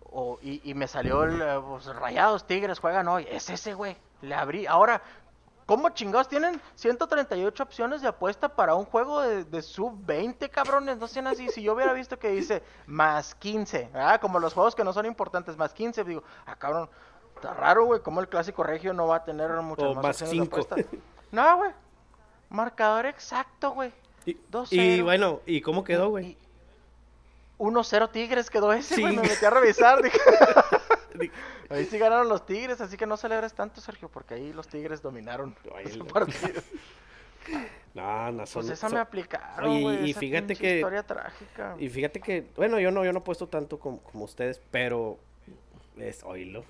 O, 0.00 0.38
y, 0.42 0.62
y 0.68 0.74
me 0.74 0.88
salió 0.88 1.24
el 1.24 1.42
eh, 1.42 1.60
pues, 1.68 1.86
Rayados, 1.86 2.46
Tigres, 2.46 2.78
juegan 2.78 3.06
hoy. 3.08 3.26
Es 3.30 3.50
ese, 3.50 3.74
güey. 3.74 3.96
Le 4.22 4.34
abrí. 4.34 4.66
Ahora, 4.66 5.02
¿cómo 5.66 5.90
chingados 5.90 6.28
tienen 6.28 6.60
138 6.76 7.62
opciones 7.62 8.00
de 8.00 8.08
apuesta 8.08 8.48
para 8.48 8.74
un 8.74 8.86
juego 8.86 9.20
de, 9.20 9.44
de 9.44 9.60
sub-20, 9.60 10.48
cabrones? 10.48 10.96
No 10.96 11.06
sean 11.06 11.26
así. 11.26 11.50
Si 11.50 11.62
yo 11.62 11.74
hubiera 11.74 11.92
visto 11.92 12.18
que 12.18 12.30
dice 12.30 12.62
más 12.86 13.34
15, 13.34 13.90
¿verdad? 13.92 14.20
Como 14.20 14.38
los 14.38 14.54
juegos 14.54 14.74
que 14.74 14.84
no 14.84 14.94
son 14.94 15.04
importantes, 15.04 15.58
más 15.58 15.74
15, 15.74 16.04
digo, 16.04 16.22
ah, 16.46 16.56
cabrón, 16.56 16.88
está 17.36 17.54
raro, 17.54 17.84
güey. 17.84 18.00
¿Cómo 18.02 18.20
el 18.20 18.28
clásico 18.28 18.62
regio 18.62 18.92
no 18.92 19.06
va 19.06 19.16
a 19.16 19.24
tener 19.24 19.50
muchas 19.62 19.86
O 19.86 19.94
más, 19.94 20.02
más 20.04 20.18
de 20.20 20.26
cinco. 20.26 20.66
No, 21.32 21.56
güey. 21.58 21.70
Marcador 22.50 23.06
exacto, 23.06 23.70
güey. 23.72 23.92
Y, 24.24 24.34
2-0. 24.50 24.66
y 24.72 25.00
bueno, 25.02 25.40
¿y 25.46 25.60
cómo 25.60 25.84
quedó, 25.84 26.08
güey? 26.10 26.26
Y- 26.30 26.38
1-0 27.58 28.10
Tigres 28.10 28.50
quedó 28.50 28.72
ese, 28.72 29.00
güey. 29.00 29.16
Me 29.16 29.22
metí 29.22 29.44
a 29.44 29.50
revisar. 29.50 30.02
Dije, 30.02 30.18
ahí 31.70 31.84
sí 31.86 31.98
ganaron 31.98 32.28
los 32.28 32.44
Tigres, 32.44 32.80
así 32.80 32.96
que 32.96 33.06
no 33.06 33.16
celebres 33.16 33.54
tanto, 33.54 33.80
Sergio, 33.80 34.08
porque 34.08 34.34
ahí 34.34 34.52
los 34.52 34.68
Tigres 34.68 35.00
dominaron 35.00 35.56
ese 35.84 35.98
no. 35.98 36.06
partido. 36.06 36.60
No, 37.94 38.32
no 38.32 38.44
son. 38.44 38.62
Pues 38.62 38.72
esa 38.72 38.88
son- 38.88 38.96
me 38.96 39.00
aplicaron, 39.00 39.70
Oye, 39.70 40.00
y 40.06 40.10
esa 40.10 40.20
fíjate 40.20 40.56
que- 40.56 40.76
historia 40.76 41.02
trágica. 41.04 41.76
Y 41.78 41.88
fíjate 41.88 42.20
que, 42.20 42.50
bueno, 42.56 42.78
yo 42.80 42.90
no, 42.90 43.04
yo 43.04 43.12
no 43.12 43.20
he 43.20 43.22
puesto 43.22 43.48
tanto 43.48 43.78
como, 43.78 44.00
como 44.02 44.24
ustedes, 44.24 44.60
pero 44.70 45.18
es 46.00 46.22
oílo. 46.24 46.64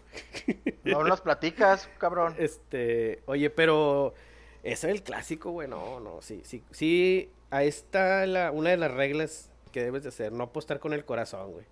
No 0.84 1.04
nos 1.04 1.20
platicas, 1.20 1.88
cabrón. 1.98 2.34
Este, 2.38 3.22
oye, 3.26 3.50
pero 3.50 4.14
ese 4.62 4.88
es 4.88 4.94
el 4.96 5.02
clásico, 5.02 5.50
güey, 5.50 5.68
no, 5.68 6.00
no, 6.00 6.22
sí, 6.22 6.42
sí, 6.44 6.62
sí, 6.70 7.30
ahí 7.50 7.68
está 7.68 8.26
la, 8.26 8.50
una 8.52 8.70
de 8.70 8.76
las 8.76 8.90
reglas 8.92 9.50
que 9.72 9.82
debes 9.82 10.02
de 10.04 10.08
hacer, 10.10 10.32
no 10.32 10.44
apostar 10.44 10.78
con 10.78 10.92
el 10.92 11.04
corazón, 11.04 11.52
güey. 11.52 11.64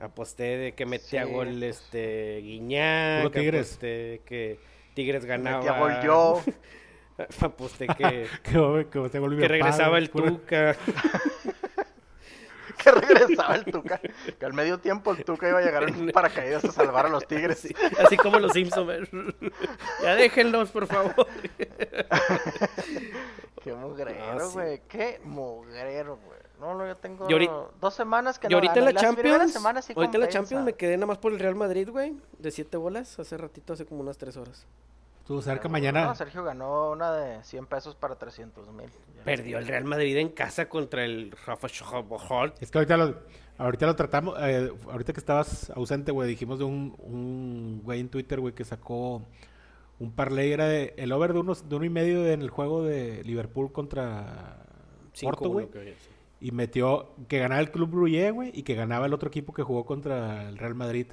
Aposté 0.00 0.56
de 0.56 0.72
que 0.72 0.86
metía 0.86 1.26
Sí, 1.26 1.30
gol 1.32 1.48
pues. 1.58 1.62
este 1.82 2.38
Guiñac, 2.42 3.32
Tigres. 3.32 3.66
aposté 3.72 4.20
que 4.24 4.58
Tigres 4.94 5.26
ganaba. 5.26 5.58
Metía 5.58 5.78
gol 5.78 5.92
yo. 6.02 6.42
aposté 7.42 7.86
que, 7.86 8.26
que, 8.42 8.86
que 8.90 9.10
que 9.10 9.48
regresaba 9.48 9.90
padre, 9.90 9.98
el 10.04 10.10
pura- 10.10 10.30
Tuca. 10.30 10.76
que 12.82 12.90
regresaba 12.90 13.54
el 13.56 13.64
Tuca. 13.64 14.00
Que 14.38 14.46
al 14.46 14.52
medio 14.52 14.78
tiempo 14.78 15.12
el 15.12 15.24
Tuca 15.24 15.48
iba 15.48 15.58
a 15.58 15.62
llegar 15.62 15.84
en 15.84 16.10
paracaídas 16.12 16.64
a 16.64 16.72
salvar 16.72 17.06
a 17.06 17.08
los 17.08 17.26
Tigres. 17.26 17.58
Sí, 17.60 17.74
así 18.04 18.16
como 18.16 18.38
los 18.38 18.52
Simpsons. 18.52 19.08
ya 20.02 20.14
déjenlos, 20.14 20.70
por 20.70 20.86
favor. 20.86 21.14
Qué 23.62 23.74
mugrero, 23.74 24.24
Ah, 24.24 24.38
sí. 24.40 24.52
güey. 24.54 24.80
Qué 24.88 25.20
mugrero, 25.24 26.16
güey. 26.24 26.38
No, 26.58 26.74
no, 26.74 26.86
yo 26.86 26.96
tengo 26.96 27.28
Y 27.28 27.32
ahorita- 27.32 27.68
dos 27.80 27.94
semanas 27.94 28.38
que 28.38 28.46
y 28.46 28.50
no 28.50 28.56
ahorita 28.56 28.74
en 28.74 28.80
gano, 28.80 28.84
la 28.86 28.90
y 28.90 29.02
Champions, 29.02 29.52
semanas 29.52 29.84
sí 29.84 29.92
ahorita 29.96 30.16
en 30.16 30.20
la 30.20 30.26
compensa. 30.26 30.38
Champions 30.40 30.64
me 30.64 30.72
quedé 30.74 30.96
nada 30.96 31.06
más 31.06 31.18
por 31.18 31.32
el 31.32 31.38
Real 31.38 31.54
Madrid, 31.54 31.88
güey, 31.90 32.14
de 32.38 32.50
siete 32.50 32.76
bolas, 32.76 33.18
hace 33.18 33.36
ratito, 33.38 33.72
hace 33.72 33.86
como 33.86 34.00
unas 34.02 34.18
tres 34.18 34.36
horas. 34.36 34.66
Estuvo 35.30 35.42
cerca 35.42 35.62
Pero, 35.62 35.70
mañana. 35.70 36.06
No, 36.06 36.14
Sergio 36.16 36.42
ganó 36.42 36.90
una 36.90 37.12
de 37.12 37.44
100 37.44 37.66
pesos 37.66 37.94
para 37.94 38.16
300 38.16 38.72
mil. 38.72 38.90
Perdió 39.24 39.58
el 39.58 39.66
Real 39.68 39.84
Madrid 39.84 40.16
en 40.16 40.30
casa 40.30 40.68
contra 40.68 41.04
el 41.04 41.30
Rafa 41.46 41.68
Schobojort. 41.68 42.60
Es 42.60 42.72
que 42.72 42.78
ahorita 42.78 42.96
lo, 42.96 43.16
ahorita 43.56 43.86
lo 43.86 43.94
tratamos, 43.94 44.36
eh, 44.40 44.72
ahorita 44.90 45.12
que 45.12 45.20
estabas 45.20 45.70
ausente, 45.70 46.10
güey, 46.10 46.28
dijimos 46.28 46.58
de 46.58 46.64
un, 46.64 46.96
un 46.98 47.80
güey 47.84 48.00
en 48.00 48.08
Twitter, 48.08 48.40
güey, 48.40 48.54
que 48.54 48.64
sacó 48.64 49.22
un 50.00 50.10
parlay, 50.16 50.50
era 50.50 50.66
de, 50.66 50.94
el 50.96 51.12
over 51.12 51.32
de, 51.32 51.38
unos, 51.38 51.68
de 51.68 51.76
uno 51.76 51.84
y 51.84 51.90
medio 51.90 52.26
en 52.26 52.42
el 52.42 52.50
juego 52.50 52.82
de 52.82 53.22
Liverpool 53.22 53.70
contra 53.70 54.64
Porto, 55.22 55.48
güey. 55.48 55.68
Y 56.40 56.50
metió 56.50 57.14
que 57.28 57.38
ganaba 57.38 57.60
el 57.60 57.70
Club 57.70 57.90
Bruyere, 57.90 58.32
güey, 58.32 58.50
y 58.52 58.64
que 58.64 58.74
ganaba 58.74 59.06
el 59.06 59.14
otro 59.14 59.28
equipo 59.28 59.52
que 59.52 59.62
jugó 59.62 59.86
contra 59.86 60.48
el 60.48 60.58
Real 60.58 60.74
Madrid. 60.74 61.06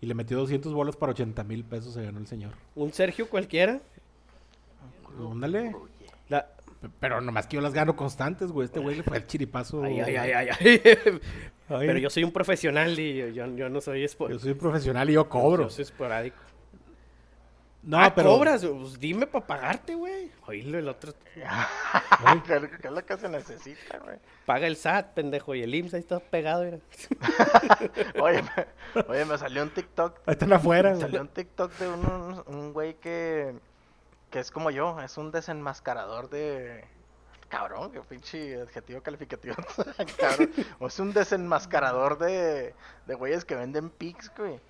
Y 0.00 0.06
le 0.06 0.14
metió 0.14 0.38
200 0.38 0.72
bolas 0.72 0.96
para 0.96 1.12
80 1.12 1.44
mil 1.44 1.62
pesos, 1.64 1.92
se 1.94 2.02
ganó 2.02 2.18
el 2.20 2.26
señor. 2.26 2.52
Un 2.74 2.92
Sergio 2.92 3.28
cualquiera. 3.28 3.80
Ándale. 5.30 5.74
La- 6.28 6.46
Pero 6.98 7.20
nomás 7.20 7.46
que 7.46 7.56
yo 7.56 7.60
las 7.60 7.74
gano 7.74 7.94
constantes, 7.94 8.50
güey. 8.52 8.64
Este 8.64 8.80
güey 8.80 8.96
le 8.96 9.02
fue 9.02 9.18
el 9.18 9.26
chiripazo. 9.26 9.82
Ay, 9.82 10.00
ay, 10.00 10.16
ay, 10.16 10.30
ay, 10.32 10.48
ay. 10.58 10.80
Ay. 11.68 11.86
Pero 11.86 11.98
yo 11.98 12.08
soy 12.10 12.24
un 12.24 12.32
profesional 12.32 12.98
y 12.98 13.16
yo, 13.18 13.28
yo, 13.28 13.46
yo 13.54 13.68
no 13.68 13.80
soy 13.80 14.02
espo- 14.04 14.28
Yo 14.30 14.38
soy 14.38 14.54
profesional 14.54 15.08
y 15.10 15.12
yo 15.12 15.28
cobro. 15.28 15.64
Yo 15.64 15.70
soy 15.70 15.82
esporádico. 15.82 16.36
No, 17.82 17.98
ah, 17.98 18.12
pero. 18.14 18.28
cobras, 18.30 18.64
pues 18.64 18.98
dime 19.00 19.26
para 19.26 19.46
pagarte, 19.46 19.94
güey. 19.94 20.30
Oílo, 20.46 20.78
el 20.78 20.88
otro 20.88 21.14
¿Qué 21.34 21.42
qué 22.80 22.86
es 22.88 22.92
lo 22.92 23.06
que 23.06 23.16
se 23.16 23.28
necesita, 23.28 23.98
güey? 23.98 24.18
paga 24.44 24.66
el 24.66 24.76
SAT, 24.76 25.14
pendejo, 25.14 25.54
y 25.54 25.62
el 25.62 25.74
IMSS 25.74 25.94
ahí 25.94 26.00
está 26.00 26.20
pegado, 26.20 26.64
mira. 26.64 26.78
Oye, 28.20 28.42
me, 28.42 29.02
oye, 29.08 29.24
me 29.24 29.38
salió 29.38 29.62
un 29.62 29.70
TikTok. 29.70 30.18
ahí 30.26 30.32
están 30.32 30.52
afuera, 30.52 30.90
Me 30.90 30.96
güey. 30.96 31.06
salió 31.06 31.20
un 31.22 31.28
TikTok 31.28 31.72
de 31.78 31.88
un, 31.88 32.04
un- 32.06 32.44
un 32.46 32.72
güey 32.72 32.94
que, 32.94 33.54
que 34.30 34.40
es 34.40 34.50
como 34.50 34.70
yo, 34.70 35.00
es 35.00 35.16
un 35.16 35.30
desenmascarador 35.30 36.28
de... 36.30 36.84
Cabrón, 37.48 37.90
qué 37.92 38.00
pinche 38.02 38.60
adjetivo 38.60 39.02
calificativo. 39.02 39.56
Cabrón. 40.18 40.50
O 40.78 40.86
es 40.86 41.00
un 41.00 41.12
desenmascarador 41.12 42.18
de, 42.18 42.74
de 43.06 43.14
güeyes 43.14 43.44
que 43.44 43.56
venden 43.56 43.90
pics, 43.90 44.30
güey. 44.36 44.60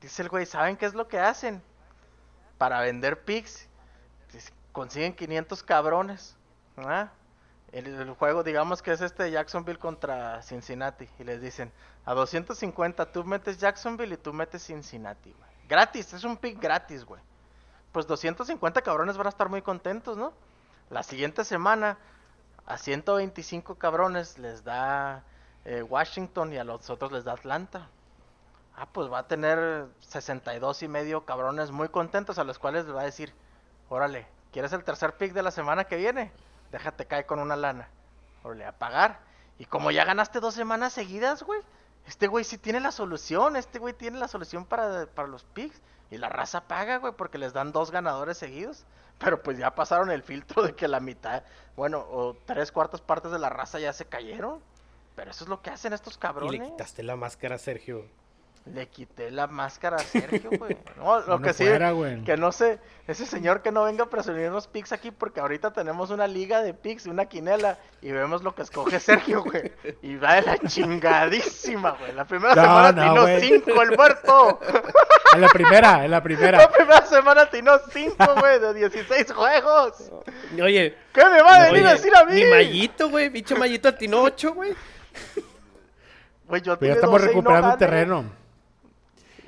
Dice 0.00 0.22
el 0.22 0.28
güey, 0.28 0.46
¿saben 0.46 0.76
qué 0.76 0.86
es 0.86 0.94
lo 0.94 1.08
que 1.08 1.18
hacen? 1.18 1.62
Para 2.62 2.80
vender 2.80 3.24
pics, 3.24 3.68
dice, 4.32 4.52
consiguen 4.70 5.16
500 5.16 5.64
cabrones. 5.64 6.36
El, 7.72 8.08
juego, 8.10 8.44
digamos 8.44 8.82
que 8.82 8.92
es 8.92 9.00
este 9.00 9.32
Jacksonville 9.32 9.80
contra 9.80 10.40
Cincinnati. 10.42 11.08
Y 11.18 11.24
les 11.24 11.42
dicen, 11.42 11.72
a 12.04 12.14
250 12.14 13.10
tú 13.10 13.24
metes 13.24 13.58
Jacksonville 13.58 14.14
y 14.14 14.16
tú 14.16 14.32
metes 14.32 14.64
Cincinnati. 14.64 15.34
Gratis, 15.68 16.12
es 16.12 16.22
un 16.22 16.36
pick 16.36 16.62
gratis, 16.62 17.04
güey. 17.04 17.20
Pues 17.90 18.06
250 18.06 18.80
cabrones 18.82 19.16
van 19.16 19.26
a 19.26 19.30
estar 19.30 19.48
muy 19.48 19.62
contentos, 19.62 20.16
¿no? 20.16 20.32
La 20.88 21.02
siguiente 21.02 21.44
semana, 21.44 21.98
a 22.64 22.78
125 22.78 23.74
cabrones 23.74 24.38
les 24.38 24.62
da 24.62 25.24
eh, 25.64 25.82
Washington 25.82 26.52
y 26.52 26.58
a 26.58 26.62
los 26.62 26.88
otros 26.90 27.10
les 27.10 27.24
da 27.24 27.32
Atlanta. 27.32 27.88
Ah, 28.74 28.86
pues 28.90 29.10
va 29.12 29.18
a 29.20 29.28
tener 29.28 29.86
62 30.00 30.82
y 30.82 30.88
medio 30.88 31.24
cabrones 31.24 31.70
muy 31.70 31.88
contentos 31.88 32.38
a 32.38 32.44
los 32.44 32.58
cuales 32.58 32.86
les 32.86 32.94
va 32.96 33.02
a 33.02 33.04
decir, 33.04 33.32
órale, 33.88 34.26
¿quieres 34.50 34.72
el 34.72 34.82
tercer 34.84 35.16
pick 35.16 35.32
de 35.32 35.42
la 35.42 35.50
semana 35.50 35.84
que 35.84 35.96
viene? 35.96 36.32
Déjate 36.70 37.06
caer 37.06 37.26
con 37.26 37.38
una 37.38 37.54
lana. 37.56 37.88
Órale, 38.42 38.64
a 38.64 38.72
pagar. 38.72 39.20
Y 39.58 39.66
como 39.66 39.90
ya 39.90 40.04
ganaste 40.04 40.40
dos 40.40 40.54
semanas 40.54 40.94
seguidas, 40.94 41.42
güey, 41.42 41.60
este 42.06 42.26
güey 42.26 42.44
sí 42.44 42.56
tiene 42.58 42.80
la 42.80 42.90
solución, 42.92 43.56
este 43.56 43.78
güey 43.78 43.92
tiene 43.94 44.18
la 44.18 44.26
solución 44.26 44.64
para, 44.64 45.06
para 45.06 45.28
los 45.28 45.44
picks. 45.44 45.80
Y 46.10 46.18
la 46.18 46.28
raza 46.28 46.62
paga, 46.62 46.96
güey, 46.96 47.12
porque 47.14 47.38
les 47.38 47.52
dan 47.52 47.72
dos 47.72 47.90
ganadores 47.90 48.36
seguidos. 48.38 48.84
Pero 49.18 49.42
pues 49.42 49.56
ya 49.58 49.74
pasaron 49.74 50.10
el 50.10 50.22
filtro 50.22 50.62
de 50.62 50.74
que 50.74 50.88
la 50.88 51.00
mitad, 51.00 51.42
bueno, 51.76 52.04
o 52.10 52.34
tres 52.46 52.72
cuartas 52.72 53.00
partes 53.00 53.30
de 53.32 53.38
la 53.38 53.48
raza 53.50 53.78
ya 53.78 53.92
se 53.92 54.06
cayeron. 54.06 54.60
Pero 55.14 55.30
eso 55.30 55.44
es 55.44 55.48
lo 55.50 55.60
que 55.62 55.70
hacen 55.70 55.92
estos 55.92 56.16
Y 56.16 56.18
cabrones. 56.18 56.58
le 56.60 56.66
quitaste 56.70 57.02
la 57.02 57.16
máscara 57.16 57.58
Sergio. 57.58 58.06
Le 58.64 58.86
quité 58.88 59.32
la 59.32 59.48
máscara 59.48 59.96
a 59.96 59.98
Sergio, 60.04 60.50
güey. 60.56 60.76
No, 60.96 61.18
lo 61.20 61.40
que 61.42 61.52
sí, 61.52 61.64
fuera, 61.64 61.90
güey. 61.90 62.22
que 62.22 62.36
no 62.36 62.52
sé, 62.52 62.78
ese 63.08 63.26
señor 63.26 63.60
que 63.60 63.72
no 63.72 63.82
venga 63.82 64.04
a 64.04 64.08
presumir 64.08 64.52
los 64.52 64.68
picks 64.68 64.92
aquí 64.92 65.10
porque 65.10 65.40
ahorita 65.40 65.72
tenemos 65.72 66.10
una 66.10 66.28
liga 66.28 66.62
de 66.62 66.72
picks, 66.72 67.06
una 67.06 67.24
quinela, 67.26 67.76
y 68.00 68.12
vemos 68.12 68.44
lo 68.44 68.54
que 68.54 68.62
escoge 68.62 69.00
Sergio, 69.00 69.42
güey. 69.42 69.72
Y 70.02 70.14
va 70.14 70.34
de 70.36 70.42
la 70.42 70.58
chingadísima, 70.58 71.90
güey. 71.98 72.12
La 72.12 72.24
primera 72.24 72.54
No, 72.54 72.62
semana 72.62 73.14
no. 73.14 73.26
5 73.40 73.82
el 73.82 73.96
muerto. 73.96 74.60
En 75.34 75.40
la 75.40 75.48
primera, 75.48 76.04
en 76.04 76.10
la 76.12 76.18
La 76.18 76.22
primera. 76.22 76.70
primera 76.70 77.04
semana 77.06 77.42
atinó 77.42 77.72
5, 77.90 78.14
güey, 78.38 78.60
de 78.60 78.74
16 78.74 79.32
juegos. 79.32 80.10
Oye, 80.62 80.96
¿Qué 81.12 81.24
me 81.24 81.42
va 81.42 81.56
a 81.56 81.64
venir 81.64 81.80
oye, 81.82 81.88
a 81.88 81.92
decir 81.94 82.14
a 82.16 82.24
mí? 82.26 82.34
mi 82.34 82.44
mallito, 82.48 83.10
güey, 83.10 83.28
bicho 83.28 83.56
mallito 83.56 83.88
atinó 83.88 84.22
8, 84.22 84.54
güey. 84.54 84.72
Güey, 86.46 86.62
yo 86.62 86.78
Pero 86.78 86.92
ya 86.92 86.92
atiné 86.92 86.92
estamos 86.92 87.20
12 87.20 87.24
y 87.24 87.26
no 87.26 87.32
recuperando 87.40 87.68
gané. 87.68 87.78
terreno. 87.78 88.41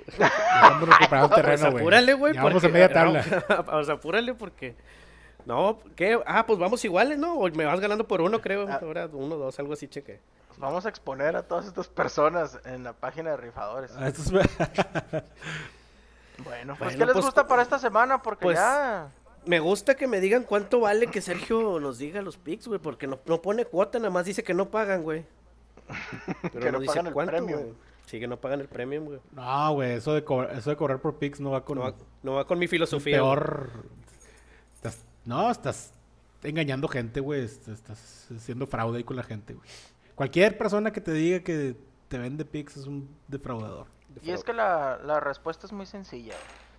Estamos 0.07 0.89
recuperando 0.89 1.29
Pues 1.35 1.43
terreno, 1.43 1.71
güey. 1.71 1.83
apúrale, 1.83 2.15
güey. 2.15 2.33
Vamos 2.35 2.53
porque- 2.53 2.67
a 2.69 2.71
media 2.71 2.93
tabla. 2.93 3.25
Vamos, 3.67 3.89
apúrale 3.89 4.35
porque... 4.35 4.75
No, 5.47 5.79
¿qué? 5.95 6.19
Ah, 6.27 6.47
pues 6.47 6.59
vamos 6.59 6.83
iguales, 6.87 7.19
¿no? 7.19 7.35
O 7.35 7.49
me 7.51 7.67
vas 7.67 7.79
ganando 7.79 8.09
por 8.09 8.23
uno, 8.23 8.41
creo. 8.41 8.67
Ah. 8.69 8.79
Ahora 8.83 9.09
uno, 9.13 9.37
dos, 9.37 9.59
algo 9.59 9.75
así, 9.75 9.89
cheque. 9.89 10.21
Pues 10.49 10.59
Vamos 10.59 10.87
a 10.87 10.89
exponer 10.89 11.37
a 11.37 11.43
todas 11.43 11.67
estas 11.67 11.87
personas 11.89 12.59
en 12.65 12.83
la 12.83 12.95
página 12.95 13.31
de 13.33 13.37
rifadores. 13.37 13.93
Ah, 13.97 14.11
Bueno, 16.45 16.75
pues 16.77 16.79
Bueno, 16.79 16.79
¿qué 16.79 16.97
les 16.97 17.13
pues, 17.13 17.25
gusta 17.27 17.47
para 17.47 17.63
esta 17.63 17.79
semana? 17.79 18.23
Porque 18.23 18.43
pues, 18.43 18.57
ya... 18.57 19.09
Me 19.47 19.61
gusta 19.61 19.95
que 19.95 20.07
me 20.07 20.21
digan 20.21 20.45
cuánto 20.45 20.81
vale 20.81 21.09
que 21.09 21.21
Sergio 21.21 21.79
nos 21.79 21.99
diga 21.99 22.23
los 22.23 22.39
picks, 22.39 22.67
güey, 22.67 22.81
porque 22.81 23.07
no, 23.07 23.19
no 23.27 23.43
pone 23.43 23.67
cuota, 23.67 23.99
nada 23.99 24.11
más 24.11 24.25
dice 24.25 24.43
que 24.43 24.55
no 24.55 24.71
pagan, 24.71 25.03
güey. 25.03 25.27
Pero 26.41 26.53
Que 26.61 26.67
no, 26.67 26.73
no 26.73 26.79
dice 26.81 26.93
pagan 26.93 27.07
el 27.09 27.13
cuánto, 27.13 27.43
güey. 27.45 27.75
Sí, 28.15 28.21
que 28.21 28.29
no 28.29 28.37
pagan 28.41 28.61
el 28.61 28.69
premium, 28.69 29.07
güey. 29.07 29.19
No, 29.33 29.73
güey, 29.75 29.95
eso 29.95 30.15
de, 30.15 30.23
cobrar, 30.23 30.57
eso 30.57 30.71
de 30.71 30.77
cobrar 30.77 31.01
por 31.01 31.19
picks 31.19 31.41
no 31.41 31.51
va 31.51 31.65
con... 31.65 31.79
No 31.79 31.83
va, 31.85 31.95
no 32.23 32.35
va 32.35 32.47
con 32.47 32.61
mi 32.61 32.69
filosofía. 32.69 33.17
peor... 33.17 33.71
Estás- 34.77 35.05
no, 35.25 35.51
estás 35.51 35.93
engañando 36.45 36.87
gente, 36.87 37.19
güey. 37.19 37.43
est- 37.45 37.67
Estás 37.67 38.29
haciendo 38.31 38.69
fraude 38.69 38.99
ahí 38.99 39.05
con 39.05 39.17
la 39.17 39.25
gente, 39.25 39.55
güey. 39.55 39.69
Cualquier 40.15 40.57
persona 40.57 40.93
que 40.93 41.01
te 41.01 41.11
diga 41.11 41.41
que 41.41 41.77
te 42.07 42.19
vende 42.19 42.45
picks 42.45 42.77
es 42.77 42.87
un 42.87 43.09
defraudador. 43.27 43.89
Y 44.23 44.31
es 44.31 44.45
que 44.45 44.53
la, 44.53 45.01
la 45.03 45.19
respuesta 45.19 45.67
es 45.67 45.73
muy 45.73 45.87
sencilla. 45.87 46.35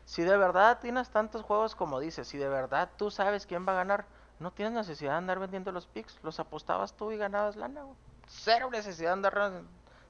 Si 0.05 0.21
de 0.21 0.37
verdad 0.37 0.79
tienes 0.79 1.09
tantos 1.09 1.41
juegos 1.41 1.75
como 1.75 1.99
dices, 1.99 2.29
si 2.29 2.37
de 2.37 2.47
verdad 2.47 2.91
tú 2.95 3.11
sabes 3.11 3.45
quién 3.45 3.67
va 3.67 3.73
a 3.73 3.75
ganar, 3.75 4.05
no 4.39 4.51
tienes 4.53 4.73
necesidad 4.73 5.11
de 5.11 5.17
andar 5.17 5.39
vendiendo 5.39 5.73
los 5.73 5.85
picks. 5.85 6.17
Los 6.23 6.39
apostabas 6.39 6.95
tú 6.95 7.11
y 7.11 7.17
ganabas 7.17 7.57
lana, 7.57 7.83
güey. 7.83 7.97
Cero 8.27 8.69
necesidad 8.71 9.09
de 9.09 9.13
andar 9.13 9.33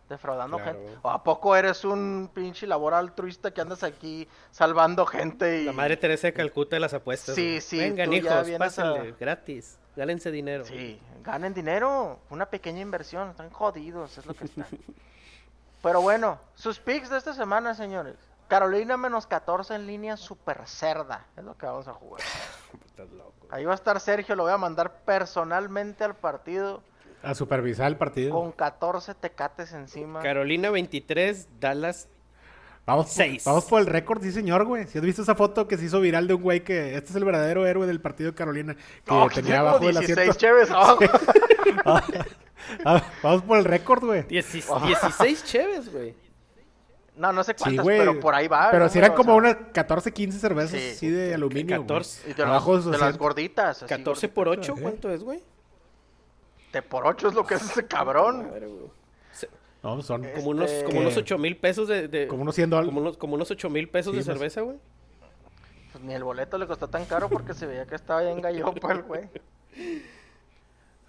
defraudando 0.10 0.58
Claro. 0.58 0.74
gente. 0.80 0.98
¿O 1.02 1.10
a 1.10 1.24
poco 1.24 1.56
eres 1.56 1.84
un 1.86 2.30
pinche 2.34 2.68
labor 2.68 2.94
altruista 2.94 3.52
que 3.52 3.62
andas 3.62 3.84
aquí 3.84 4.28
salvando 4.52 5.06
gente 5.06 5.62
y... 5.62 5.66
La 5.66 5.72
madre 5.74 5.98
Teresa 5.98 6.28
de 6.28 6.34
Calcuta 6.34 6.76
de 6.76 6.80
las 6.80 6.94
apuestas. 6.94 7.36
Sí, 7.36 7.60
sí, 7.62 7.78
Vengan, 7.80 8.14
hijos, 8.14 8.32
a- 8.32 8.58
pásenle, 8.58 9.16
gratis. 9.20 9.78
Gálense 9.96 10.30
dinero. 10.32 10.66
Sí, 10.66 11.00
ganen 11.24 11.54
dinero, 11.54 12.20
una 12.30 12.46
pequeña 12.48 12.82
inversión, 12.82 13.30
están 13.30 13.50
jodidos, 13.50 14.18
es 14.18 14.26
lo 14.26 14.34
que 14.34 14.46
están. 14.46 14.68
Pero 15.82 16.02
bueno, 16.02 16.40
sus 16.56 16.80
picks 16.80 17.10
de 17.10 17.18
esta 17.18 17.34
semana, 17.34 17.74
señores. 17.76 18.16
Carolina 18.48 18.98
menos 18.98 19.26
14 19.26 19.74
en 19.76 19.88
línea 19.88 20.18
super 20.18 20.68
cerda, 20.68 21.26
es 21.36 21.44
lo 21.44 21.58
que 21.58 21.66
vamos 21.66 21.88
a 21.88 21.94
jugar. 21.94 22.22
Estás 22.86 23.10
loco. 23.12 23.34
Ahí 23.50 23.66
va 23.66 23.72
a 23.72 23.76
estar 23.76 24.00
Sergio, 24.00 24.36
lo 24.36 24.44
voy 24.44 24.52
a 24.52 24.58
mandar 24.58 25.00
personalmente 25.06 26.04
al 26.04 26.16
partido 26.16 26.82
A 27.26 27.36
supervisar 27.36 27.88
el 27.88 27.98
partido. 27.98 28.32
con 28.32 28.52
14 28.52 29.16
tecates 29.16 29.74
encima. 29.74 30.22
Carolina 30.22 30.70
23, 30.70 31.48
Dallas. 31.60 32.08
Vamos, 32.86 33.10
Seis. 33.10 33.44
vamos 33.46 33.66
por 33.66 33.80
el 33.82 33.88
récord, 33.88 34.22
sí, 34.22 34.32
señor, 34.32 34.64
güey. 34.66 34.86
Si 34.86 35.00
has 35.00 35.04
visto 35.04 35.24
esa 35.24 35.34
foto 35.34 35.68
que 35.68 35.76
se 35.76 35.86
hizo 35.86 36.00
viral 36.02 36.28
de 36.28 36.36
un 36.36 36.44
güey 36.44 36.64
que 36.64 36.96
este 36.96 37.10
es 37.10 37.16
el 37.16 37.26
verdadero 37.26 37.66
héroe 37.66 37.88
del 37.88 38.00
partido 38.00 38.30
de 38.30 38.36
Carolina, 38.38 38.76
que 38.76 39.28
que 39.30 39.42
tenía 39.42 39.62
abajo 39.62 39.80
del 39.80 39.96
16 39.98 40.18
asiento. 40.30 40.38
cheves 40.38 40.70
abajo. 40.72 41.00
Ah, 41.86 42.04
ah, 42.86 43.04
vamos 43.22 43.42
por 43.44 43.58
el 43.58 43.66
récord, 43.66 44.04
güey. 44.04 44.24
16 44.24 45.44
cheves, 45.46 45.92
güey. 45.92 46.16
No, 47.16 47.32
no 47.32 47.44
sé 47.44 47.54
Sí, 47.54 47.64
cuántas, 47.64 47.84
güey. 47.84 47.98
pero 48.00 48.20
por 48.20 48.36
ahí 48.36 48.48
va. 48.48 48.70
Pero 48.72 48.84
¿no? 48.86 48.90
si 48.90 48.98
eran 49.00 49.12
O 49.12 49.16
como 49.16 49.32
sea, 49.32 49.36
unas 49.38 49.56
14, 49.74 50.12
15 50.12 50.40
cervezas 50.40 50.80
Sí. 50.80 50.90
así 50.92 51.10
de 51.10 51.34
aluminio. 51.34 51.78
güey. 51.78 51.88
14. 51.88 52.30
y 52.30 52.34
de, 52.34 52.44
abajo 52.44 52.74
los- 52.76 52.86
de 52.86 52.92
de 52.92 52.98
su 52.98 53.04
las 53.04 53.18
gorditas. 53.18 53.78
así 53.78 53.86
14 53.88 54.28
gorditas. 54.28 54.36
por 54.36 54.48
8, 54.50 54.74
¿eh? 54.78 54.82
¿cuánto 54.82 55.12
es, 55.12 55.24
güey? 55.24 55.40
De 56.76 56.82
por 56.82 57.08
8 57.08 57.30
es 57.30 57.34
lo 57.34 57.46
que 57.46 57.54
es 57.54 57.62
ese 57.62 57.88
cabrón. 57.88 58.48
Madre, 58.50 58.68
güey. 58.68 58.92
No, 59.82 60.02
son 60.02 60.26
Eh, 60.26 60.34
Como 60.36 60.50
unos, 60.50 60.70
Este- 60.70 60.84
como 60.86 61.00
unos 61.00 61.16
8 61.16 61.38
mil 61.38 61.56
pesos 61.56 61.88
de, 61.88 62.10
de- 62.10 62.28
como 62.28 62.42
unos 62.42 62.54
100 62.54 62.70
dólares. 62.70 62.90
como 62.90 63.00
unos, 63.00 63.16
como 63.18 63.36
unos 63.36 63.50
8 63.50 63.70
mil 63.70 63.88
pesos 63.88 64.12
Sí, 64.12 64.20
de 64.20 64.26
más- 64.26 64.38
cerveza, 64.38 64.60
güey. 64.60 64.78
Pues 65.94 66.04
ni 66.04 66.14
el 66.14 66.26
boleto 66.26 66.58
le 66.58 66.68
costó 66.68 66.90
tan 66.90 67.06
caro 67.06 67.30
porque 67.30 67.54
se 67.54 67.66
veía 67.66 67.86
que 67.86 67.96
estaba 67.96 68.24
bien 68.24 68.42
gallopo 68.42 68.92
el 68.92 69.04
güey. 69.04 69.30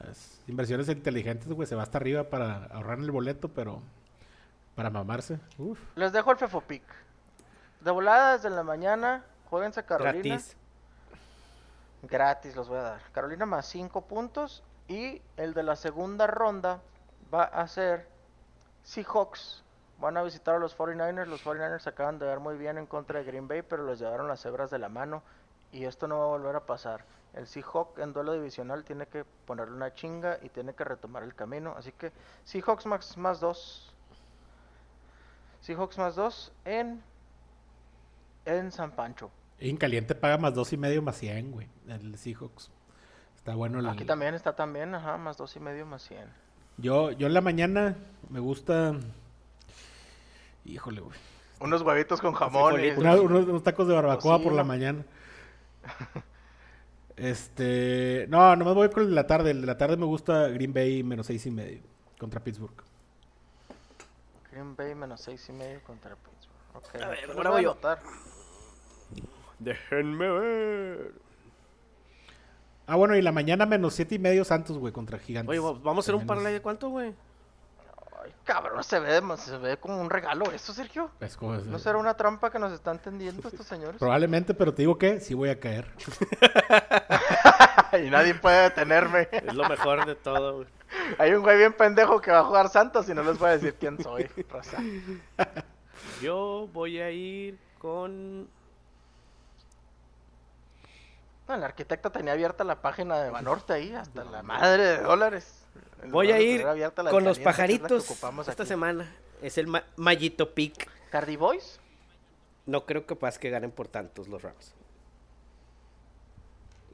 Es- 0.09 0.41
Inversiones 0.47 0.89
inteligentes, 0.89 1.49
güey. 1.49 1.67
Se 1.67 1.75
va 1.75 1.83
hasta 1.83 1.99
arriba 1.99 2.25
para 2.31 2.67
ahorrar 2.67 2.99
en 2.99 3.05
el 3.07 3.11
boleto, 3.11 3.49
pero 3.49 3.83
para 4.77 4.89
mamarse. 4.91 5.41
Uf. 5.59 5.81
Les 5.97 6.13
dejo 6.13 6.31
el 6.31 6.37
Fefopic. 6.37 6.83
De 7.81 7.91
volada 7.91 8.35
desde 8.37 8.51
la 8.51 8.63
mañana, 8.63 9.25
jueguense 9.51 9.81
a 9.81 9.83
Carolina. 9.87 10.13
Gratis. 10.37 10.57
Gratis 12.03 12.55
los 12.55 12.69
voy 12.69 12.79
a 12.79 12.83
dar. 12.83 13.01
Carolina 13.13 13.47
más 13.47 13.67
5 13.67 14.03
puntos. 14.03 14.63
Y 14.89 15.21
el 15.37 15.55
de 15.55 15.63
la 15.63 15.77
segunda 15.77 16.27
ronda 16.27 16.81
va 17.33 17.45
a 17.45 17.67
ser 17.67 18.09
Seahawks. 18.85 19.63
Van 19.99 20.17
a 20.17 20.23
visitar 20.23 20.57
a 20.57 20.59
los 20.59 20.77
49ers. 20.77 21.27
Los 21.27 21.45
49ers 21.45 21.81
se 21.81 21.91
acaban 21.91 22.19
de 22.19 22.27
ver 22.27 22.41
muy 22.41 22.57
bien 22.57 22.79
en 22.79 22.87
contra 22.87 23.19
de 23.19 23.25
Green 23.25 23.49
Bay, 23.49 23.63
pero 23.63 23.83
los 23.83 23.99
llevaron 23.99 24.29
las 24.29 24.41
cebras 24.43 24.71
de 24.71 24.79
la 24.79 24.89
mano. 24.89 25.23
Y 25.73 25.85
esto 25.85 26.07
no 26.07 26.19
va 26.19 26.25
a 26.25 26.29
volver 26.29 26.57
a 26.57 26.67
pasar. 26.67 27.05
El 27.35 27.47
Seahawk 27.47 27.99
en 27.99 28.13
duelo 28.13 28.33
divisional 28.33 28.85
tiene 28.85 29.07
que 29.07 29.25
ponerle 29.25 29.75
una 29.75 29.93
chinga 29.93 30.39
y 30.43 30.49
tiene 30.49 30.75
que 30.75 30.85
retomar 30.85 31.23
el 31.23 31.35
camino. 31.35 31.75
Así 31.77 31.93
que 31.93 32.13
Seahawks 32.45 32.87
más, 32.87 33.17
más 33.17 33.41
2. 33.41 33.95
Seahawks 35.61 35.99
más 35.99 36.15
2 36.15 36.53
en, 36.65 37.03
en 38.45 38.71
San 38.71 38.93
Pancho. 38.93 39.31
En 39.59 39.77
caliente 39.77 40.15
paga 40.15 40.39
más 40.39 40.55
dos 40.55 40.73
y 40.73 40.77
medio 40.77 41.03
más 41.03 41.17
100, 41.17 41.51
güey. 41.51 41.69
El 41.89 42.17
Seahawks. 42.17 42.71
Está 43.47 43.55
bueno 43.55 43.79
el... 43.79 43.87
Aquí 43.87 44.05
también 44.05 44.35
está 44.35 44.57
también, 44.57 44.93
ajá, 44.93 45.19
más 45.19 45.37
dos 45.37 45.55
y 45.55 45.61
medio 45.61 45.87
más 45.87 46.03
100. 46.03 46.19
Yo, 46.79 47.13
yo 47.13 47.29
en 47.29 47.33
la 47.33 47.41
mañana 47.41 47.97
me 48.29 48.41
gusta... 48.41 48.97
Híjole, 50.65 51.01
güey. 51.01 51.17
Unos 51.61 51.83
huevitos 51.83 52.21
con 52.21 52.33
jamón 52.35 52.75
jamón. 52.75 52.85
y- 52.85 52.91
Una- 52.99 53.15
unos, 53.21 53.47
unos 53.47 53.63
tacos 53.63 53.87
de 53.87 53.95
barbacoa 53.95 54.41
por 54.43 54.53
la 54.53 54.65
mañana. 54.65 55.05
Este... 57.17 58.27
No, 58.29 58.57
nomás 58.57 58.75
voy 58.75 58.91
con 58.91 59.05
el 59.05 59.11
de 59.11 59.15
la 59.15 59.27
tarde. 59.29 59.53
El 59.53 59.61
de 59.61 59.67
la 59.69 59.79
tarde 59.79 59.97
me 59.97 60.05
gusta 60.07 60.49
Green 60.49 60.75
Bay 60.75 61.03
menos 61.05 61.27
seis 61.29 61.47
y 61.47 61.51
medio 61.53 61.81
contra 62.19 62.41
Pittsburgh. 62.43 62.75
Green 64.51 64.75
Bay 64.75 64.95
menos 64.97 65.21
seis 65.23 65.49
y 65.49 65.53
medio 65.53 65.81
contra 65.85 66.17
Pittsburgh. 66.17 67.05
A 67.05 67.09
ver, 67.09 67.31
ahora 67.31 67.51
voy 67.51 67.65
a 67.65 67.69
anotar. 67.71 68.01
Déjenme 69.61 70.29
ver. 70.31 71.13
Ah, 72.87 72.97
bueno, 72.97 73.17
y 73.17 73.23
la 73.23 73.33
mañana 73.33 73.67
menos 73.67 73.95
siete 73.95 74.15
y 74.15 74.19
medio 74.19 74.45
Santos, 74.45 74.79
güey, 74.79 74.93
contra 74.93 75.19
Gigantes. 75.19 75.59
Oye, 75.59 75.79
vamos 75.83 75.99
a 75.99 76.01
hacer 76.07 76.15
un 76.15 76.27
parlay 76.27 76.53
de 76.53 76.63
cuánto, 76.63 76.89
güey. 76.89 77.15
Ay, 78.25 78.33
cabrón, 78.45 78.83
se 78.85 78.99
ve, 79.01 79.21
se 79.39 79.57
ve 79.59 79.77
como 79.77 80.01
un 80.01 80.09
regalo 80.11 80.51
eso, 80.53 80.73
Sergio. 80.73 81.11
es 81.21 81.37
como- 81.37 81.57
¿No 81.57 81.79
será 81.79 81.99
una 81.99 82.15
trampa 82.15 82.51
que 82.51 82.59
nos 82.59 82.73
están 82.73 82.99
tendiendo 83.01 83.47
estos 83.49 83.67
señores? 83.73 83.99
Probablemente, 83.99 84.55
pero 84.55 84.73
te 84.73 84.83
digo 84.83 84.97
que 84.99 85.21
sí 85.21 85.35
voy 85.35 85.51
a 85.51 85.59
caer. 85.61 85.87
y 88.05 88.11
nadie 88.11 88.35
puede 88.35 88.63
detenerme. 88.65 89.29
Es 89.33 89.55
lo 89.55 89.69
mejor 89.69 90.07
de 90.07 90.15
todo, 90.15 90.57
güey. 90.57 90.69
Hay 91.19 91.33
un 91.33 91.43
güey 91.43 91.59
bien 91.59 91.73
pendejo 91.73 92.21
que 92.21 92.31
va 92.31 92.41
a 92.41 92.45
jugar 92.45 92.69
Santos 92.69 93.09
y 93.09 93.15
no 93.15 93.23
les 93.25 93.39
voy 93.39 93.49
a 93.49 93.53
decir 93.53 93.75
quién 93.79 94.01
soy. 94.03 94.29
Yo 96.23 96.69
voy 96.73 97.01
a 97.01 97.11
ir 97.11 97.59
con. 97.79 98.49
No, 101.49 101.55
el 101.55 101.63
arquitecto 101.65 102.11
tenía 102.11 102.33
abierta 102.33 102.65
la 102.65 102.83
página 102.83 103.21
de 103.21 103.31
Banorte 103.31 103.73
ahí, 103.73 103.95
hasta 103.95 104.25
la 104.25 104.43
madre 104.43 104.83
de 104.83 104.99
dólares. 104.99 105.65
En 106.03 106.11
Voy 106.11 106.33
a 106.33 106.41
ir 106.41 106.65
la 106.65 106.91
con 107.11 107.25
los 107.25 107.39
la 107.39 107.45
pajaritos 107.45 108.11
ocupamos 108.11 108.49
esta 108.49 108.65
aquí. 108.65 108.69
semana. 108.69 109.15
Es 109.43 109.57
el 109.59 109.67
ma- 109.67 109.85
Mallito 109.97 110.55
Pick. 110.55 110.89
¿Cardi 111.11 111.37
Boys? 111.37 111.79
No 112.67 112.85
creo 112.85 113.07
capaz 113.07 113.39
que 113.39 113.49
ganen 113.51 113.71
por 113.71 113.87
tantos 113.87 114.27
los 114.29 114.43
Rams. 114.43 114.75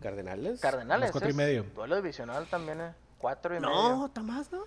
¿Cardenales? 0.02 0.60
Cardenales. 0.60 1.12
Cuatro 1.12 1.30
y 1.30 1.32
medio. 1.34 1.64
Duelo 1.74 1.96
divisional 1.96 2.46
también, 2.46 2.80
eh. 2.80 2.94
Cuatro 3.18 3.56
y 3.56 3.60
No, 3.60 3.68
medio. 3.92 4.06
está 4.06 4.22
más, 4.22 4.50
¿no? 4.50 4.64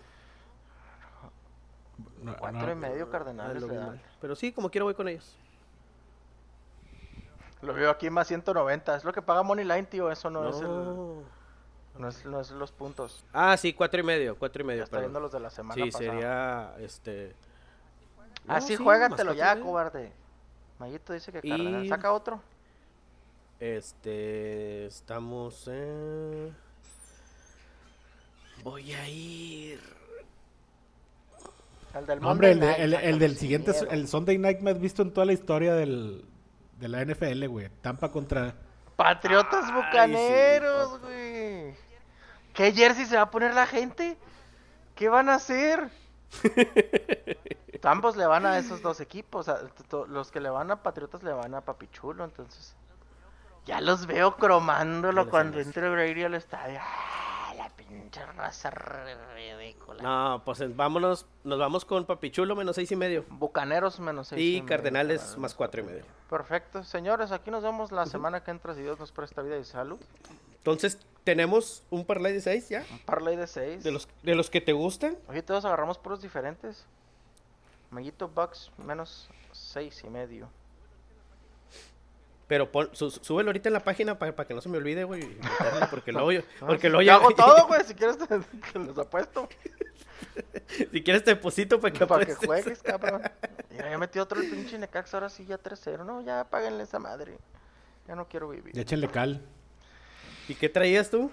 No, 2.22 2.36
Cuatro 2.38 2.62
no, 2.62 2.72
y 2.72 2.76
medio 2.76 3.06
Ah, 3.06 3.12
Cardenales 3.12 3.64
mal. 3.64 4.02
Pero 4.22 4.36
sí, 4.36 4.52
como 4.52 4.70
quiero 4.70 4.86
voy 4.86 4.94
con 4.96 5.08
ellos. 5.08 5.38
Lo 7.66 7.74
veo 7.74 7.89
aquí 7.89 8.09
más 8.09 8.28
190. 8.28 8.95
Es 8.95 9.03
lo 9.03 9.11
que 9.13 9.22
paga 9.22 9.43
Moneyline, 9.43 9.86
tío. 9.88 10.11
Eso 10.11 10.30
no, 10.30 10.47
es 10.49 10.57
el, 10.59 10.68
No. 10.68 12.07
es, 12.09 12.26
no 12.26 12.39
es 12.41 12.51
los 12.51 12.72
puntos. 12.72 13.24
Ah, 13.34 13.55
sí, 13.57 13.74
cuatro 13.74 13.99
y 13.99 14.03
medio, 14.03 14.38
cuatro 14.38 14.61
y 14.61 14.63
Ya 14.63 14.68
medio. 14.68 14.84
está 14.84 14.99
viendo 14.99 15.20
los 15.20 15.32
de 15.32 15.39
la 15.39 15.49
semana 15.49 15.76
Sí, 15.84 15.91
pasada. 15.91 16.11
sería 16.11 16.76
este. 16.80 17.36
Así 18.47 18.74
No, 18.74 18.78
sí, 18.78 18.84
juégatelo 18.84 19.34
ya, 19.34 19.59
cobarde. 19.59 20.11
Mayito 20.80 21.13
dice 21.13 21.32
que 21.32 21.39
Y- 21.41 21.49
Cardenal. 21.49 21.88
Saca 21.88 22.11
otro. 22.13 22.41
Este. 23.59 24.86
Estamos 24.86 25.68
en. 25.68 26.55
Voy 28.63 28.93
a 28.93 29.07
ir. 29.09 29.80
El 31.93 32.05
del 32.05 32.20
No, 32.20 32.30
hombre, 32.32 32.51
el, 32.51 32.59
Monday 32.59 32.93
el- 33.05 33.20
del 33.20 33.38
siguiente, 33.38 33.72
miedo. 33.72 33.88
el 33.89 34.07
Sunday 34.09 34.38
Night 34.38 34.59
más 34.59 34.80
visto 34.80 35.01
en 35.01 35.11
toda 35.13 35.26
la 35.26 35.32
historia 35.34 35.74
del, 35.76 36.26
de 36.78 36.88
la 36.88 37.03
NFL, 37.03 37.45
güey. 37.47 37.69
Tampa 37.82 38.11
contra... 38.11 38.53
Patriotas 38.95 39.65
Ay, 39.65 39.73
bucaneros, 39.73 41.01
güey. 41.01 41.76
¿Qué 42.53 42.71
jersey 42.71 43.05
se 43.05 43.17
va 43.17 43.23
a 43.23 43.32
poner 43.32 43.53
la 43.53 43.67
gente? 43.67 44.17
¿Qué 44.95 45.09
van 45.09 45.28
a 45.30 45.36
hacer? 45.36 45.89
Ambos 47.84 48.15
le 48.15 48.26
van 48.26 48.45
a 48.45 48.57
esos 48.57 48.82
dos 48.82 48.99
equipos. 48.99 49.47
a- 49.49 49.59
los 50.07 50.32
que 50.32 50.39
le 50.39 50.49
van 50.49 50.71
a 50.71 50.82
Patriotas 50.82 51.21
le 51.23 51.34
van 51.34 51.53
a 51.53 51.61
Papichulo, 51.61 52.23
entonces. 52.23 52.76
Ya 53.65 53.82
los 53.82 54.05
veo 54.05 54.36
cromándolo 54.38 55.30
cuando 55.30 55.59
entre 55.59 55.89
Brady 55.89 56.23
al 56.23 56.36
estadio. 56.36 56.80
¡Ah, 58.06 58.20
la 58.20 58.22
pinche 58.22 58.26
raza 58.26 58.70
ridícula! 58.70 60.03
No, 60.03 60.41
pues 60.45 60.76
vámonos. 60.76 61.26
Nos 61.43 61.60
vamos 61.60 61.86
con 61.86 62.06
Papichulo 62.06 62.56
menos 62.56 62.76
seis 62.76 62.91
y 62.91 62.95
medio. 62.95 63.26
Bucaneros 63.30 63.99
menos 63.99 64.28
seis. 64.30 64.41
Y 64.41 64.53
medio, 64.53 64.66
Cardenales 64.66 65.22
Cardenales 65.22 65.38
más 65.38 65.56
cuatro 65.56 65.82
y 65.82 65.84
medio. 65.86 66.03
Perfecto. 66.30 66.84
Señores, 66.84 67.32
aquí 67.32 67.51
nos 67.51 67.64
vemos 67.64 67.91
la 67.91 68.06
semana 68.06 68.43
que 68.43 68.51
entra 68.51 68.74
si 68.74 68.82
Dios 68.82 68.99
nos 68.99 69.12
presta 69.12 69.41
vida 69.41 69.58
y 69.58 69.64
salud. 69.64 69.99
Entonces, 70.58 70.99
tenemos 71.24 71.84
un 71.89 72.06
parlay 72.06 72.34
de 72.34 72.41
seis 72.41 72.70
ya. 72.70 72.86
Un 72.91 72.99
parlay 72.99 73.36
de 73.36 73.47
seis. 73.47 73.84
De 73.84 73.91
los, 73.91 74.08
de 74.24 74.36
los 74.36 74.49
que 74.49 74.62
te 74.62 74.74
gustan. 74.74 75.18
Oye, 75.28 75.41
todos 75.41 75.66
agarramos 75.66 75.97
puros 75.97 76.22
diferentes. 76.22 76.86
Maguito 77.91 78.28
Bucks 78.28 78.72
menos 78.78 79.30
seis 79.51 80.03
y 80.03 80.10
medio. 80.10 80.49
Pero 82.48 82.72
pon, 82.72 82.89
su- 82.93 83.10
súbelo 83.10 83.50
ahorita 83.50 83.70
en 83.70 83.74
la 83.74 83.80
página 83.84 84.20
para 84.20 84.34
que 84.46 84.54
no 84.54 84.62
se 84.62 84.70
me 84.70 84.78
olvide, 84.78 85.04
güey. 85.04 85.38
Porque 85.89 86.12
luego 86.12 86.32
yo. 86.32 86.41
No, 86.62 86.68
Porque 86.68 86.89
te 86.91 87.06
ya. 87.06 87.16
hago 87.16 87.32
todo, 87.36 87.68
güey. 87.68 87.84
Si 87.84 87.96
quieres, 87.96 88.18
te, 88.20 88.26
te 88.28 88.80
los 88.80 88.98
apuesto. 89.00 89.50
si 90.91 91.04
quieres, 91.04 91.24
te 91.24 91.32
deposito 91.32 91.80
para 91.80 91.93
que 91.93 92.06
Para 92.06 92.36
juegues, 92.36 92.84
cabrón. 92.84 93.22
Mira, 93.72 93.89
ya 93.89 93.98
metí 93.98 94.20
otro 94.20 94.39
el 94.39 94.50
pinche 94.50 94.78
Necaxa. 94.78 95.18
Ahora 95.18 95.30
sí 95.30 95.46
ya 95.46 95.58
3-0. 95.60 96.06
No, 96.06 96.22
ya 96.22 96.43
páguenle 96.50 96.84
esa 96.84 97.00
madre. 97.00 97.38
Ya 98.08 98.16
no 98.16 98.28
quiero 98.28 98.50
vivir. 98.50 98.74
Ya 98.76 98.82
échenle 98.84 99.08
cal. 99.10 99.41
¿Y 100.48 100.54
qué 100.54 100.70
traías 100.70 101.10
tú? 101.10 101.32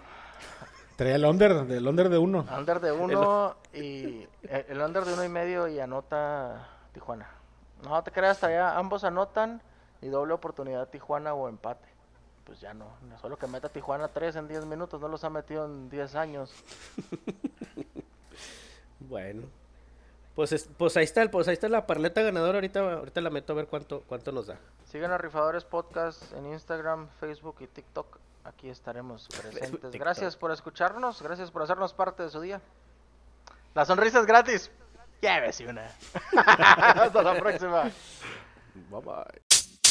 Traía 0.96 1.16
el 1.16 1.24
under, 1.26 1.64
del 1.66 1.86
under 1.86 2.08
de 2.08 2.16
uno. 2.18 2.46
Under 2.56 2.80
de 2.80 2.92
uno 2.92 3.56
y. 3.74 4.26
eh, 4.44 4.66
El 4.68 4.80
under 4.80 5.04
de 5.04 5.12
uno 5.12 5.24
y 5.24 5.28
medio 5.28 5.68
y 5.68 5.78
anota 5.80 6.68
Tijuana. 6.94 7.28
No 7.82 8.02
te 8.02 8.10
creas, 8.12 8.38
todavía 8.38 8.78
ambos 8.78 9.04
anotan 9.04 9.60
y 10.02 10.08
doble 10.08 10.34
oportunidad 10.34 10.88
Tijuana 10.88 11.32
o 11.34 11.48
empate. 11.48 11.88
Pues 12.44 12.60
ya 12.60 12.74
no. 12.74 12.86
Solo 13.20 13.38
que 13.38 13.46
meta 13.46 13.68
Tijuana 13.68 14.08
3 14.08 14.36
en 14.36 14.48
10 14.48 14.66
minutos. 14.66 15.00
No 15.00 15.08
los 15.08 15.22
ha 15.24 15.30
metido 15.30 15.64
en 15.64 15.88
10 15.88 16.14
años. 16.16 16.52
Bueno. 19.00 19.42
Pues, 20.34 20.52
es- 20.52 20.68
pues 20.78 20.96
ahí 20.96 21.04
está, 21.04 21.22
el- 21.22 21.30
pues 21.30 21.46
ahí 21.48 21.54
está 21.54 21.68
la 21.68 21.86
parleta 21.86 22.22
ganadora. 22.22 22.54
Ahorita, 22.58 22.80
ahorita 22.80 23.20
la 23.20 23.30
meto 23.30 23.52
a 23.52 23.56
ver 23.56 23.66
cuánto, 23.66 24.02
cuánto 24.06 24.32
nos 24.32 24.46
da. 24.46 24.56
Sigan 24.86 25.10
a 25.10 25.18
Rifadores 25.18 25.64
Podcast 25.64 26.32
en 26.32 26.46
Instagram, 26.46 27.08
Facebook 27.20 27.56
y 27.60 27.66
TikTok. 27.66 28.18
Aquí 28.44 28.70
estaremos 28.70 29.28
presentes. 29.40 29.90
Gracias 29.92 30.36
por 30.36 30.50
escucharnos, 30.52 31.20
gracias 31.20 31.50
por 31.50 31.62
hacernos 31.62 31.92
parte 31.92 32.22
de 32.22 32.30
su 32.30 32.40
día. 32.40 32.60
La 33.74 33.84
sonrisa 33.84 34.20
es 34.20 34.26
gratis. 34.26 34.70
Llévese 35.20 35.66
una. 35.66 35.86
Hasta 36.36 37.22
la 37.22 37.38
próxima. 37.38 37.82
Bye 38.90 39.00
bye. 39.00 39.51